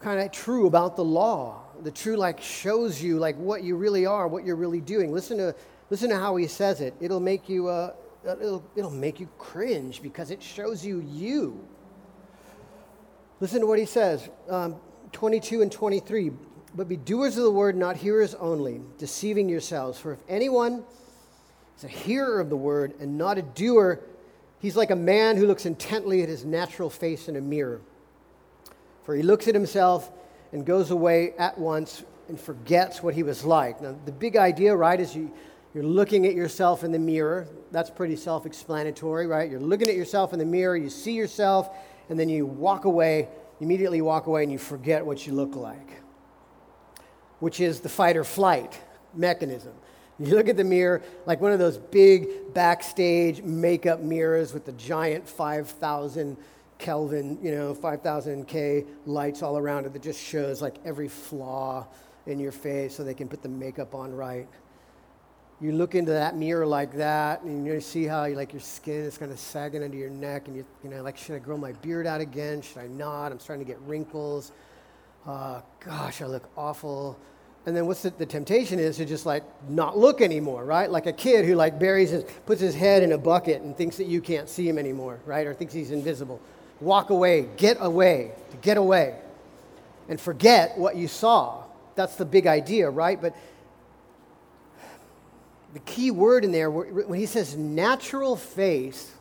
kind 0.00 0.20
of 0.20 0.32
true 0.32 0.66
about 0.66 0.96
the 0.96 1.04
law. 1.04 1.62
The 1.82 1.90
true 1.90 2.16
like 2.16 2.40
shows 2.40 3.02
you 3.02 3.18
like 3.18 3.36
what 3.36 3.62
you 3.62 3.76
really 3.76 4.06
are, 4.06 4.28
what 4.28 4.44
you're 4.44 4.56
really 4.56 4.80
doing. 4.80 5.12
Listen 5.12 5.38
to 5.38 5.54
listen 5.90 6.10
to 6.10 6.16
how 6.16 6.36
he 6.36 6.46
says 6.46 6.80
it. 6.80 6.94
It'll 7.00 7.20
make 7.20 7.48
you 7.48 7.68
uh, 7.68 7.94
it'll, 8.24 8.64
it'll 8.74 8.90
make 8.90 9.20
you 9.20 9.28
cringe 9.38 10.02
because 10.02 10.30
it 10.30 10.42
shows 10.42 10.84
you 10.84 11.00
you. 11.00 11.66
Listen 13.40 13.60
to 13.60 13.66
what 13.66 13.78
he 13.78 13.84
says, 13.84 14.28
um, 14.48 14.76
22 15.12 15.62
and 15.62 15.70
23. 15.70 16.32
But 16.74 16.88
be 16.88 16.96
doers 16.96 17.36
of 17.36 17.44
the 17.44 17.50
word, 17.50 17.76
not 17.76 17.96
hearers 17.96 18.34
only, 18.34 18.80
deceiving 18.98 19.48
yourselves. 19.48 19.98
For 19.98 20.12
if 20.12 20.18
anyone 20.28 20.84
is 21.76 21.84
a 21.84 21.88
hearer 21.88 22.40
of 22.40 22.50
the 22.50 22.56
word 22.56 22.94
and 23.00 23.16
not 23.16 23.38
a 23.38 23.42
doer, 23.42 24.00
he's 24.58 24.76
like 24.76 24.90
a 24.90 24.96
man 24.96 25.36
who 25.36 25.46
looks 25.46 25.64
intently 25.64 26.22
at 26.22 26.28
his 26.28 26.44
natural 26.44 26.90
face 26.90 27.28
in 27.28 27.36
a 27.36 27.40
mirror. 27.40 27.80
For 29.06 29.14
he 29.14 29.22
looks 29.22 29.46
at 29.46 29.54
himself 29.54 30.10
and 30.52 30.66
goes 30.66 30.90
away 30.90 31.32
at 31.38 31.56
once 31.56 32.02
and 32.28 32.38
forgets 32.38 33.04
what 33.04 33.14
he 33.14 33.22
was 33.22 33.44
like. 33.44 33.80
Now, 33.80 33.94
the 34.04 34.10
big 34.10 34.36
idea, 34.36 34.74
right, 34.74 35.00
is 35.00 35.14
you, 35.14 35.32
you're 35.74 35.84
looking 35.84 36.26
at 36.26 36.34
yourself 36.34 36.82
in 36.82 36.90
the 36.90 36.98
mirror. 36.98 37.46
That's 37.70 37.88
pretty 37.88 38.16
self 38.16 38.46
explanatory, 38.46 39.28
right? 39.28 39.48
You're 39.48 39.60
looking 39.60 39.88
at 39.88 39.94
yourself 39.94 40.32
in 40.32 40.40
the 40.40 40.44
mirror, 40.44 40.76
you 40.76 40.90
see 40.90 41.12
yourself, 41.12 41.70
and 42.08 42.18
then 42.18 42.28
you 42.28 42.46
walk 42.46 42.84
away, 42.84 43.28
immediately 43.60 44.02
walk 44.02 44.26
away, 44.26 44.42
and 44.42 44.50
you 44.50 44.58
forget 44.58 45.06
what 45.06 45.24
you 45.24 45.34
look 45.34 45.54
like, 45.54 46.02
which 47.38 47.60
is 47.60 47.78
the 47.78 47.88
fight 47.88 48.16
or 48.16 48.24
flight 48.24 48.76
mechanism. 49.14 49.72
You 50.18 50.34
look 50.34 50.48
at 50.48 50.56
the 50.56 50.64
mirror 50.64 51.00
like 51.26 51.40
one 51.40 51.52
of 51.52 51.60
those 51.60 51.78
big 51.78 52.54
backstage 52.54 53.40
makeup 53.42 54.00
mirrors 54.00 54.52
with 54.52 54.64
the 54.64 54.72
giant 54.72 55.28
5,000 55.28 56.36
Kelvin, 56.78 57.38
you 57.42 57.52
know, 57.52 57.74
5000 57.74 58.46
K 58.46 58.84
lights 59.06 59.42
all 59.42 59.56
around 59.56 59.86
it 59.86 59.92
that 59.92 60.02
just 60.02 60.22
shows 60.22 60.60
like 60.60 60.76
every 60.84 61.08
flaw 61.08 61.86
in 62.26 62.38
your 62.38 62.52
face 62.52 62.96
so 62.96 63.04
they 63.04 63.14
can 63.14 63.28
put 63.28 63.42
the 63.42 63.48
makeup 63.48 63.94
on 63.94 64.14
right. 64.14 64.46
You 65.60 65.72
look 65.72 65.94
into 65.94 66.12
that 66.12 66.36
mirror 66.36 66.66
like 66.66 66.92
that, 66.96 67.42
and 67.42 67.66
you 67.66 67.80
see 67.80 68.04
how 68.04 68.28
like 68.28 68.52
your 68.52 68.60
skin 68.60 69.04
is 69.04 69.16
kind 69.16 69.32
of 69.32 69.38
sagging 69.38 69.82
under 69.82 69.96
your 69.96 70.10
neck, 70.10 70.48
and 70.48 70.56
you, 70.56 70.66
you 70.84 70.90
know, 70.90 71.02
like, 71.02 71.16
should 71.16 71.34
I 71.34 71.38
grow 71.38 71.56
my 71.56 71.72
beard 71.72 72.06
out 72.06 72.20
again? 72.20 72.60
Should 72.60 72.78
I 72.78 72.88
not? 72.88 73.32
I'm 73.32 73.38
starting 73.38 73.64
to 73.64 73.72
get 73.72 73.80
wrinkles. 73.80 74.52
Uh, 75.26 75.62
gosh, 75.80 76.20
I 76.20 76.26
look 76.26 76.50
awful. 76.58 77.18
And 77.64 77.74
then 77.74 77.86
what's 77.86 78.02
the, 78.02 78.10
the, 78.10 78.26
temptation 78.26 78.78
is 78.78 78.98
to 78.98 79.04
just 79.04 79.26
like 79.26 79.42
not 79.68 79.98
look 79.98 80.20
anymore, 80.20 80.64
right? 80.64 80.88
Like 80.88 81.06
a 81.06 81.12
kid 81.12 81.44
who 81.46 81.56
like 81.56 81.80
buries 81.80 82.10
his, 82.10 82.22
puts 82.44 82.60
his 82.60 82.76
head 82.76 83.02
in 83.02 83.10
a 83.10 83.18
bucket 83.18 83.62
and 83.62 83.76
thinks 83.76 83.96
that 83.96 84.06
you 84.06 84.20
can't 84.20 84.48
see 84.48 84.68
him 84.68 84.78
anymore, 84.78 85.18
right? 85.26 85.44
Or 85.48 85.52
thinks 85.52 85.74
he's 85.74 85.90
invisible 85.90 86.40
walk 86.80 87.10
away, 87.10 87.48
get 87.56 87.78
away, 87.80 88.32
to 88.50 88.56
get 88.58 88.76
away, 88.76 89.14
and 90.08 90.20
forget 90.20 90.76
what 90.78 90.96
you 90.96 91.08
saw. 91.08 91.62
That's 91.94 92.16
the 92.16 92.24
big 92.24 92.46
idea, 92.46 92.90
right? 92.90 93.20
But 93.20 93.34
the 95.72 95.80
key 95.80 96.10
word 96.10 96.44
in 96.44 96.52
there, 96.52 96.70
when 96.70 97.18
he 97.18 97.26
says 97.26 97.56
natural 97.56 98.36
face, 98.36 99.12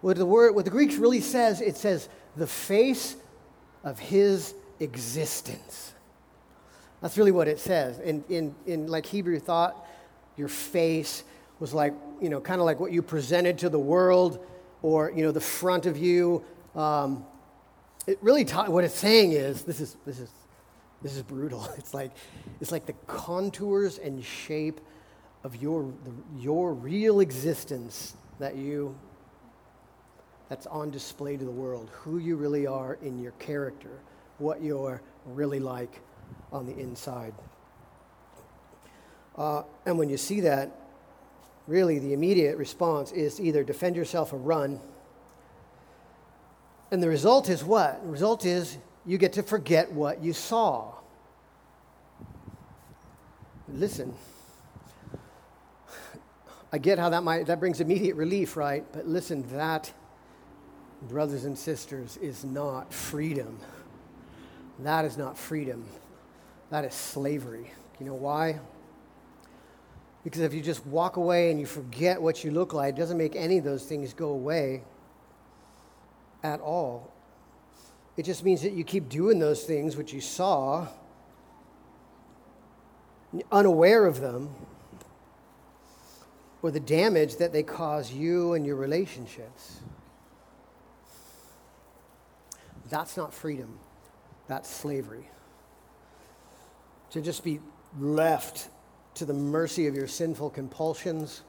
what 0.00 0.16
the 0.16 0.26
word, 0.26 0.54
what 0.54 0.64
the 0.64 0.70
Greek 0.70 0.90
really 0.98 1.20
says, 1.20 1.60
it 1.60 1.76
says 1.76 2.08
the 2.36 2.46
face 2.46 3.16
of 3.84 3.98
his 3.98 4.54
existence. 4.80 5.92
That's 7.00 7.18
really 7.18 7.32
what 7.32 7.48
it 7.48 7.58
says. 7.58 7.98
In, 7.98 8.24
in, 8.28 8.54
in 8.66 8.86
like 8.86 9.06
Hebrew 9.06 9.38
thought, 9.38 9.86
your 10.36 10.48
face 10.48 11.24
was 11.58 11.74
like, 11.74 11.94
you 12.20 12.28
know, 12.28 12.40
kind 12.40 12.60
of 12.60 12.64
like 12.64 12.80
what 12.80 12.92
you 12.92 13.02
presented 13.02 13.58
to 13.58 13.68
the 13.68 13.78
world 13.78 14.44
or 14.82 15.12
you 15.14 15.22
know 15.22 15.32
the 15.32 15.40
front 15.40 15.86
of 15.86 15.96
you. 15.96 16.44
Um, 16.74 17.24
it 18.06 18.18
really 18.20 18.44
ta- 18.44 18.68
what 18.68 18.84
it's 18.84 18.94
saying 18.94 19.32
is 19.32 19.62
this 19.62 19.80
is 19.80 19.96
this 20.04 20.18
is 20.18 20.30
this 21.02 21.16
is 21.16 21.22
brutal. 21.22 21.68
It's 21.78 21.94
like 21.94 22.12
it's 22.60 22.72
like 22.72 22.86
the 22.86 22.94
contours 23.06 23.98
and 23.98 24.24
shape 24.24 24.80
of 25.44 25.56
your 25.56 25.92
the, 26.04 26.12
your 26.40 26.74
real 26.74 27.20
existence 27.20 28.14
that 28.38 28.56
you 28.56 28.96
that's 30.48 30.66
on 30.66 30.90
display 30.90 31.36
to 31.36 31.44
the 31.44 31.50
world. 31.50 31.88
Who 31.92 32.18
you 32.18 32.36
really 32.36 32.66
are 32.66 32.98
in 33.02 33.18
your 33.18 33.32
character, 33.32 34.00
what 34.38 34.62
you're 34.62 35.00
really 35.24 35.60
like 35.60 36.00
on 36.52 36.66
the 36.66 36.76
inside. 36.78 37.32
Uh, 39.36 39.62
and 39.86 39.98
when 39.98 40.10
you 40.10 40.18
see 40.18 40.40
that, 40.40 40.81
really 41.72 41.98
the 41.98 42.12
immediate 42.12 42.58
response 42.58 43.12
is 43.12 43.40
either 43.40 43.64
defend 43.64 43.96
yourself 43.96 44.32
or 44.32 44.36
run. 44.36 44.78
And 46.90 47.02
the 47.02 47.08
result 47.08 47.48
is 47.48 47.64
what? 47.64 48.04
The 48.04 48.10
result 48.10 48.44
is 48.44 48.76
you 49.06 49.16
get 49.16 49.32
to 49.32 49.42
forget 49.42 49.90
what 49.90 50.22
you 50.22 50.34
saw. 50.34 50.92
Listen, 53.68 54.14
I 56.70 56.76
get 56.76 56.98
how 56.98 57.08
that 57.08 57.22
might 57.22 57.46
that 57.46 57.58
brings 57.58 57.80
immediate 57.80 58.16
relief, 58.16 58.54
right? 58.54 58.84
But 58.92 59.08
listen, 59.08 59.42
that, 59.56 59.90
brothers 61.08 61.46
and 61.46 61.56
sisters, 61.56 62.18
is 62.18 62.44
not 62.44 62.92
freedom. 62.92 63.58
That 64.80 65.06
is 65.06 65.16
not 65.16 65.38
freedom. 65.38 65.86
That 66.68 66.84
is 66.84 66.92
slavery. 66.92 67.72
You 67.98 68.04
know 68.04 68.14
why? 68.14 68.60
Because 70.24 70.42
if 70.42 70.54
you 70.54 70.60
just 70.60 70.86
walk 70.86 71.16
away 71.16 71.50
and 71.50 71.58
you 71.58 71.66
forget 71.66 72.20
what 72.20 72.44
you 72.44 72.50
look 72.52 72.72
like, 72.72 72.94
it 72.94 72.98
doesn't 72.98 73.18
make 73.18 73.34
any 73.34 73.58
of 73.58 73.64
those 73.64 73.84
things 73.84 74.12
go 74.12 74.28
away 74.28 74.82
at 76.42 76.60
all. 76.60 77.12
It 78.16 78.24
just 78.24 78.44
means 78.44 78.62
that 78.62 78.72
you 78.72 78.84
keep 78.84 79.08
doing 79.08 79.38
those 79.38 79.64
things 79.64 79.96
which 79.96 80.12
you 80.12 80.20
saw, 80.20 80.86
unaware 83.50 84.06
of 84.06 84.20
them, 84.20 84.50
or 86.60 86.70
the 86.70 86.80
damage 86.80 87.36
that 87.36 87.52
they 87.52 87.62
cause 87.62 88.12
you 88.12 88.52
and 88.52 88.64
your 88.64 88.76
relationships. 88.76 89.80
That's 92.90 93.16
not 93.16 93.32
freedom, 93.32 93.78
that's 94.46 94.68
slavery. 94.68 95.28
To 97.12 97.20
just 97.20 97.42
be 97.42 97.60
left 97.98 98.68
to 99.14 99.24
the 99.24 99.34
mercy 99.34 99.86
of 99.86 99.94
your 99.94 100.06
sinful 100.06 100.50
compulsions, 100.50 101.42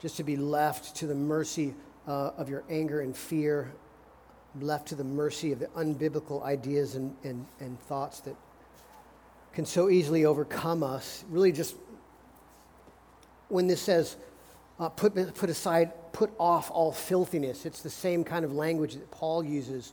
just 0.00 0.16
to 0.16 0.24
be 0.24 0.36
left 0.36 0.96
to 0.96 1.06
the 1.06 1.14
mercy 1.14 1.74
uh, 2.06 2.30
of 2.36 2.48
your 2.48 2.64
anger 2.68 3.00
and 3.00 3.16
fear, 3.16 3.72
left 4.60 4.88
to 4.88 4.94
the 4.94 5.04
mercy 5.04 5.52
of 5.52 5.58
the 5.58 5.66
unbiblical 5.68 6.42
ideas 6.42 6.94
and, 6.94 7.16
and, 7.24 7.46
and 7.60 7.80
thoughts 7.82 8.20
that 8.20 8.34
can 9.52 9.64
so 9.64 9.88
easily 9.90 10.24
overcome 10.24 10.82
us. 10.82 11.24
Really, 11.28 11.52
just 11.52 11.76
when 13.48 13.66
this 13.66 13.80
says, 13.80 14.16
uh, 14.78 14.88
put, 14.88 15.14
put 15.34 15.50
aside, 15.50 15.92
put 16.12 16.30
off 16.38 16.70
all 16.70 16.92
filthiness, 16.92 17.66
it's 17.66 17.82
the 17.82 17.90
same 17.90 18.24
kind 18.24 18.44
of 18.44 18.52
language 18.52 18.94
that 18.94 19.10
Paul 19.10 19.44
uses 19.44 19.92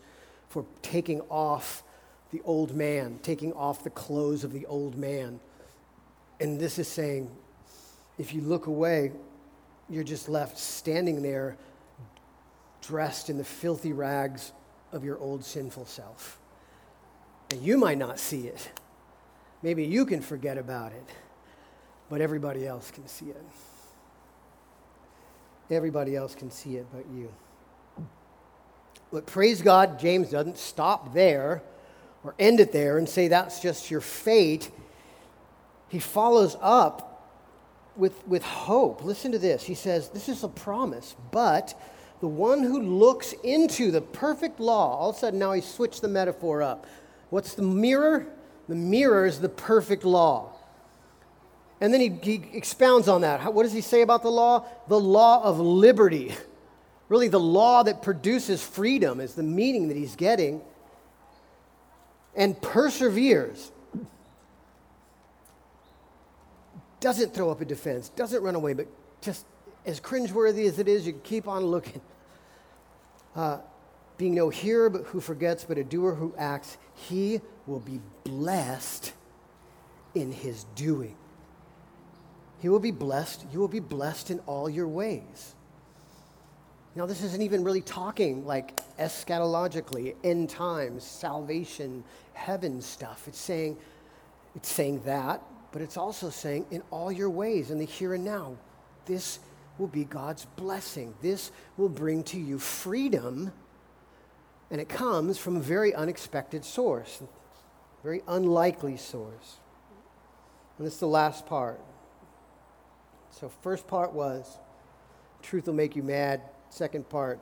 for 0.50 0.66
taking 0.82 1.22
off 1.22 1.84
the 2.32 2.42
old 2.46 2.76
man, 2.76 3.20
taking 3.22 3.54
off 3.54 3.84
the 3.84 3.90
clothes 3.90 4.44
of 4.44 4.54
the 4.54 4.66
old 4.66 4.98
man. 4.98 5.40
And 6.40 6.60
this 6.60 6.78
is 6.78 6.88
saying, 6.88 7.32
if 8.18 8.34
you 8.34 8.42
look 8.42 8.68
away, 8.68 9.12
you're 9.90 10.04
just 10.04 10.30
left 10.30 10.58
standing 10.58 11.22
there, 11.22 11.58
dressed 12.82 13.30
in 13.30 13.38
the 13.38 13.44
filthy 13.44 13.94
rags 13.94 14.52
of 14.92 15.04
your 15.04 15.18
old 15.20 15.44
sinful 15.44 15.86
self. 15.86 16.40
And 17.52 17.62
you 17.62 17.78
might 17.78 17.98
not 17.98 18.20
see 18.20 18.48
it. 18.48 18.72
Maybe 19.64 19.86
you 19.86 20.06
can 20.06 20.22
forget 20.22 20.58
about 20.58 20.92
it, 20.92 21.10
but 22.10 22.22
everybody 22.22 22.68
else 22.68 22.92
can 22.92 23.08
see 23.08 23.28
it. 23.28 23.44
Everybody 25.70 26.16
else 26.16 26.36
can 26.36 26.52
see 26.52 26.78
it 26.78 26.86
but 26.94 27.06
you. 27.14 27.32
But 29.12 29.26
praise 29.26 29.62
God, 29.62 30.00
James 30.00 30.30
doesn't 30.30 30.58
stop 30.58 31.14
there 31.14 31.64
or 32.24 32.36
end 32.38 32.60
it 32.60 32.72
there 32.72 32.98
and 32.98 33.08
say 33.08 33.28
that's 33.28 33.60
just 33.60 33.90
your 33.90 34.02
fate. 34.02 34.70
He 35.90 36.00
follows 36.00 36.58
up 36.62 37.08
with, 37.96 38.28
with 38.28 38.44
hope. 38.44 39.04
Listen 39.04 39.32
to 39.32 39.40
this. 39.40 39.64
He 39.64 39.76
says, 39.76 40.10
This 40.10 40.30
is 40.30 40.44
a 40.44 40.48
promise, 40.48 41.16
but 41.32 41.80
the 42.20 42.28
one 42.28 42.64
who 42.64 42.82
looks 42.82 43.34
into 43.44 43.92
the 43.92 44.02
perfect 44.02 44.60
law, 44.60 44.98
all 44.98 45.10
of 45.12 45.16
a 45.16 45.20
sudden 45.20 45.40
now 45.40 45.52
he 45.54 45.62
switched 45.62 46.02
the 46.02 46.08
metaphor 46.08 46.64
up. 46.64 46.88
What's 47.30 47.54
the 47.54 47.62
mirror? 47.62 48.28
The 48.68 48.76
mirror 48.76 49.26
is 49.26 49.40
the 49.40 49.50
perfect 49.50 50.04
law. 50.04 50.54
And 51.80 51.94
then 51.94 52.02
he, 52.02 52.10
he 52.10 52.44
expounds 52.54 53.08
on 53.08 53.22
that. 53.22 53.40
How, 53.40 53.52
what 53.52 53.64
does 53.64 53.74
he 53.74 53.82
say 53.82 54.02
about 54.02 54.24
the 54.24 54.32
law? 54.32 54.66
The 54.88 55.00
law 55.00 55.44
of 55.44 55.60
liberty. 55.60 56.36
Really, 57.10 57.30
the 57.30 57.40
law 57.40 57.84
that 57.84 58.02
produces 58.02 58.62
freedom 58.62 59.22
is 59.22 59.34
the 59.34 59.42
meaning 59.42 59.88
that 59.88 59.96
he's 59.96 60.18
getting. 60.18 60.62
And 62.36 62.62
perseveres. 62.62 63.72
Doesn't 67.00 67.34
throw 67.34 67.50
up 67.50 67.62
a 67.62 67.66
defense, 67.66 68.10
doesn't 68.10 68.42
run 68.42 68.56
away, 68.56 68.74
but 68.74 68.88
just 69.22 69.46
as 69.86 70.00
cringeworthy 70.00 70.68
as 70.68 70.80
it 70.80 70.88
is, 70.88 71.06
you 71.06 71.14
can 71.14 71.22
keep 71.22 71.48
on 71.48 71.66
looking. 71.66 72.02
Uh, 73.36 73.60
being 74.18 74.34
no 74.34 74.50
hearer 74.50 74.90
but 74.90 75.04
who 75.04 75.20
forgets, 75.20 75.64
but 75.64 75.78
a 75.78 75.84
doer 75.84 76.16
who 76.16 76.34
acts, 76.38 76.78
he 76.94 77.40
will 77.68 77.80
be 77.80 78.02
blessed 78.24 79.14
in 80.16 80.32
his 80.32 80.66
doing. 80.76 81.16
He 82.60 82.70
will 82.70 82.80
be 82.80 82.92
blessed. 82.92 83.46
You 83.54 83.60
will 83.60 83.68
be 83.68 83.80
blessed 83.80 84.32
in 84.32 84.40
all 84.48 84.70
your 84.70 84.88
ways. 84.88 85.54
Now, 86.96 87.06
this 87.06 87.22
isn't 87.22 87.44
even 87.44 87.64
really 87.64 87.82
talking 87.82 88.44
like 88.44 88.82
eschatologically, 88.98 90.16
end 90.24 90.50
times, 90.50 91.04
salvation, 91.04 92.04
heaven 92.34 92.82
stuff. 92.82 93.28
It's 93.28 93.40
saying, 93.40 93.78
it's 94.56 94.70
saying 94.70 95.04
that, 95.06 95.44
but 95.78 95.84
it's 95.84 95.96
also 95.96 96.32
saying 96.32 96.66
in 96.72 96.82
all 96.90 97.12
your 97.12 97.30
ways, 97.30 97.70
in 97.70 97.78
the 97.78 97.86
here 97.86 98.16
and 98.16 98.26
now, 98.26 98.58
this 99.06 99.38
will 99.78 99.86
be 99.86 100.06
God's 100.06 100.44
blessing. 100.56 101.14
This 101.22 101.52
will 101.78 101.88
bring 101.88 102.24
to 102.24 102.40
you 102.40 102.58
freedom, 102.58 103.54
and 104.72 104.82
it 104.82 104.90
comes 104.90 105.38
from 105.38 105.56
a 105.56 105.60
very 105.60 105.94
unexpected 105.94 106.66
source, 106.66 107.22
very 108.04 108.24
unlikely 108.28 108.98
source. 108.98 109.58
And 110.80 110.88
this 110.88 110.96
is 110.96 111.00
the 111.00 111.06
last 111.06 111.46
part. 111.46 111.80
So, 113.30 113.48
first 113.62 113.86
part 113.88 114.14
was 114.14 114.58
truth 115.44 115.68
will 115.68 115.76
make 115.76 115.96
you 115.96 116.02
mad. 116.02 116.42
Second 116.72 117.08
part, 117.08 117.40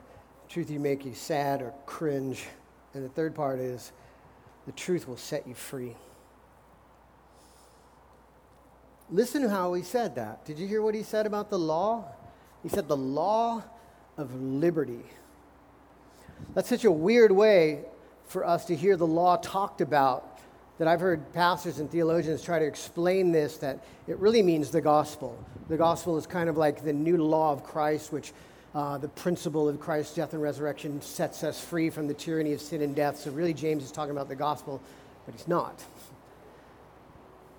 truth 0.50 0.68
will 0.68 0.78
make 0.78 1.06
you 1.06 1.14
sad 1.14 1.62
or 1.62 1.72
cringe. 1.86 2.44
And 2.92 3.02
the 3.02 3.08
third 3.08 3.34
part 3.34 3.60
is 3.60 3.92
the 4.66 4.72
truth 4.72 5.08
will 5.08 5.16
set 5.16 5.48
you 5.48 5.54
free. 5.54 5.96
Listen 9.10 9.42
to 9.42 9.48
how 9.48 9.74
he 9.74 9.82
said 9.82 10.16
that. 10.16 10.44
Did 10.44 10.58
you 10.58 10.66
hear 10.66 10.82
what 10.82 10.94
he 10.94 11.02
said 11.02 11.26
about 11.26 11.50
the 11.50 11.58
law? 11.58 12.04
He 12.62 12.68
said 12.68 12.88
the 12.88 12.96
law 12.96 13.62
of 14.16 14.34
liberty. 14.34 15.04
That's 16.54 16.68
such 16.68 16.84
a 16.84 16.90
weird 16.90 17.30
way 17.30 17.84
for 18.26 18.44
us 18.44 18.64
to 18.66 18.76
hear 18.76 18.96
the 18.96 19.06
law 19.06 19.36
talked 19.36 19.80
about 19.80 20.40
that 20.78 20.88
I've 20.88 21.00
heard 21.00 21.32
pastors 21.32 21.78
and 21.78 21.90
theologians 21.90 22.42
try 22.42 22.58
to 22.58 22.64
explain 22.64 23.32
this 23.32 23.56
that 23.58 23.80
it 24.06 24.18
really 24.18 24.42
means 24.42 24.70
the 24.70 24.80
gospel. 24.80 25.38
The 25.68 25.76
gospel 25.76 26.18
is 26.18 26.26
kind 26.26 26.50
of 26.50 26.56
like 26.56 26.84
the 26.84 26.92
new 26.92 27.16
law 27.16 27.52
of 27.52 27.64
Christ, 27.64 28.12
which 28.12 28.32
uh, 28.74 28.98
the 28.98 29.08
principle 29.08 29.68
of 29.68 29.80
Christ's 29.80 30.16
death 30.16 30.34
and 30.34 30.42
resurrection 30.42 31.00
sets 31.00 31.42
us 31.44 31.58
free 31.58 31.88
from 31.88 32.08
the 32.08 32.14
tyranny 32.14 32.52
of 32.52 32.60
sin 32.60 32.82
and 32.82 32.94
death. 32.94 33.18
So, 33.18 33.30
really, 33.30 33.54
James 33.54 33.84
is 33.84 33.90
talking 33.90 34.10
about 34.10 34.28
the 34.28 34.36
gospel, 34.36 34.82
but 35.24 35.34
he's 35.34 35.48
not. 35.48 35.82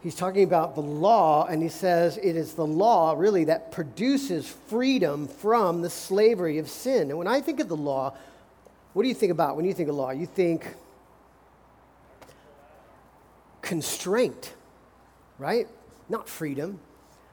He's 0.08 0.16
talking 0.16 0.46
about 0.46 0.74
the 0.74 0.82
law, 0.82 1.48
and 1.48 1.62
he 1.62 1.68
says 1.68 2.16
it 2.16 2.38
is 2.38 2.54
the 2.54 2.66
law, 2.66 3.14
really, 3.18 3.44
that 3.44 3.74
produces 3.74 4.48
freedom 4.48 5.28
from 5.28 5.82
the 5.82 5.90
slavery 5.90 6.60
of 6.60 6.70
sin. 6.70 7.10
And 7.10 7.18
when 7.18 7.28
I 7.28 7.42
think 7.42 7.60
of 7.60 7.68
the 7.68 7.76
law, 7.76 8.16
what 8.94 9.04
do 9.04 9.10
you 9.10 9.14
think 9.14 9.34
about 9.34 9.58
when 9.58 9.66
you 9.66 9.74
think 9.74 9.90
of 9.90 9.96
law? 9.96 10.12
You 10.12 10.26
think 10.26 10.66
constraint, 13.62 14.54
right? 15.40 15.68
Not 16.08 16.30
freedom. 16.30 16.80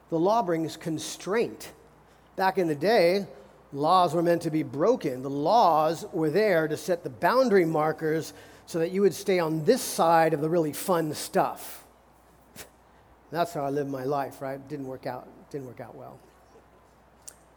The 0.09 0.19
law 0.19 0.43
brings 0.43 0.75
constraint. 0.75 1.71
Back 2.35 2.57
in 2.57 2.67
the 2.67 2.75
day, 2.75 3.25
laws 3.71 4.13
were 4.13 4.21
meant 4.21 4.41
to 4.41 4.51
be 4.51 4.63
broken. 4.63 5.23
The 5.23 5.29
laws 5.29 6.05
were 6.11 6.29
there 6.29 6.67
to 6.67 6.75
set 6.75 7.05
the 7.05 7.09
boundary 7.09 7.63
markers 7.63 8.33
so 8.65 8.79
that 8.79 8.91
you 8.91 8.99
would 8.99 9.13
stay 9.13 9.39
on 9.39 9.63
this 9.63 9.81
side 9.81 10.33
of 10.33 10.41
the 10.41 10.49
really 10.49 10.73
fun 10.73 11.13
stuff. 11.13 11.84
That's 13.31 13.53
how 13.53 13.65
I 13.65 13.69
lived 13.69 13.89
my 13.89 14.03
life, 14.03 14.41
right? 14.41 14.65
Didn't 14.67 14.87
work 14.87 15.05
out. 15.05 15.27
Didn't 15.49 15.67
work 15.67 15.79
out 15.79 15.95
well. 15.95 16.19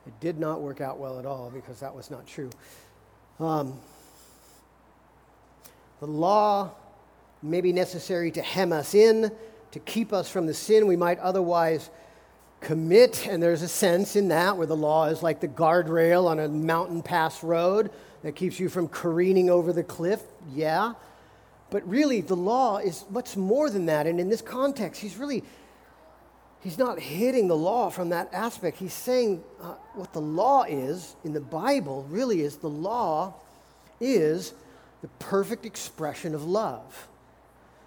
It 0.07 0.19
did 0.21 0.39
not 0.39 0.61
work 0.61 0.81
out 0.81 0.99
well 0.99 1.19
at 1.19 1.27
all 1.27 1.51
because 1.51 1.81
that 1.81 1.95
was 1.95 2.11
not 2.11 2.27
true. 2.27 2.51
Um, 3.39 3.79
the 6.01 6.07
law 6.07 6.71
may 7.43 7.61
be 7.61 7.73
necessary 7.73 8.31
to 8.33 8.43
hem 8.43 8.73
us 8.73 8.95
in, 8.95 9.31
to 9.73 9.79
keep 9.81 10.13
us 10.13 10.31
from 10.31 10.47
the 10.47 10.55
sin 10.55 10.87
we 10.87 10.97
might 10.97 11.19
otherwise 11.19 11.91
commit. 12.61 13.27
And 13.27 13.43
there's 13.43 13.63
a 13.63 13.69
sense 13.69 14.17
in 14.17 14.29
that 14.29 14.57
where 14.57 14.67
the 14.67 14.77
law 14.77 15.07
is 15.07 15.23
like 15.23 15.41
the 15.41 15.49
guardrail 15.49 16.27
on 16.27 16.39
a 16.39 16.49
mountain 16.49 17.03
pass 17.03 17.45
road 17.45 17.91
that 18.23 18.35
keeps 18.35 18.59
you 18.59 18.69
from 18.69 18.89
careening 18.89 19.51
over 19.51 19.73
the 19.73 19.85
cliff. 19.85 20.23
Yeah. 20.55 20.95
But 21.71 21.89
really, 21.89 22.21
the 22.21 22.37
law 22.37 22.79
is 22.79 23.05
much 23.11 23.37
more 23.37 23.71
than 23.71 23.87
that. 23.87 24.07
And 24.07 24.19
in 24.19 24.29
this 24.29 24.43
context, 24.43 25.01
he's 25.01 25.17
really. 25.17 25.43
He's 26.61 26.77
not 26.77 26.99
hitting 26.99 27.47
the 27.47 27.57
law 27.57 27.89
from 27.89 28.09
that 28.09 28.31
aspect. 28.35 28.79
He's 28.79 28.93
saying 28.93 29.45
uh, 29.63 29.75
what 29.95 30.13
the 30.13 30.21
law 30.21 30.65
is 30.65 31.15
in 31.23 31.33
the 31.33 31.41
Bible 31.41 32.05
really 32.11 32.41
is 32.41 32.57
the 32.57 32.69
law 32.69 33.35
is 34.01 34.55
the 35.01 35.09
perfect 35.21 35.65
expression 35.65 36.35
of 36.35 36.45
love. 36.45 37.07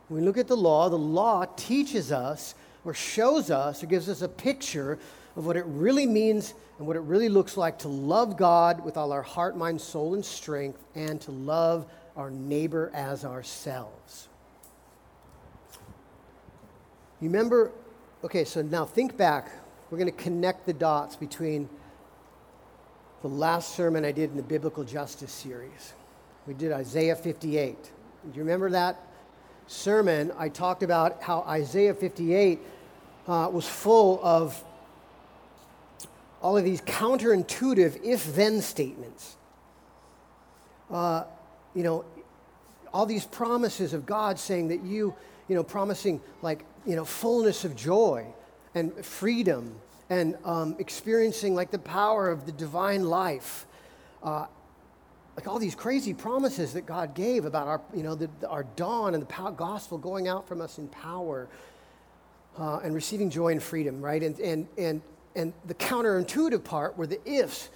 When 0.07 0.21
we 0.21 0.25
look 0.25 0.37
at 0.37 0.47
the 0.47 0.57
law, 0.57 0.89
the 0.89 0.97
law 0.97 1.45
teaches 1.57 2.11
us 2.11 2.55
or 2.85 2.93
shows 2.93 3.51
us 3.51 3.83
or 3.83 3.87
gives 3.87 4.09
us 4.09 4.21
a 4.21 4.29
picture 4.29 4.97
of 5.35 5.45
what 5.45 5.57
it 5.57 5.65
really 5.65 6.05
means 6.05 6.53
and 6.77 6.87
what 6.87 6.95
it 6.95 7.01
really 7.01 7.29
looks 7.29 7.57
like 7.57 7.79
to 7.79 7.87
love 7.87 8.37
God 8.37 8.83
with 8.83 8.97
all 8.97 9.11
our 9.11 9.21
heart, 9.21 9.55
mind, 9.55 9.79
soul, 9.79 10.13
and 10.13 10.25
strength, 10.25 10.83
and 10.95 11.21
to 11.21 11.31
love 11.31 11.85
our 12.15 12.29
neighbor 12.29 12.91
as 12.93 13.25
ourselves. 13.25 14.27
You 17.19 17.29
remember? 17.29 17.71
Okay, 18.23 18.43
so 18.43 18.61
now 18.61 18.85
think 18.85 19.17
back. 19.17 19.51
We're 19.89 19.97
going 19.97 20.11
to 20.11 20.23
connect 20.23 20.65
the 20.65 20.73
dots 20.73 21.15
between 21.15 21.69
the 23.21 23.27
last 23.27 23.75
sermon 23.75 24.05
I 24.05 24.11
did 24.11 24.31
in 24.31 24.37
the 24.37 24.43
Biblical 24.43 24.83
Justice 24.83 25.31
series. 25.31 25.93
We 26.47 26.53
did 26.53 26.71
Isaiah 26.71 27.15
58. 27.15 27.83
Do 27.83 27.89
you 28.33 28.39
remember 28.39 28.69
that? 28.71 28.99
sermon, 29.71 30.31
I 30.37 30.49
talked 30.49 30.83
about 30.83 31.21
how 31.21 31.41
Isaiah 31.41 31.93
58 31.93 32.59
uh, 33.27 33.49
was 33.51 33.67
full 33.67 34.19
of 34.21 34.61
all 36.41 36.57
of 36.57 36.63
these 36.63 36.81
counterintuitive 36.81 38.03
if 38.03 38.35
then 38.35 38.61
statements. 38.61 39.37
Uh, 40.89 41.23
you 41.73 41.83
know, 41.83 42.05
all 42.93 43.05
these 43.05 43.25
promises 43.25 43.93
of 43.93 44.05
God 44.05 44.37
saying 44.39 44.69
that 44.69 44.83
you, 44.83 45.15
you 45.47 45.55
know, 45.55 45.63
promising 45.63 46.21
like, 46.41 46.65
you 46.85 46.95
know, 46.95 47.05
fullness 47.05 47.63
of 47.63 47.75
joy 47.75 48.25
and 48.75 48.93
freedom 49.05 49.75
and 50.09 50.37
um, 50.43 50.75
experiencing 50.79 51.55
like 51.55 51.71
the 51.71 51.79
power 51.79 52.29
of 52.29 52.45
the 52.45 52.51
divine 52.51 53.03
life. 53.05 53.65
Uh, 54.21 54.45
like 55.37 55.47
all 55.47 55.59
these 55.59 55.75
crazy 55.75 56.13
promises 56.13 56.73
that 56.73 56.85
God 56.85 57.15
gave 57.15 57.45
about 57.45 57.67
our, 57.67 57.81
you 57.95 58.03
know, 58.03 58.15
the, 58.15 58.29
our 58.47 58.63
dawn 58.75 59.13
and 59.13 59.21
the 59.21 59.27
pow- 59.27 59.51
gospel 59.51 59.97
going 59.97 60.27
out 60.27 60.47
from 60.47 60.59
us 60.59 60.77
in 60.77 60.89
power 60.89 61.47
uh, 62.59 62.79
and 62.83 62.93
receiving 62.93 63.29
joy 63.29 63.53
and 63.53 63.63
freedom, 63.63 64.01
right? 64.01 64.21
And, 64.21 64.37
and, 64.39 64.67
and, 64.77 65.01
and 65.35 65.53
the 65.65 65.73
counterintuitive 65.73 66.63
part 66.63 66.97
were 66.97 67.07
the 67.07 67.19
ifs. 67.25 67.69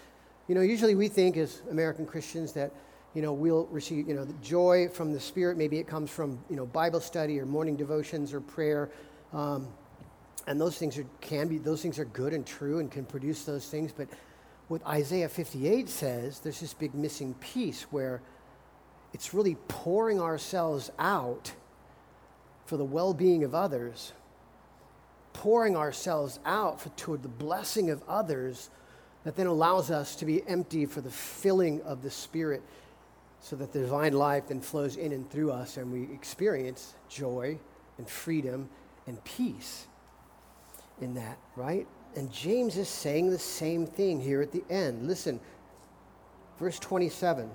You 0.49 0.55
know, 0.55 0.61
usually 0.61 0.95
we 0.95 1.07
think 1.07 1.37
as 1.37 1.61
American 1.71 2.05
Christians 2.05 2.51
that, 2.53 2.71
you 3.15 3.21
know, 3.21 3.31
we'll 3.31 3.65
receive, 3.67 4.07
you 4.07 4.13
know, 4.13 4.25
the 4.25 4.33
joy 4.33 4.89
from 4.89 5.13
the 5.13 5.19
Spirit. 5.19 5.57
Maybe 5.57 5.79
it 5.79 5.87
comes 5.87 6.11
from, 6.11 6.37
you 6.49 6.57
know, 6.57 6.65
Bible 6.65 6.99
study 6.99 7.39
or 7.39 7.45
morning 7.45 7.77
devotions 7.77 8.33
or 8.33 8.41
prayer. 8.41 8.91
Um, 9.31 9.69
and 10.47 10.59
those 10.59 10.77
things 10.77 10.97
are, 10.97 11.05
can 11.21 11.47
be, 11.47 11.57
those 11.57 11.81
things 11.81 11.97
are 11.97 12.05
good 12.05 12.33
and 12.33 12.45
true 12.45 12.79
and 12.79 12.91
can 12.91 13.05
produce 13.05 13.45
those 13.45 13.67
things. 13.67 13.93
But 13.95 14.09
what 14.67 14.85
Isaiah 14.85 15.29
58 15.29 15.87
says, 15.87 16.39
there's 16.39 16.59
this 16.59 16.73
big 16.73 16.93
missing 16.93 17.33
piece 17.35 17.83
where 17.83 18.21
it's 19.13 19.33
really 19.33 19.55
pouring 19.69 20.19
ourselves 20.19 20.91
out 20.99 21.53
for 22.65 22.75
the 22.75 22.83
well 22.83 23.13
being 23.13 23.45
of 23.45 23.55
others, 23.55 24.11
pouring 25.31 25.77
ourselves 25.77 26.39
out 26.45 26.81
for, 26.81 26.89
toward 26.89 27.23
the 27.23 27.29
blessing 27.29 27.89
of 27.89 28.03
others 28.09 28.69
that 29.23 29.37
then 29.37 29.47
allows 29.47 29.89
us 29.89 30.17
to 30.17 30.25
be 30.25 30.45
empty 30.47 30.85
for 30.85 30.99
the 30.99 31.09
filling 31.09 31.81
of 31.83 32.01
the 32.01 32.11
Spirit 32.11 32.61
so 33.39 33.55
that 33.55 33.71
the 33.71 33.79
divine 33.79 34.13
life 34.13 34.47
then 34.47 34.61
flows 34.61 34.95
in 34.95 35.11
and 35.11 35.29
through 35.29 35.51
us 35.51 35.77
and 35.77 35.91
we 35.91 36.03
experience 36.13 36.95
joy 37.09 37.57
and 37.97 38.09
freedom 38.09 38.69
and 39.07 39.23
peace 39.23 39.87
in 41.01 41.13
that, 41.13 41.37
right? 41.55 41.87
And 42.15 42.31
James 42.31 42.77
is 42.77 42.87
saying 42.87 43.29
the 43.29 43.39
same 43.39 43.85
thing 43.85 44.21
here 44.21 44.41
at 44.41 44.51
the 44.51 44.63
end. 44.69 45.07
Listen, 45.07 45.39
verse 46.57 46.79
27. 46.79 47.49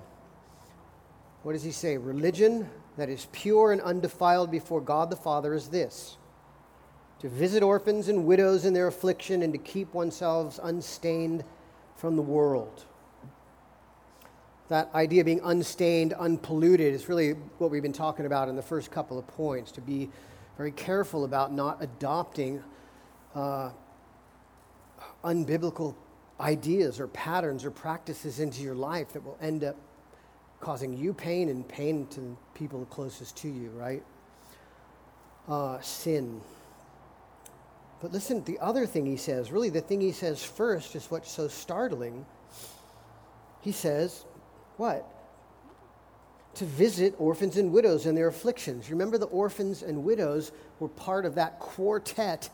What 1.43 1.53
does 1.53 1.63
he 1.63 1.71
say? 1.71 1.97
Religion 1.97 2.69
that 2.97 3.09
is 3.09 3.27
pure 3.31 3.71
and 3.71 3.81
undefiled 3.81 4.51
before 4.51 4.81
God 4.81 5.09
the 5.09 5.15
Father 5.15 5.53
is 5.53 5.69
this 5.69 6.17
to 7.19 7.29
visit 7.29 7.61
orphans 7.61 8.07
and 8.07 8.25
widows 8.25 8.65
in 8.65 8.73
their 8.73 8.87
affliction 8.87 9.43
and 9.43 9.53
to 9.53 9.59
keep 9.59 9.93
oneself 9.93 10.59
unstained 10.63 11.43
from 11.95 12.15
the 12.15 12.21
world. 12.21 12.85
That 14.71 14.89
idea 14.95 15.19
of 15.19 15.25
being 15.25 15.41
unstained, 15.43 16.13
unpolluted, 16.13 16.93
is 16.93 17.09
really 17.09 17.31
what 17.57 17.71
we've 17.71 17.81
been 17.81 17.91
talking 17.91 18.25
about 18.25 18.47
in 18.47 18.55
the 18.55 18.61
first 18.61 18.89
couple 18.89 19.19
of 19.19 19.27
points. 19.27 19.69
To 19.73 19.81
be 19.81 20.09
very 20.55 20.71
careful 20.71 21.25
about 21.25 21.51
not 21.51 21.83
adopting 21.83 22.63
uh, 23.35 23.71
unbiblical 25.25 25.93
ideas 26.39 27.01
or 27.01 27.07
patterns 27.07 27.65
or 27.65 27.71
practices 27.71 28.39
into 28.39 28.61
your 28.61 28.73
life 28.73 29.11
that 29.11 29.25
will 29.25 29.37
end 29.41 29.65
up 29.65 29.75
causing 30.61 30.97
you 30.97 31.13
pain 31.13 31.49
and 31.49 31.67
pain 31.67 32.07
to 32.11 32.37
people 32.53 32.85
closest 32.85 33.35
to 33.39 33.49
you, 33.49 33.71
right? 33.71 34.03
Uh, 35.49 35.81
sin. 35.81 36.39
But 38.01 38.13
listen, 38.13 38.41
the 38.45 38.57
other 38.59 38.85
thing 38.85 39.05
he 39.05 39.17
says, 39.17 39.51
really 39.51 39.69
the 39.69 39.81
thing 39.81 39.99
he 39.99 40.13
says 40.13 40.41
first 40.41 40.95
is 40.95 41.11
what's 41.11 41.29
so 41.29 41.49
startling. 41.49 42.25
He 43.59 43.73
says, 43.73 44.23
what? 44.81 45.07
To 46.55 46.65
visit 46.65 47.13
orphans 47.19 47.55
and 47.57 47.71
widows 47.71 48.07
in 48.07 48.15
their 48.15 48.29
afflictions. 48.29 48.89
Remember, 48.89 49.19
the 49.19 49.27
orphans 49.27 49.83
and 49.83 50.03
widows 50.03 50.51
were 50.79 50.87
part 50.87 51.23
of 51.23 51.35
that 51.35 51.59
quartet 51.59 52.49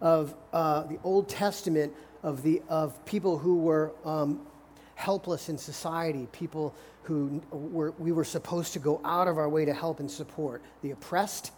of 0.00 0.36
uh, 0.52 0.84
the 0.84 1.00
Old 1.02 1.28
Testament 1.28 1.92
of, 2.22 2.44
the, 2.44 2.62
of 2.68 3.04
people 3.04 3.38
who 3.38 3.58
were 3.58 3.90
um, 4.04 4.46
helpless 4.94 5.48
in 5.48 5.58
society, 5.58 6.28
people 6.30 6.72
who 7.02 7.42
were, 7.50 7.90
we 7.98 8.12
were 8.12 8.22
supposed 8.22 8.72
to 8.74 8.78
go 8.78 9.00
out 9.04 9.26
of 9.26 9.36
our 9.36 9.48
way 9.48 9.64
to 9.64 9.74
help 9.74 9.98
and 9.98 10.08
support 10.08 10.62
the 10.82 10.92
oppressed, 10.92 11.50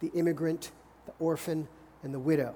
the 0.00 0.08
immigrant, 0.08 0.70
the 1.06 1.12
orphan, 1.18 1.66
and 2.02 2.12
the 2.12 2.18
widow. 2.18 2.54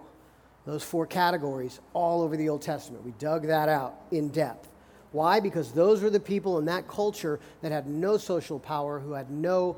Those 0.66 0.82
four 0.82 1.06
categories 1.06 1.80
all 1.94 2.20
over 2.20 2.36
the 2.36 2.50
Old 2.50 2.60
Testament. 2.60 3.06
We 3.06 3.12
dug 3.12 3.46
that 3.46 3.70
out 3.70 3.94
in 4.10 4.28
depth. 4.28 4.68
Why? 5.16 5.40
Because 5.40 5.72
those 5.72 6.02
were 6.02 6.10
the 6.10 6.20
people 6.20 6.58
in 6.58 6.66
that 6.66 6.86
culture 6.88 7.40
that 7.62 7.72
had 7.72 7.86
no 7.86 8.18
social 8.18 8.58
power, 8.58 9.00
who 9.00 9.12
had 9.14 9.30
no 9.30 9.76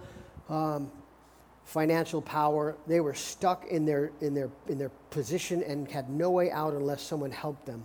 um, 0.49 0.91
financial 1.65 2.21
power. 2.21 2.75
They 2.89 2.99
were 2.99 3.15
stuck 3.15 3.65
in 3.69 3.87
their, 3.87 4.11
in, 4.21 4.35
their, 4.35 4.51
in 4.67 4.79
their 4.79 4.89
position 5.11 5.63
and 5.63 5.89
had 5.89 6.11
no 6.11 6.33
way 6.33 6.51
out 6.51 6.73
unless 6.73 7.03
someone 7.03 7.31
helped 7.31 7.67
them. 7.67 7.85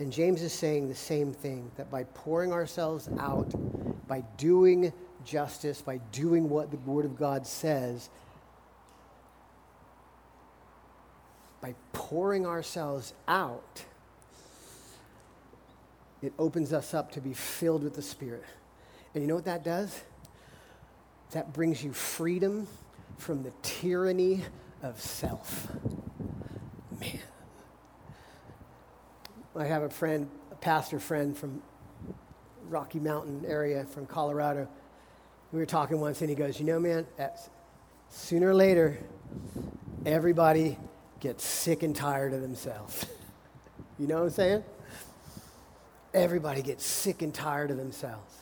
And 0.00 0.12
James 0.12 0.42
is 0.42 0.52
saying 0.52 0.90
the 0.90 0.94
same 0.94 1.32
thing 1.32 1.70
that 1.78 1.90
by 1.90 2.04
pouring 2.04 2.52
ourselves 2.52 3.08
out, 3.18 3.50
by 4.06 4.22
doing 4.36 4.92
justice, 5.24 5.80
by 5.80 5.96
doing 6.12 6.50
what 6.50 6.70
the 6.70 6.76
Word 6.76 7.06
of 7.06 7.18
God 7.18 7.46
says, 7.46 8.10
by 11.62 11.74
pouring 11.94 12.44
ourselves 12.44 13.14
out, 13.26 13.86
it 16.22 16.32
opens 16.38 16.72
us 16.72 16.94
up 16.94 17.12
to 17.12 17.20
be 17.20 17.34
filled 17.34 17.82
with 17.82 17.94
the 17.94 18.02
Spirit. 18.02 18.44
And 19.14 19.22
you 19.22 19.28
know 19.28 19.34
what 19.34 19.44
that 19.44 19.64
does? 19.64 20.00
That 21.32 21.52
brings 21.52 21.82
you 21.82 21.92
freedom 21.92 22.68
from 23.18 23.42
the 23.42 23.52
tyranny 23.62 24.42
of 24.82 25.00
self. 25.00 25.68
Man. 27.00 27.18
I 29.54 29.64
have 29.64 29.82
a 29.82 29.90
friend, 29.90 30.30
a 30.50 30.54
pastor 30.54 30.98
friend 30.98 31.36
from 31.36 31.62
Rocky 32.68 33.00
Mountain 33.00 33.44
area 33.46 33.84
from 33.84 34.06
Colorado. 34.06 34.68
We 35.52 35.58
were 35.58 35.66
talking 35.66 36.00
once 36.00 36.20
and 36.20 36.30
he 36.30 36.36
goes, 36.36 36.58
You 36.58 36.64
know, 36.64 36.78
man, 36.78 37.06
sooner 38.08 38.48
or 38.48 38.54
later, 38.54 38.98
everybody 40.06 40.78
gets 41.20 41.44
sick 41.44 41.82
and 41.82 41.94
tired 41.94 42.32
of 42.32 42.40
themselves. 42.40 43.06
you 43.98 44.06
know 44.06 44.16
what 44.16 44.24
I'm 44.24 44.30
saying? 44.30 44.64
Everybody 46.14 46.62
gets 46.62 46.84
sick 46.84 47.22
and 47.22 47.32
tired 47.32 47.70
of 47.70 47.76
themselves. 47.76 48.34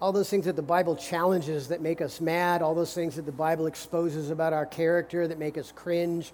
All 0.00 0.12
those 0.12 0.30
things 0.30 0.46
that 0.46 0.56
the 0.56 0.62
Bible 0.62 0.96
challenges 0.96 1.68
that 1.68 1.80
make 1.82 2.00
us 2.00 2.20
mad, 2.20 2.62
all 2.62 2.74
those 2.74 2.94
things 2.94 3.16
that 3.16 3.26
the 3.26 3.32
Bible 3.32 3.66
exposes 3.66 4.30
about 4.30 4.52
our 4.52 4.66
character 4.66 5.28
that 5.28 5.38
make 5.38 5.58
us 5.58 5.72
cringe, 5.72 6.32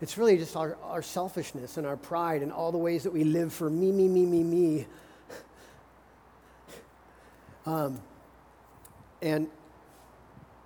it's 0.00 0.16
really 0.16 0.36
just 0.36 0.56
our, 0.56 0.76
our 0.84 1.02
selfishness 1.02 1.76
and 1.76 1.86
our 1.86 1.96
pride 1.96 2.42
and 2.42 2.52
all 2.52 2.72
the 2.72 2.78
ways 2.78 3.02
that 3.02 3.12
we 3.12 3.24
live 3.24 3.52
for 3.52 3.68
me, 3.68 3.92
me, 3.92 4.08
me, 4.08 4.24
me, 4.24 4.42
me. 4.42 4.86
Um, 7.66 8.00
and 9.20 9.48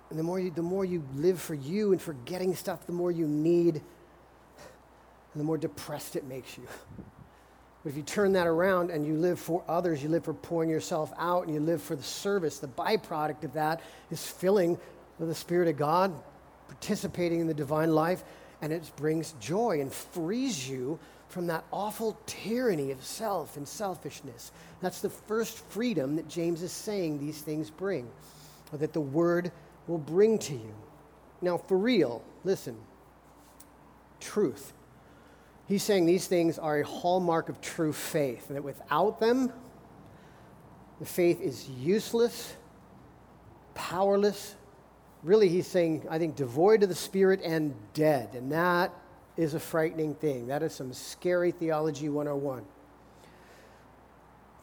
and 0.09 0.19
the 0.19 0.23
more 0.23 0.39
you, 0.39 0.51
the 0.51 0.61
more 0.61 0.85
you 0.85 1.03
live 1.15 1.41
for 1.41 1.55
you 1.55 1.91
and 1.91 2.01
for 2.01 2.13
getting 2.13 2.55
stuff, 2.55 2.85
the 2.85 2.93
more 2.93 3.11
you 3.11 3.27
need, 3.27 3.75
and 3.75 3.81
the 5.35 5.43
more 5.43 5.57
depressed 5.57 6.15
it 6.15 6.25
makes 6.25 6.57
you. 6.57 6.67
But 7.85 7.91
if 7.91 7.97
you 7.97 8.01
turn 8.01 8.33
that 8.33 8.47
around 8.47 8.89
and 8.89 9.05
you 9.05 9.13
live 9.13 9.39
for 9.39 9.63
others, 9.67 10.01
you 10.01 10.09
live 10.09 10.25
for 10.25 10.33
pouring 10.33 10.71
yourself 10.71 11.13
out, 11.19 11.45
and 11.45 11.53
you 11.53 11.59
live 11.59 11.83
for 11.83 11.95
the 11.95 12.01
service, 12.01 12.57
the 12.57 12.67
byproduct 12.67 13.43
of 13.43 13.53
that 13.53 13.79
is 14.09 14.25
filling 14.25 14.79
with 15.19 15.29
the 15.29 15.35
Spirit 15.35 15.67
of 15.67 15.77
God, 15.77 16.11
participating 16.67 17.41
in 17.41 17.45
the 17.45 17.53
divine 17.53 17.93
life, 17.93 18.23
and 18.63 18.73
it 18.73 18.91
brings 18.95 19.35
joy 19.39 19.81
and 19.81 19.93
frees 19.93 20.67
you 20.67 20.97
from 21.29 21.45
that 21.45 21.63
awful 21.71 22.17
tyranny 22.25 22.89
of 22.89 23.03
self 23.03 23.55
and 23.55 23.67
selfishness. 23.67 24.51
That's 24.81 25.01
the 25.01 25.11
first 25.11 25.59
freedom 25.69 26.15
that 26.15 26.27
James 26.27 26.63
is 26.63 26.71
saying 26.71 27.19
these 27.19 27.39
things 27.39 27.69
bring, 27.69 28.09
or 28.71 28.79
that 28.79 28.93
the 28.93 29.01
Word 29.01 29.51
will 29.85 29.99
bring 29.99 30.39
to 30.39 30.53
you. 30.53 30.73
Now, 31.39 31.59
for 31.59 31.77
real, 31.77 32.23
listen 32.43 32.77
truth. 34.19 34.73
He's 35.67 35.83
saying 35.83 36.05
these 36.05 36.27
things 36.27 36.59
are 36.59 36.79
a 36.79 36.85
hallmark 36.85 37.49
of 37.49 37.59
true 37.59 37.93
faith, 37.93 38.47
and 38.47 38.55
that 38.55 38.63
without 38.63 39.19
them, 39.19 39.51
the 40.99 41.05
faith 41.05 41.41
is 41.41 41.67
useless, 41.69 42.55
powerless. 43.73 44.55
Really, 45.23 45.49
he's 45.49 45.67
saying, 45.67 46.05
I 46.09 46.19
think, 46.19 46.35
devoid 46.35 46.83
of 46.83 46.89
the 46.89 46.95
Spirit 46.95 47.41
and 47.43 47.73
dead. 47.93 48.35
And 48.35 48.51
that 48.51 48.93
is 49.37 49.55
a 49.55 49.59
frightening 49.59 50.13
thing. 50.15 50.47
That 50.47 50.63
is 50.63 50.73
some 50.73 50.93
scary 50.93 51.51
theology 51.51 52.09
101 52.09 52.63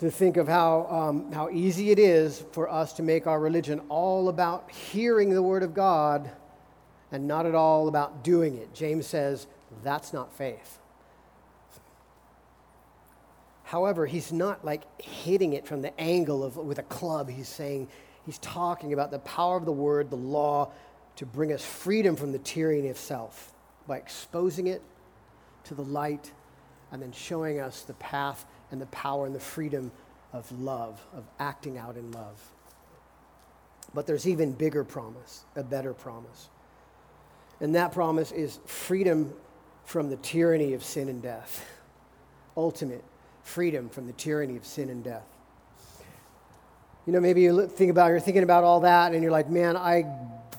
to 0.03 0.11
think 0.11 0.36
of 0.36 0.48
how, 0.48 0.86
um, 0.90 1.30
how 1.30 1.48
easy 1.50 1.92
it 1.92 1.98
is 1.98 2.44
for 2.50 2.68
us 2.68 2.92
to 2.94 3.05
make 3.05 3.28
our 3.28 3.38
religion 3.38 3.80
all 3.88 4.28
about 4.28 4.68
hearing 4.68 5.30
the 5.30 5.40
Word 5.40 5.62
of 5.62 5.74
God 5.74 6.28
and 7.12 7.28
not 7.28 7.46
at 7.46 7.55
all 7.55 7.86
about 7.86 8.24
doing 8.24 8.57
it. 8.57 8.74
James 8.74 9.07
says 9.07 9.46
that's 9.84 10.12
not 10.12 10.32
faith. 10.32 10.80
However, 13.73 14.05
he's 14.05 14.33
not 14.33 14.66
like 14.66 14.83
hitting 15.01 15.55
it 15.55 15.66
from 15.66 15.81
the 15.81 15.99
angle 15.99 16.45
of 16.45 16.59
with 16.59 16.79
a 16.79 16.83
club. 16.83 17.31
He's 17.31 17.49
saying 17.49 17.89
he's 18.27 18.37
talking 18.37 18.93
about 18.93 19.11
the 19.11 19.20
power 19.20 19.57
of 19.57 19.64
the 19.64 19.73
word, 19.73 20.11
the 20.11 20.16
law, 20.16 20.70
to 21.16 21.25
bring 21.25 21.55
us 21.55 21.64
freedom 21.64 22.14
from 22.14 22.33
the 22.33 22.39
tyranny 22.39 22.91
of 22.91 22.99
self 22.99 23.55
by 23.87 23.97
exposing 23.97 24.66
it 24.66 24.83
to 25.64 25.75
the 25.75 25.85
light 25.85 26.33
and 26.91 27.01
then 27.01 27.12
showing 27.12 27.61
us 27.61 27.81
the 27.81 27.95
path 27.95 28.45
and 28.73 28.79
the 28.79 28.87
power 28.87 29.25
and 29.25 29.35
the 29.35 29.41
freedom 29.41 29.91
of 30.35 30.53
love, 30.61 31.01
of 31.16 31.25
acting 31.41 31.79
out 31.79 31.97
in 31.97 32.12
love. 32.12 32.39
But 33.95 34.07
there's 34.07 34.29
even 34.29 34.53
bigger 34.53 34.85
promise, 34.85 35.47
a 35.57 35.62
better 35.62 35.95
promise. 35.95 36.51
And 37.59 37.75
that 37.75 37.93
promise 37.93 38.33
is 38.33 38.59
freedom 38.66 39.33
from 39.87 40.11
the 40.11 40.16
tyranny 40.16 40.75
of 40.75 40.85
sin 40.85 41.09
and 41.09 41.23
death. 41.23 41.66
Ultimate 42.55 43.03
freedom 43.43 43.88
from 43.88 44.07
the 44.07 44.12
tyranny 44.12 44.57
of 44.57 44.64
sin 44.64 44.88
and 44.88 45.05
death. 45.05 45.26
You 47.07 47.12
know, 47.12 47.20
maybe 47.20 47.43
you 47.43 47.66
think 47.66 47.90
about 47.90 48.09
you're 48.09 48.20
thinking 48.20 48.45
about 48.45 48.64
all 48.64 48.80
that 48.80 49.12
and 49.12 49.22
you're 49.22 49.32
like, 49.32 49.51
man, 49.51 49.76
I 49.76 50.05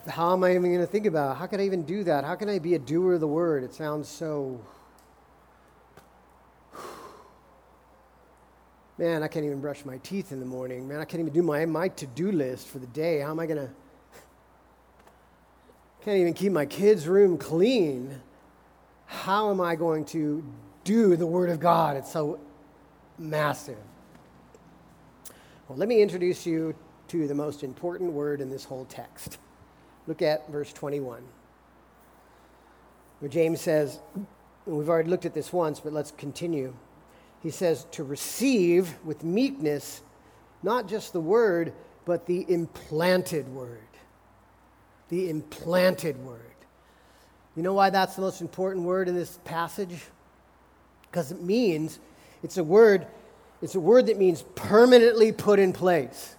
how 0.08 0.32
am 0.34 0.44
I 0.44 0.50
even 0.50 0.64
going 0.64 0.80
to 0.80 0.86
think 0.86 1.06
about 1.06 1.32
it? 1.32 1.38
How 1.38 1.46
can 1.46 1.60
I 1.60 1.64
even 1.64 1.84
do 1.84 2.04
that? 2.04 2.24
How 2.24 2.34
can 2.34 2.50
I 2.50 2.58
be 2.58 2.74
a 2.74 2.78
doer 2.78 3.14
of 3.14 3.20
the 3.20 3.26
word? 3.26 3.64
It 3.64 3.72
sounds 3.72 4.06
so 4.08 4.60
Man, 8.98 9.22
I 9.22 9.28
can't 9.28 9.46
even 9.46 9.60
brush 9.60 9.84
my 9.84 9.96
teeth 9.98 10.32
in 10.32 10.40
the 10.40 10.46
morning. 10.46 10.86
Man, 10.86 11.00
I 11.00 11.04
can't 11.04 11.20
even 11.20 11.32
do 11.32 11.42
my, 11.42 11.64
my 11.64 11.88
to 11.88 12.06
do 12.06 12.30
list 12.30 12.68
for 12.68 12.78
the 12.78 12.86
day. 12.88 13.20
How 13.20 13.30
am 13.30 13.40
I 13.40 13.46
going 13.46 13.58
to? 13.66 13.70
Can't 16.04 16.18
even 16.18 16.34
keep 16.34 16.52
my 16.52 16.66
kids' 16.66 17.08
room 17.08 17.38
clean. 17.38 18.20
How 19.06 19.50
am 19.50 19.60
I 19.60 19.74
going 19.74 20.04
to 20.06 20.44
do 20.84 21.16
the 21.16 21.26
Word 21.26 21.48
of 21.48 21.60
God? 21.60 21.96
It's 21.96 22.12
so 22.12 22.38
massive. 23.18 23.78
Well, 25.68 25.78
let 25.78 25.88
me 25.88 26.02
introduce 26.02 26.46
you 26.46 26.74
to 27.08 27.26
the 27.26 27.34
most 27.34 27.62
important 27.62 28.12
word 28.12 28.40
in 28.40 28.50
this 28.50 28.64
whole 28.64 28.84
text. 28.86 29.38
Look 30.06 30.20
at 30.22 30.50
verse 30.50 30.72
21, 30.72 31.22
where 33.20 33.28
James 33.28 33.60
says, 33.60 34.00
we've 34.66 34.88
already 34.88 35.08
looked 35.08 35.24
at 35.24 35.34
this 35.34 35.52
once, 35.52 35.80
but 35.80 35.92
let's 35.92 36.10
continue 36.10 36.74
he 37.44 37.50
says 37.50 37.86
to 37.92 38.02
receive 38.02 38.94
with 39.04 39.22
meekness 39.22 40.00
not 40.62 40.88
just 40.88 41.12
the 41.12 41.20
word, 41.20 41.74
but 42.06 42.24
the 42.24 42.46
implanted 42.48 43.46
word. 43.50 43.80
The 45.10 45.28
implanted 45.28 46.16
word. 46.24 46.40
You 47.54 47.62
know 47.62 47.74
why 47.74 47.90
that's 47.90 48.16
the 48.16 48.22
most 48.22 48.40
important 48.40 48.86
word 48.86 49.08
in 49.08 49.14
this 49.14 49.38
passage? 49.44 50.06
Because 51.02 51.32
it 51.32 51.42
means 51.42 52.00
it's 52.44 52.58
a 52.58 52.62
word, 52.62 53.06
it's 53.62 53.74
a 53.74 53.80
word 53.80 54.06
that 54.06 54.18
means 54.18 54.42
permanently 54.54 55.32
put 55.32 55.58
in 55.58 55.72
place. 55.72 56.36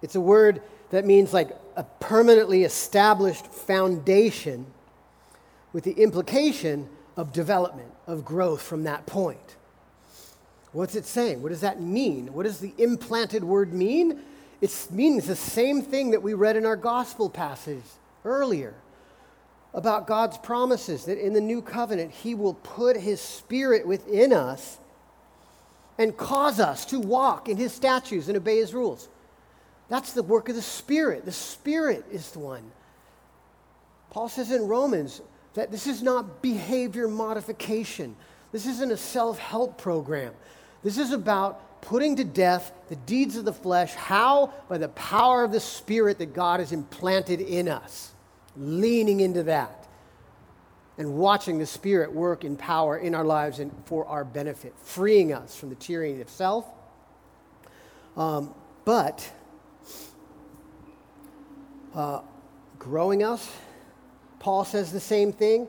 It's 0.00 0.14
a 0.14 0.20
word 0.20 0.62
that 0.90 1.04
means 1.04 1.34
like 1.34 1.50
a 1.76 1.84
permanently 1.84 2.64
established 2.64 3.46
foundation 3.46 4.66
with 5.74 5.84
the 5.84 5.92
implication 5.92 6.88
of 7.18 7.32
development, 7.34 7.92
of 8.06 8.24
growth 8.24 8.62
from 8.62 8.84
that 8.84 9.04
point. 9.04 9.56
What's 10.72 10.94
it 10.94 11.04
saying? 11.04 11.42
What 11.42 11.50
does 11.50 11.60
that 11.60 11.82
mean? 11.82 12.32
What 12.32 12.44
does 12.44 12.58
the 12.58 12.72
implanted 12.78 13.44
word 13.44 13.74
mean? 13.74 14.20
It 14.62 14.86
means 14.90 15.26
the 15.26 15.36
same 15.36 15.82
thing 15.82 16.12
that 16.12 16.22
we 16.22 16.32
read 16.32 16.56
in 16.56 16.64
our 16.64 16.76
gospel 16.76 17.28
passage 17.28 17.84
earlier 18.24 18.74
about 19.74 20.06
God's 20.06 20.38
promises 20.38 21.04
that 21.04 21.24
in 21.24 21.32
the 21.32 21.40
new 21.40 21.62
covenant, 21.62 22.10
He 22.10 22.34
will 22.34 22.54
put 22.54 22.96
His 22.96 23.20
Spirit 23.20 23.86
within 23.86 24.32
us 24.32 24.78
and 25.98 26.16
cause 26.16 26.60
us 26.60 26.86
to 26.86 27.00
walk 27.00 27.48
in 27.48 27.56
His 27.56 27.72
statutes 27.72 28.28
and 28.28 28.36
obey 28.36 28.56
His 28.56 28.72
rules. 28.72 29.08
That's 29.88 30.12
the 30.12 30.22
work 30.22 30.48
of 30.48 30.54
the 30.54 30.62
Spirit. 30.62 31.24
The 31.24 31.32
Spirit 31.32 32.04
is 32.10 32.30
the 32.30 32.38
one. 32.38 32.70
Paul 34.10 34.28
says 34.28 34.50
in 34.50 34.66
Romans 34.66 35.20
that 35.54 35.70
this 35.70 35.86
is 35.86 36.02
not 36.02 36.42
behavior 36.42 37.08
modification, 37.08 38.16
this 38.52 38.66
isn't 38.66 38.90
a 38.90 38.96
self 38.96 39.38
help 39.38 39.76
program. 39.76 40.32
This 40.82 40.96
is 40.96 41.12
about 41.12 41.80
putting 41.82 42.16
to 42.16 42.24
death 42.24 42.72
the 42.88 42.96
deeds 42.96 43.36
of 43.36 43.44
the 43.44 43.52
flesh. 43.52 43.94
How? 43.94 44.52
By 44.68 44.78
the 44.78 44.88
power 44.88 45.44
of 45.44 45.52
the 45.52 45.60
Spirit 45.60 46.18
that 46.18 46.32
God 46.32 46.60
has 46.60 46.72
implanted 46.72 47.40
in 47.40 47.68
us. 47.68 48.14
Leaning 48.58 49.20
into 49.20 49.44
that 49.44 49.86
and 50.98 51.14
watching 51.14 51.58
the 51.58 51.66
Spirit 51.66 52.12
work 52.12 52.44
in 52.44 52.56
power 52.56 52.98
in 52.98 53.14
our 53.14 53.24
lives 53.24 53.60
and 53.60 53.72
for 53.84 54.04
our 54.06 54.24
benefit, 54.24 54.74
freeing 54.82 55.32
us 55.32 55.56
from 55.56 55.68
the 55.68 55.76
tyranny 55.76 56.20
of 56.20 56.28
self. 56.28 56.66
Um, 58.16 58.52
but 58.84 59.30
uh, 61.94 62.22
growing 62.78 63.22
us, 63.22 63.50
Paul 64.40 64.64
says 64.64 64.92
the 64.92 65.00
same 65.00 65.32
thing 65.32 65.68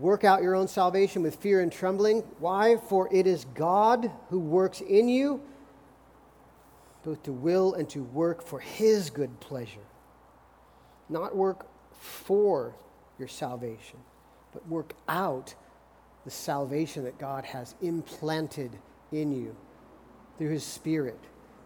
Work 0.00 0.24
out 0.24 0.42
your 0.42 0.56
own 0.56 0.66
salvation 0.66 1.22
with 1.22 1.36
fear 1.36 1.60
and 1.60 1.70
trembling. 1.70 2.22
Why? 2.40 2.78
For 2.88 3.08
it 3.14 3.28
is 3.28 3.44
God 3.54 4.10
who 4.28 4.40
works 4.40 4.80
in 4.80 5.08
you 5.08 5.40
both 7.04 7.22
to 7.22 7.32
will 7.32 7.74
and 7.74 7.88
to 7.90 8.02
work 8.02 8.42
for 8.42 8.58
his 8.58 9.10
good 9.10 9.38
pleasure. 9.38 9.86
Not 11.08 11.36
work 11.36 11.66
for 12.04 12.74
your 13.18 13.28
salvation, 13.28 13.98
but 14.52 14.68
work 14.68 14.92
out 15.08 15.54
the 16.24 16.30
salvation 16.30 17.04
that 17.04 17.18
God 17.18 17.44
has 17.46 17.74
implanted 17.80 18.70
in 19.10 19.32
you 19.32 19.56
through 20.36 20.50
his 20.50 20.64
Spirit. 20.64 21.18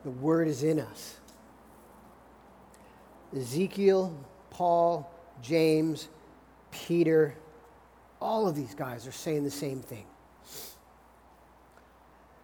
The 0.05 0.11
Word 0.11 0.47
is 0.47 0.63
in 0.63 0.79
us. 0.79 1.17
Ezekiel, 3.37 4.17
Paul, 4.51 5.11
James, 5.43 6.09
Peter, 6.71 7.35
all 8.21 8.47
of 8.47 8.55
these 8.55 8.75
guys 8.75 9.07
are 9.07 9.13
saying 9.13 9.43
the 9.43 9.51
same 9.51 9.81
thing. 9.81 10.07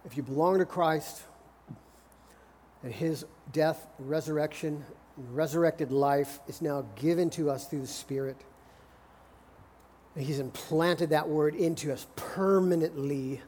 If 0.03 0.17
you 0.17 0.23
belong 0.23 0.59
to 0.59 0.65
Christ 0.65 1.23
and 2.83 2.93
his 2.93 3.25
death, 3.51 3.87
resurrection, 3.99 4.83
resurrected 5.17 5.91
life 5.91 6.39
is 6.47 6.61
now 6.61 6.85
given 6.95 7.29
to 7.31 7.49
us 7.49 7.67
through 7.67 7.81
the 7.81 7.87
Spirit, 7.87 8.37
he's 10.17 10.39
implanted 10.39 11.09
that 11.09 11.27
word 11.27 11.55
into 11.55 11.91
us 11.91 12.07
permanently, 12.15 13.41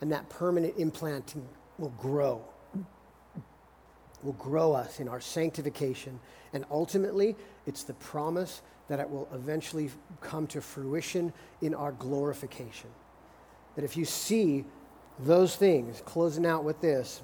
and 0.00 0.12
that 0.12 0.28
permanent 0.28 0.74
implanting 0.78 1.46
will 1.78 1.92
grow. 1.98 2.42
Will 4.22 4.32
grow 4.32 4.72
us 4.72 5.00
in 5.00 5.08
our 5.08 5.20
sanctification. 5.20 6.18
And 6.52 6.64
ultimately, 6.70 7.36
it's 7.66 7.82
the 7.82 7.94
promise 7.94 8.62
that 8.88 9.00
it 9.00 9.08
will 9.08 9.28
eventually 9.34 9.90
come 10.20 10.46
to 10.48 10.60
fruition 10.60 11.32
in 11.60 11.74
our 11.74 11.92
glorification. 11.92 12.90
That 13.74 13.84
if 13.84 13.96
you 13.96 14.04
see 14.04 14.64
those 15.18 15.56
things, 15.56 16.02
closing 16.04 16.46
out 16.46 16.64
with 16.64 16.80
this, 16.80 17.22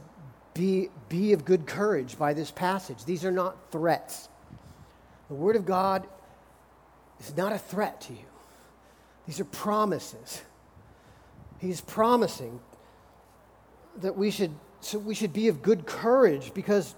be, 0.55 0.90
be 1.09 1.32
of 1.32 1.44
good 1.44 1.66
courage 1.66 2.18
by 2.18 2.34
this 2.34 2.50
passage. 2.50 3.05
These 3.05 3.24
are 3.24 3.30
not 3.30 3.57
threats. 3.70 4.28
The 5.28 5.34
Word 5.34 5.57
of 5.57 5.64
God 5.64 6.07
is 7.20 7.36
not 7.36 7.53
a 7.53 7.59
threat 7.59 8.00
to 8.03 8.12
you, 8.12 8.26
these 9.26 9.40
are 9.40 9.44
promises. 9.44 10.42
He's 11.59 11.80
promising 11.80 12.59
that 14.00 14.16
we 14.16 14.32
should, 14.32 14.50
so 14.80 14.98
we 14.98 15.14
should 15.14 15.32
be 15.32 15.46
of 15.46 15.62
good 15.62 15.86
courage 15.86 16.53
because 16.55 16.96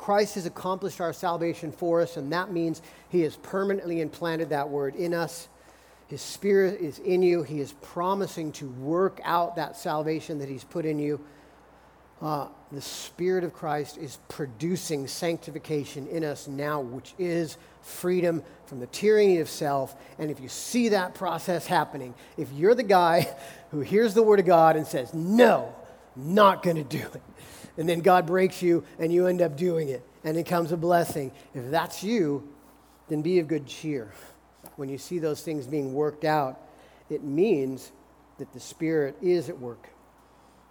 Christ 0.00 0.36
has 0.36 0.46
accomplished 0.46 1.00
our 1.00 1.12
salvation 1.12 1.72
for 1.72 2.00
us, 2.00 2.16
and 2.16 2.32
that 2.32 2.52
means 2.52 2.80
He 3.08 3.22
has 3.22 3.36
permanently 3.36 4.00
implanted 4.00 4.50
that 4.50 4.68
word 4.68 4.94
in 4.94 5.12
us. 5.12 5.48
His 6.06 6.22
Spirit 6.22 6.80
is 6.80 7.00
in 7.00 7.22
you. 7.22 7.42
He 7.42 7.60
is 7.60 7.72
promising 7.82 8.52
to 8.52 8.68
work 8.68 9.20
out 9.24 9.56
that 9.56 9.76
salvation 9.76 10.38
that 10.38 10.48
He's 10.48 10.64
put 10.64 10.86
in 10.86 10.98
you. 10.98 11.20
Uh, 12.22 12.48
the 12.70 12.82
Spirit 12.82 13.44
of 13.44 13.54
Christ 13.54 13.96
is 13.96 14.18
producing 14.28 15.06
sanctification 15.06 16.06
in 16.08 16.22
us 16.22 16.46
now, 16.46 16.80
which 16.80 17.14
is 17.18 17.56
freedom 17.80 18.42
from 18.66 18.78
the 18.78 18.86
tyranny 18.88 19.38
of 19.38 19.48
self. 19.48 19.96
And 20.18 20.30
if 20.30 20.38
you 20.38 20.48
see 20.48 20.90
that 20.90 21.14
process 21.14 21.66
happening, 21.66 22.14
if 22.36 22.52
you're 22.52 22.74
the 22.74 22.82
guy 22.82 23.34
who 23.70 23.80
hears 23.80 24.12
the 24.12 24.22
Word 24.22 24.38
of 24.38 24.46
God 24.46 24.76
and 24.76 24.86
says, 24.86 25.14
No, 25.14 25.74
not 26.14 26.62
going 26.62 26.76
to 26.76 26.84
do 26.84 26.98
it, 26.98 27.22
and 27.78 27.88
then 27.88 28.00
God 28.00 28.26
breaks 28.26 28.60
you 28.60 28.84
and 28.98 29.12
you 29.12 29.26
end 29.26 29.40
up 29.40 29.56
doing 29.56 29.88
it, 29.88 30.06
and 30.22 30.36
it 30.36 30.44
comes 30.44 30.72
a 30.72 30.76
blessing. 30.76 31.32
If 31.54 31.70
that's 31.70 32.04
you, 32.04 32.46
then 33.08 33.22
be 33.22 33.38
of 33.38 33.48
good 33.48 33.66
cheer. 33.66 34.12
When 34.76 34.88
you 34.88 34.98
see 34.98 35.18
those 35.18 35.42
things 35.42 35.66
being 35.66 35.94
worked 35.94 36.24
out, 36.24 36.60
it 37.08 37.24
means 37.24 37.92
that 38.38 38.52
the 38.52 38.60
Spirit 38.60 39.16
is 39.22 39.48
at 39.48 39.58
work. 39.58 39.88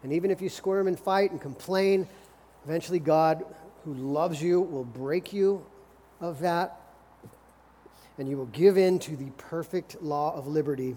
And 0.03 0.13
even 0.13 0.31
if 0.31 0.41
you 0.41 0.49
squirm 0.49 0.87
and 0.87 0.99
fight 0.99 1.31
and 1.31 1.41
complain, 1.41 2.07
eventually 2.65 2.99
God, 2.99 3.43
who 3.83 3.93
loves 3.93 4.41
you, 4.41 4.61
will 4.61 4.83
break 4.83 5.33
you 5.33 5.65
of 6.21 6.39
that, 6.39 6.79
and 8.17 8.27
you 8.29 8.37
will 8.37 8.45
give 8.47 8.77
in 8.77 8.99
to 8.99 9.15
the 9.15 9.29
perfect 9.37 10.01
law 10.01 10.35
of 10.35 10.47
liberty 10.47 10.95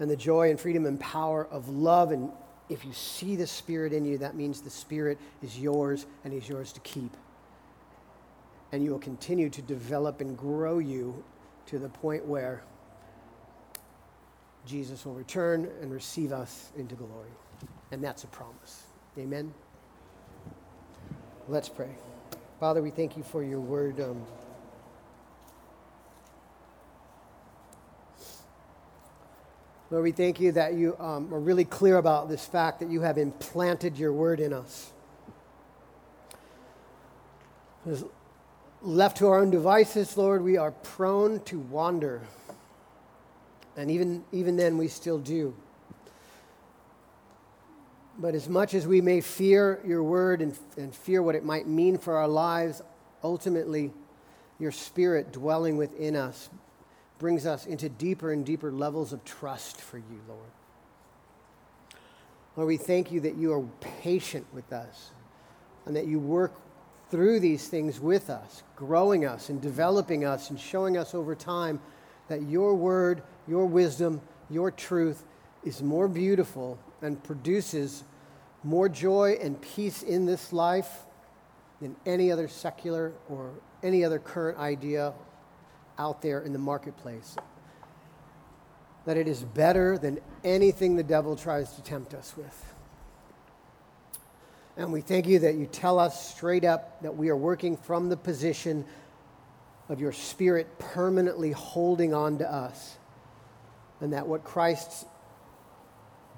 and 0.00 0.08
the 0.10 0.16
joy 0.16 0.50
and 0.50 0.60
freedom 0.60 0.86
and 0.86 0.98
power 1.00 1.46
of 1.50 1.68
love 1.68 2.12
and 2.12 2.30
if 2.68 2.84
you 2.84 2.92
see 2.92 3.36
the 3.36 3.46
Spirit 3.46 3.92
in 3.92 4.04
you, 4.04 4.18
that 4.18 4.34
means 4.34 4.60
the 4.60 4.70
Spirit 4.70 5.18
is 5.42 5.58
yours 5.58 6.06
and 6.24 6.32
He's 6.32 6.48
yours 6.48 6.72
to 6.72 6.80
keep. 6.80 7.16
And 8.72 8.84
you 8.84 8.90
will 8.90 8.98
continue 8.98 9.48
to 9.50 9.62
develop 9.62 10.20
and 10.20 10.36
grow 10.36 10.78
you 10.78 11.24
to 11.66 11.78
the 11.78 11.88
point 11.88 12.26
where 12.26 12.62
Jesus 14.68 15.06
will 15.06 15.14
return 15.14 15.66
and 15.80 15.90
receive 15.90 16.30
us 16.30 16.70
into 16.76 16.94
glory. 16.94 17.30
And 17.90 18.04
that's 18.04 18.24
a 18.24 18.26
promise. 18.26 18.82
Amen. 19.18 19.54
Let's 21.48 21.70
pray. 21.70 21.88
Father, 22.60 22.82
we 22.82 22.90
thank 22.90 23.16
you 23.16 23.22
for 23.22 23.42
your 23.42 23.60
word. 23.60 23.98
Um, 23.98 24.26
Lord, 29.90 30.04
we 30.04 30.12
thank 30.12 30.38
you 30.38 30.52
that 30.52 30.74
you 30.74 30.94
um, 30.98 31.32
are 31.32 31.40
really 31.40 31.64
clear 31.64 31.96
about 31.96 32.28
this 32.28 32.44
fact 32.44 32.80
that 32.80 32.90
you 32.90 33.00
have 33.00 33.16
implanted 33.16 33.96
your 33.96 34.12
word 34.12 34.38
in 34.38 34.52
us. 34.52 34.92
Left 38.82 39.16
to 39.16 39.28
our 39.28 39.40
own 39.40 39.50
devices, 39.50 40.14
Lord, 40.18 40.42
we 40.42 40.58
are 40.58 40.72
prone 40.72 41.40
to 41.44 41.58
wander. 41.58 42.20
And 43.78 43.92
even, 43.92 44.24
even 44.32 44.56
then, 44.56 44.76
we 44.76 44.88
still 44.88 45.18
do. 45.18 45.54
But 48.18 48.34
as 48.34 48.48
much 48.48 48.74
as 48.74 48.88
we 48.88 49.00
may 49.00 49.20
fear 49.20 49.80
your 49.86 50.02
word 50.02 50.42
and, 50.42 50.58
and 50.76 50.92
fear 50.92 51.22
what 51.22 51.36
it 51.36 51.44
might 51.44 51.68
mean 51.68 51.96
for 51.96 52.16
our 52.16 52.26
lives, 52.26 52.82
ultimately, 53.22 53.92
your 54.58 54.72
spirit 54.72 55.30
dwelling 55.30 55.76
within 55.76 56.16
us 56.16 56.50
brings 57.20 57.46
us 57.46 57.66
into 57.66 57.88
deeper 57.88 58.32
and 58.32 58.44
deeper 58.44 58.72
levels 58.72 59.12
of 59.12 59.24
trust 59.24 59.80
for 59.80 59.98
you, 59.98 60.20
Lord. 60.26 60.50
Lord, 62.56 62.66
we 62.66 62.76
thank 62.78 63.12
you 63.12 63.20
that 63.20 63.36
you 63.36 63.52
are 63.52 63.62
patient 64.02 64.44
with 64.52 64.72
us 64.72 65.10
and 65.86 65.94
that 65.94 66.08
you 66.08 66.18
work 66.18 66.52
through 67.12 67.38
these 67.38 67.68
things 67.68 68.00
with 68.00 68.28
us, 68.28 68.64
growing 68.74 69.24
us 69.24 69.48
and 69.48 69.62
developing 69.62 70.24
us 70.24 70.50
and 70.50 70.58
showing 70.58 70.96
us 70.96 71.14
over 71.14 71.36
time 71.36 71.78
that 72.28 72.42
your 72.42 72.74
word, 72.74 73.22
your 73.46 73.66
wisdom, 73.66 74.20
your 74.50 74.70
truth 74.70 75.24
is 75.64 75.82
more 75.82 76.08
beautiful 76.08 76.78
and 77.02 77.22
produces 77.22 78.04
more 78.64 78.88
joy 78.88 79.38
and 79.40 79.60
peace 79.60 80.02
in 80.02 80.26
this 80.26 80.52
life 80.52 81.04
than 81.80 81.96
any 82.06 82.32
other 82.32 82.48
secular 82.48 83.12
or 83.28 83.52
any 83.82 84.04
other 84.04 84.18
current 84.18 84.58
idea 84.58 85.12
out 85.98 86.22
there 86.22 86.40
in 86.40 86.52
the 86.52 86.58
marketplace. 86.58 87.36
That 89.04 89.16
it 89.16 89.28
is 89.28 89.42
better 89.42 89.96
than 89.96 90.18
anything 90.44 90.96
the 90.96 91.02
devil 91.02 91.36
tries 91.36 91.72
to 91.74 91.82
tempt 91.82 92.14
us 92.14 92.36
with. 92.36 92.74
And 94.76 94.92
we 94.92 95.00
thank 95.00 95.26
you 95.26 95.40
that 95.40 95.56
you 95.56 95.66
tell 95.66 95.98
us 95.98 96.34
straight 96.34 96.64
up 96.64 97.02
that 97.02 97.16
we 97.16 97.30
are 97.30 97.36
working 97.36 97.76
from 97.76 98.08
the 98.08 98.16
position 98.16 98.84
of 99.88 100.00
your 100.00 100.12
spirit 100.12 100.78
permanently 100.78 101.52
holding 101.52 102.12
on 102.12 102.38
to 102.38 102.52
us. 102.52 102.96
And 104.00 104.12
that 104.12 104.26
what 104.26 104.44
Christ's 104.44 105.04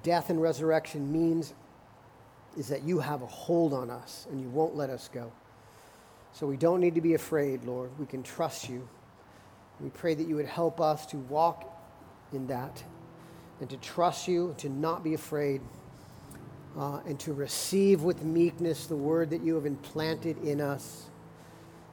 death 0.03 0.29
and 0.29 0.41
resurrection 0.41 1.11
means 1.11 1.53
is 2.57 2.69
that 2.69 2.83
you 2.83 2.99
have 2.99 3.21
a 3.21 3.27
hold 3.27 3.73
on 3.73 3.89
us 3.89 4.25
and 4.29 4.41
you 4.41 4.49
won't 4.49 4.75
let 4.75 4.89
us 4.89 5.09
go. 5.13 5.31
So 6.33 6.47
we 6.47 6.57
don't 6.57 6.79
need 6.79 6.95
to 6.95 7.01
be 7.01 7.13
afraid, 7.13 7.63
Lord. 7.65 7.91
We 7.99 8.05
can 8.05 8.23
trust 8.23 8.69
you. 8.69 8.87
We 9.79 9.89
pray 9.89 10.13
that 10.13 10.27
you 10.27 10.35
would 10.35 10.45
help 10.45 10.79
us 10.79 11.05
to 11.07 11.17
walk 11.17 11.67
in 12.33 12.47
that 12.47 12.83
and 13.59 13.69
to 13.69 13.77
trust 13.77 14.27
you, 14.27 14.55
to 14.59 14.69
not 14.69 15.03
be 15.03 15.13
afraid, 15.13 15.61
uh, 16.77 16.99
and 17.05 17.19
to 17.19 17.33
receive 17.33 18.01
with 18.01 18.23
meekness 18.23 18.87
the 18.87 18.95
word 18.95 19.29
that 19.31 19.43
you 19.43 19.55
have 19.55 19.65
implanted 19.65 20.37
in 20.43 20.61
us 20.61 21.10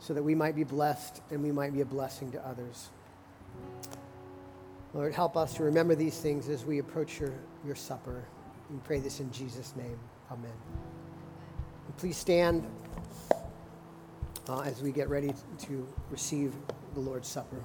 so 0.00 0.14
that 0.14 0.22
we 0.22 0.34
might 0.34 0.54
be 0.54 0.64
blessed 0.64 1.22
and 1.30 1.42
we 1.42 1.52
might 1.52 1.72
be 1.72 1.80
a 1.80 1.86
blessing 1.86 2.30
to 2.32 2.46
others. 2.46 2.88
Lord, 4.94 5.14
help 5.14 5.36
us 5.36 5.54
to 5.54 5.64
remember 5.64 5.94
these 5.94 6.18
things 6.18 6.48
as 6.48 6.64
we 6.64 6.78
approach 6.78 7.20
your, 7.20 7.32
your 7.64 7.74
supper. 7.74 8.24
We 8.70 8.78
pray 8.84 9.00
this 9.00 9.20
in 9.20 9.30
Jesus' 9.32 9.74
name. 9.76 9.98
Amen. 10.30 10.50
And 11.86 11.96
please 11.96 12.16
stand 12.16 12.66
uh, 14.48 14.60
as 14.60 14.82
we 14.82 14.92
get 14.92 15.08
ready 15.08 15.34
to 15.58 15.86
receive 16.10 16.54
the 16.94 17.00
Lord's 17.00 17.28
Supper. 17.28 17.62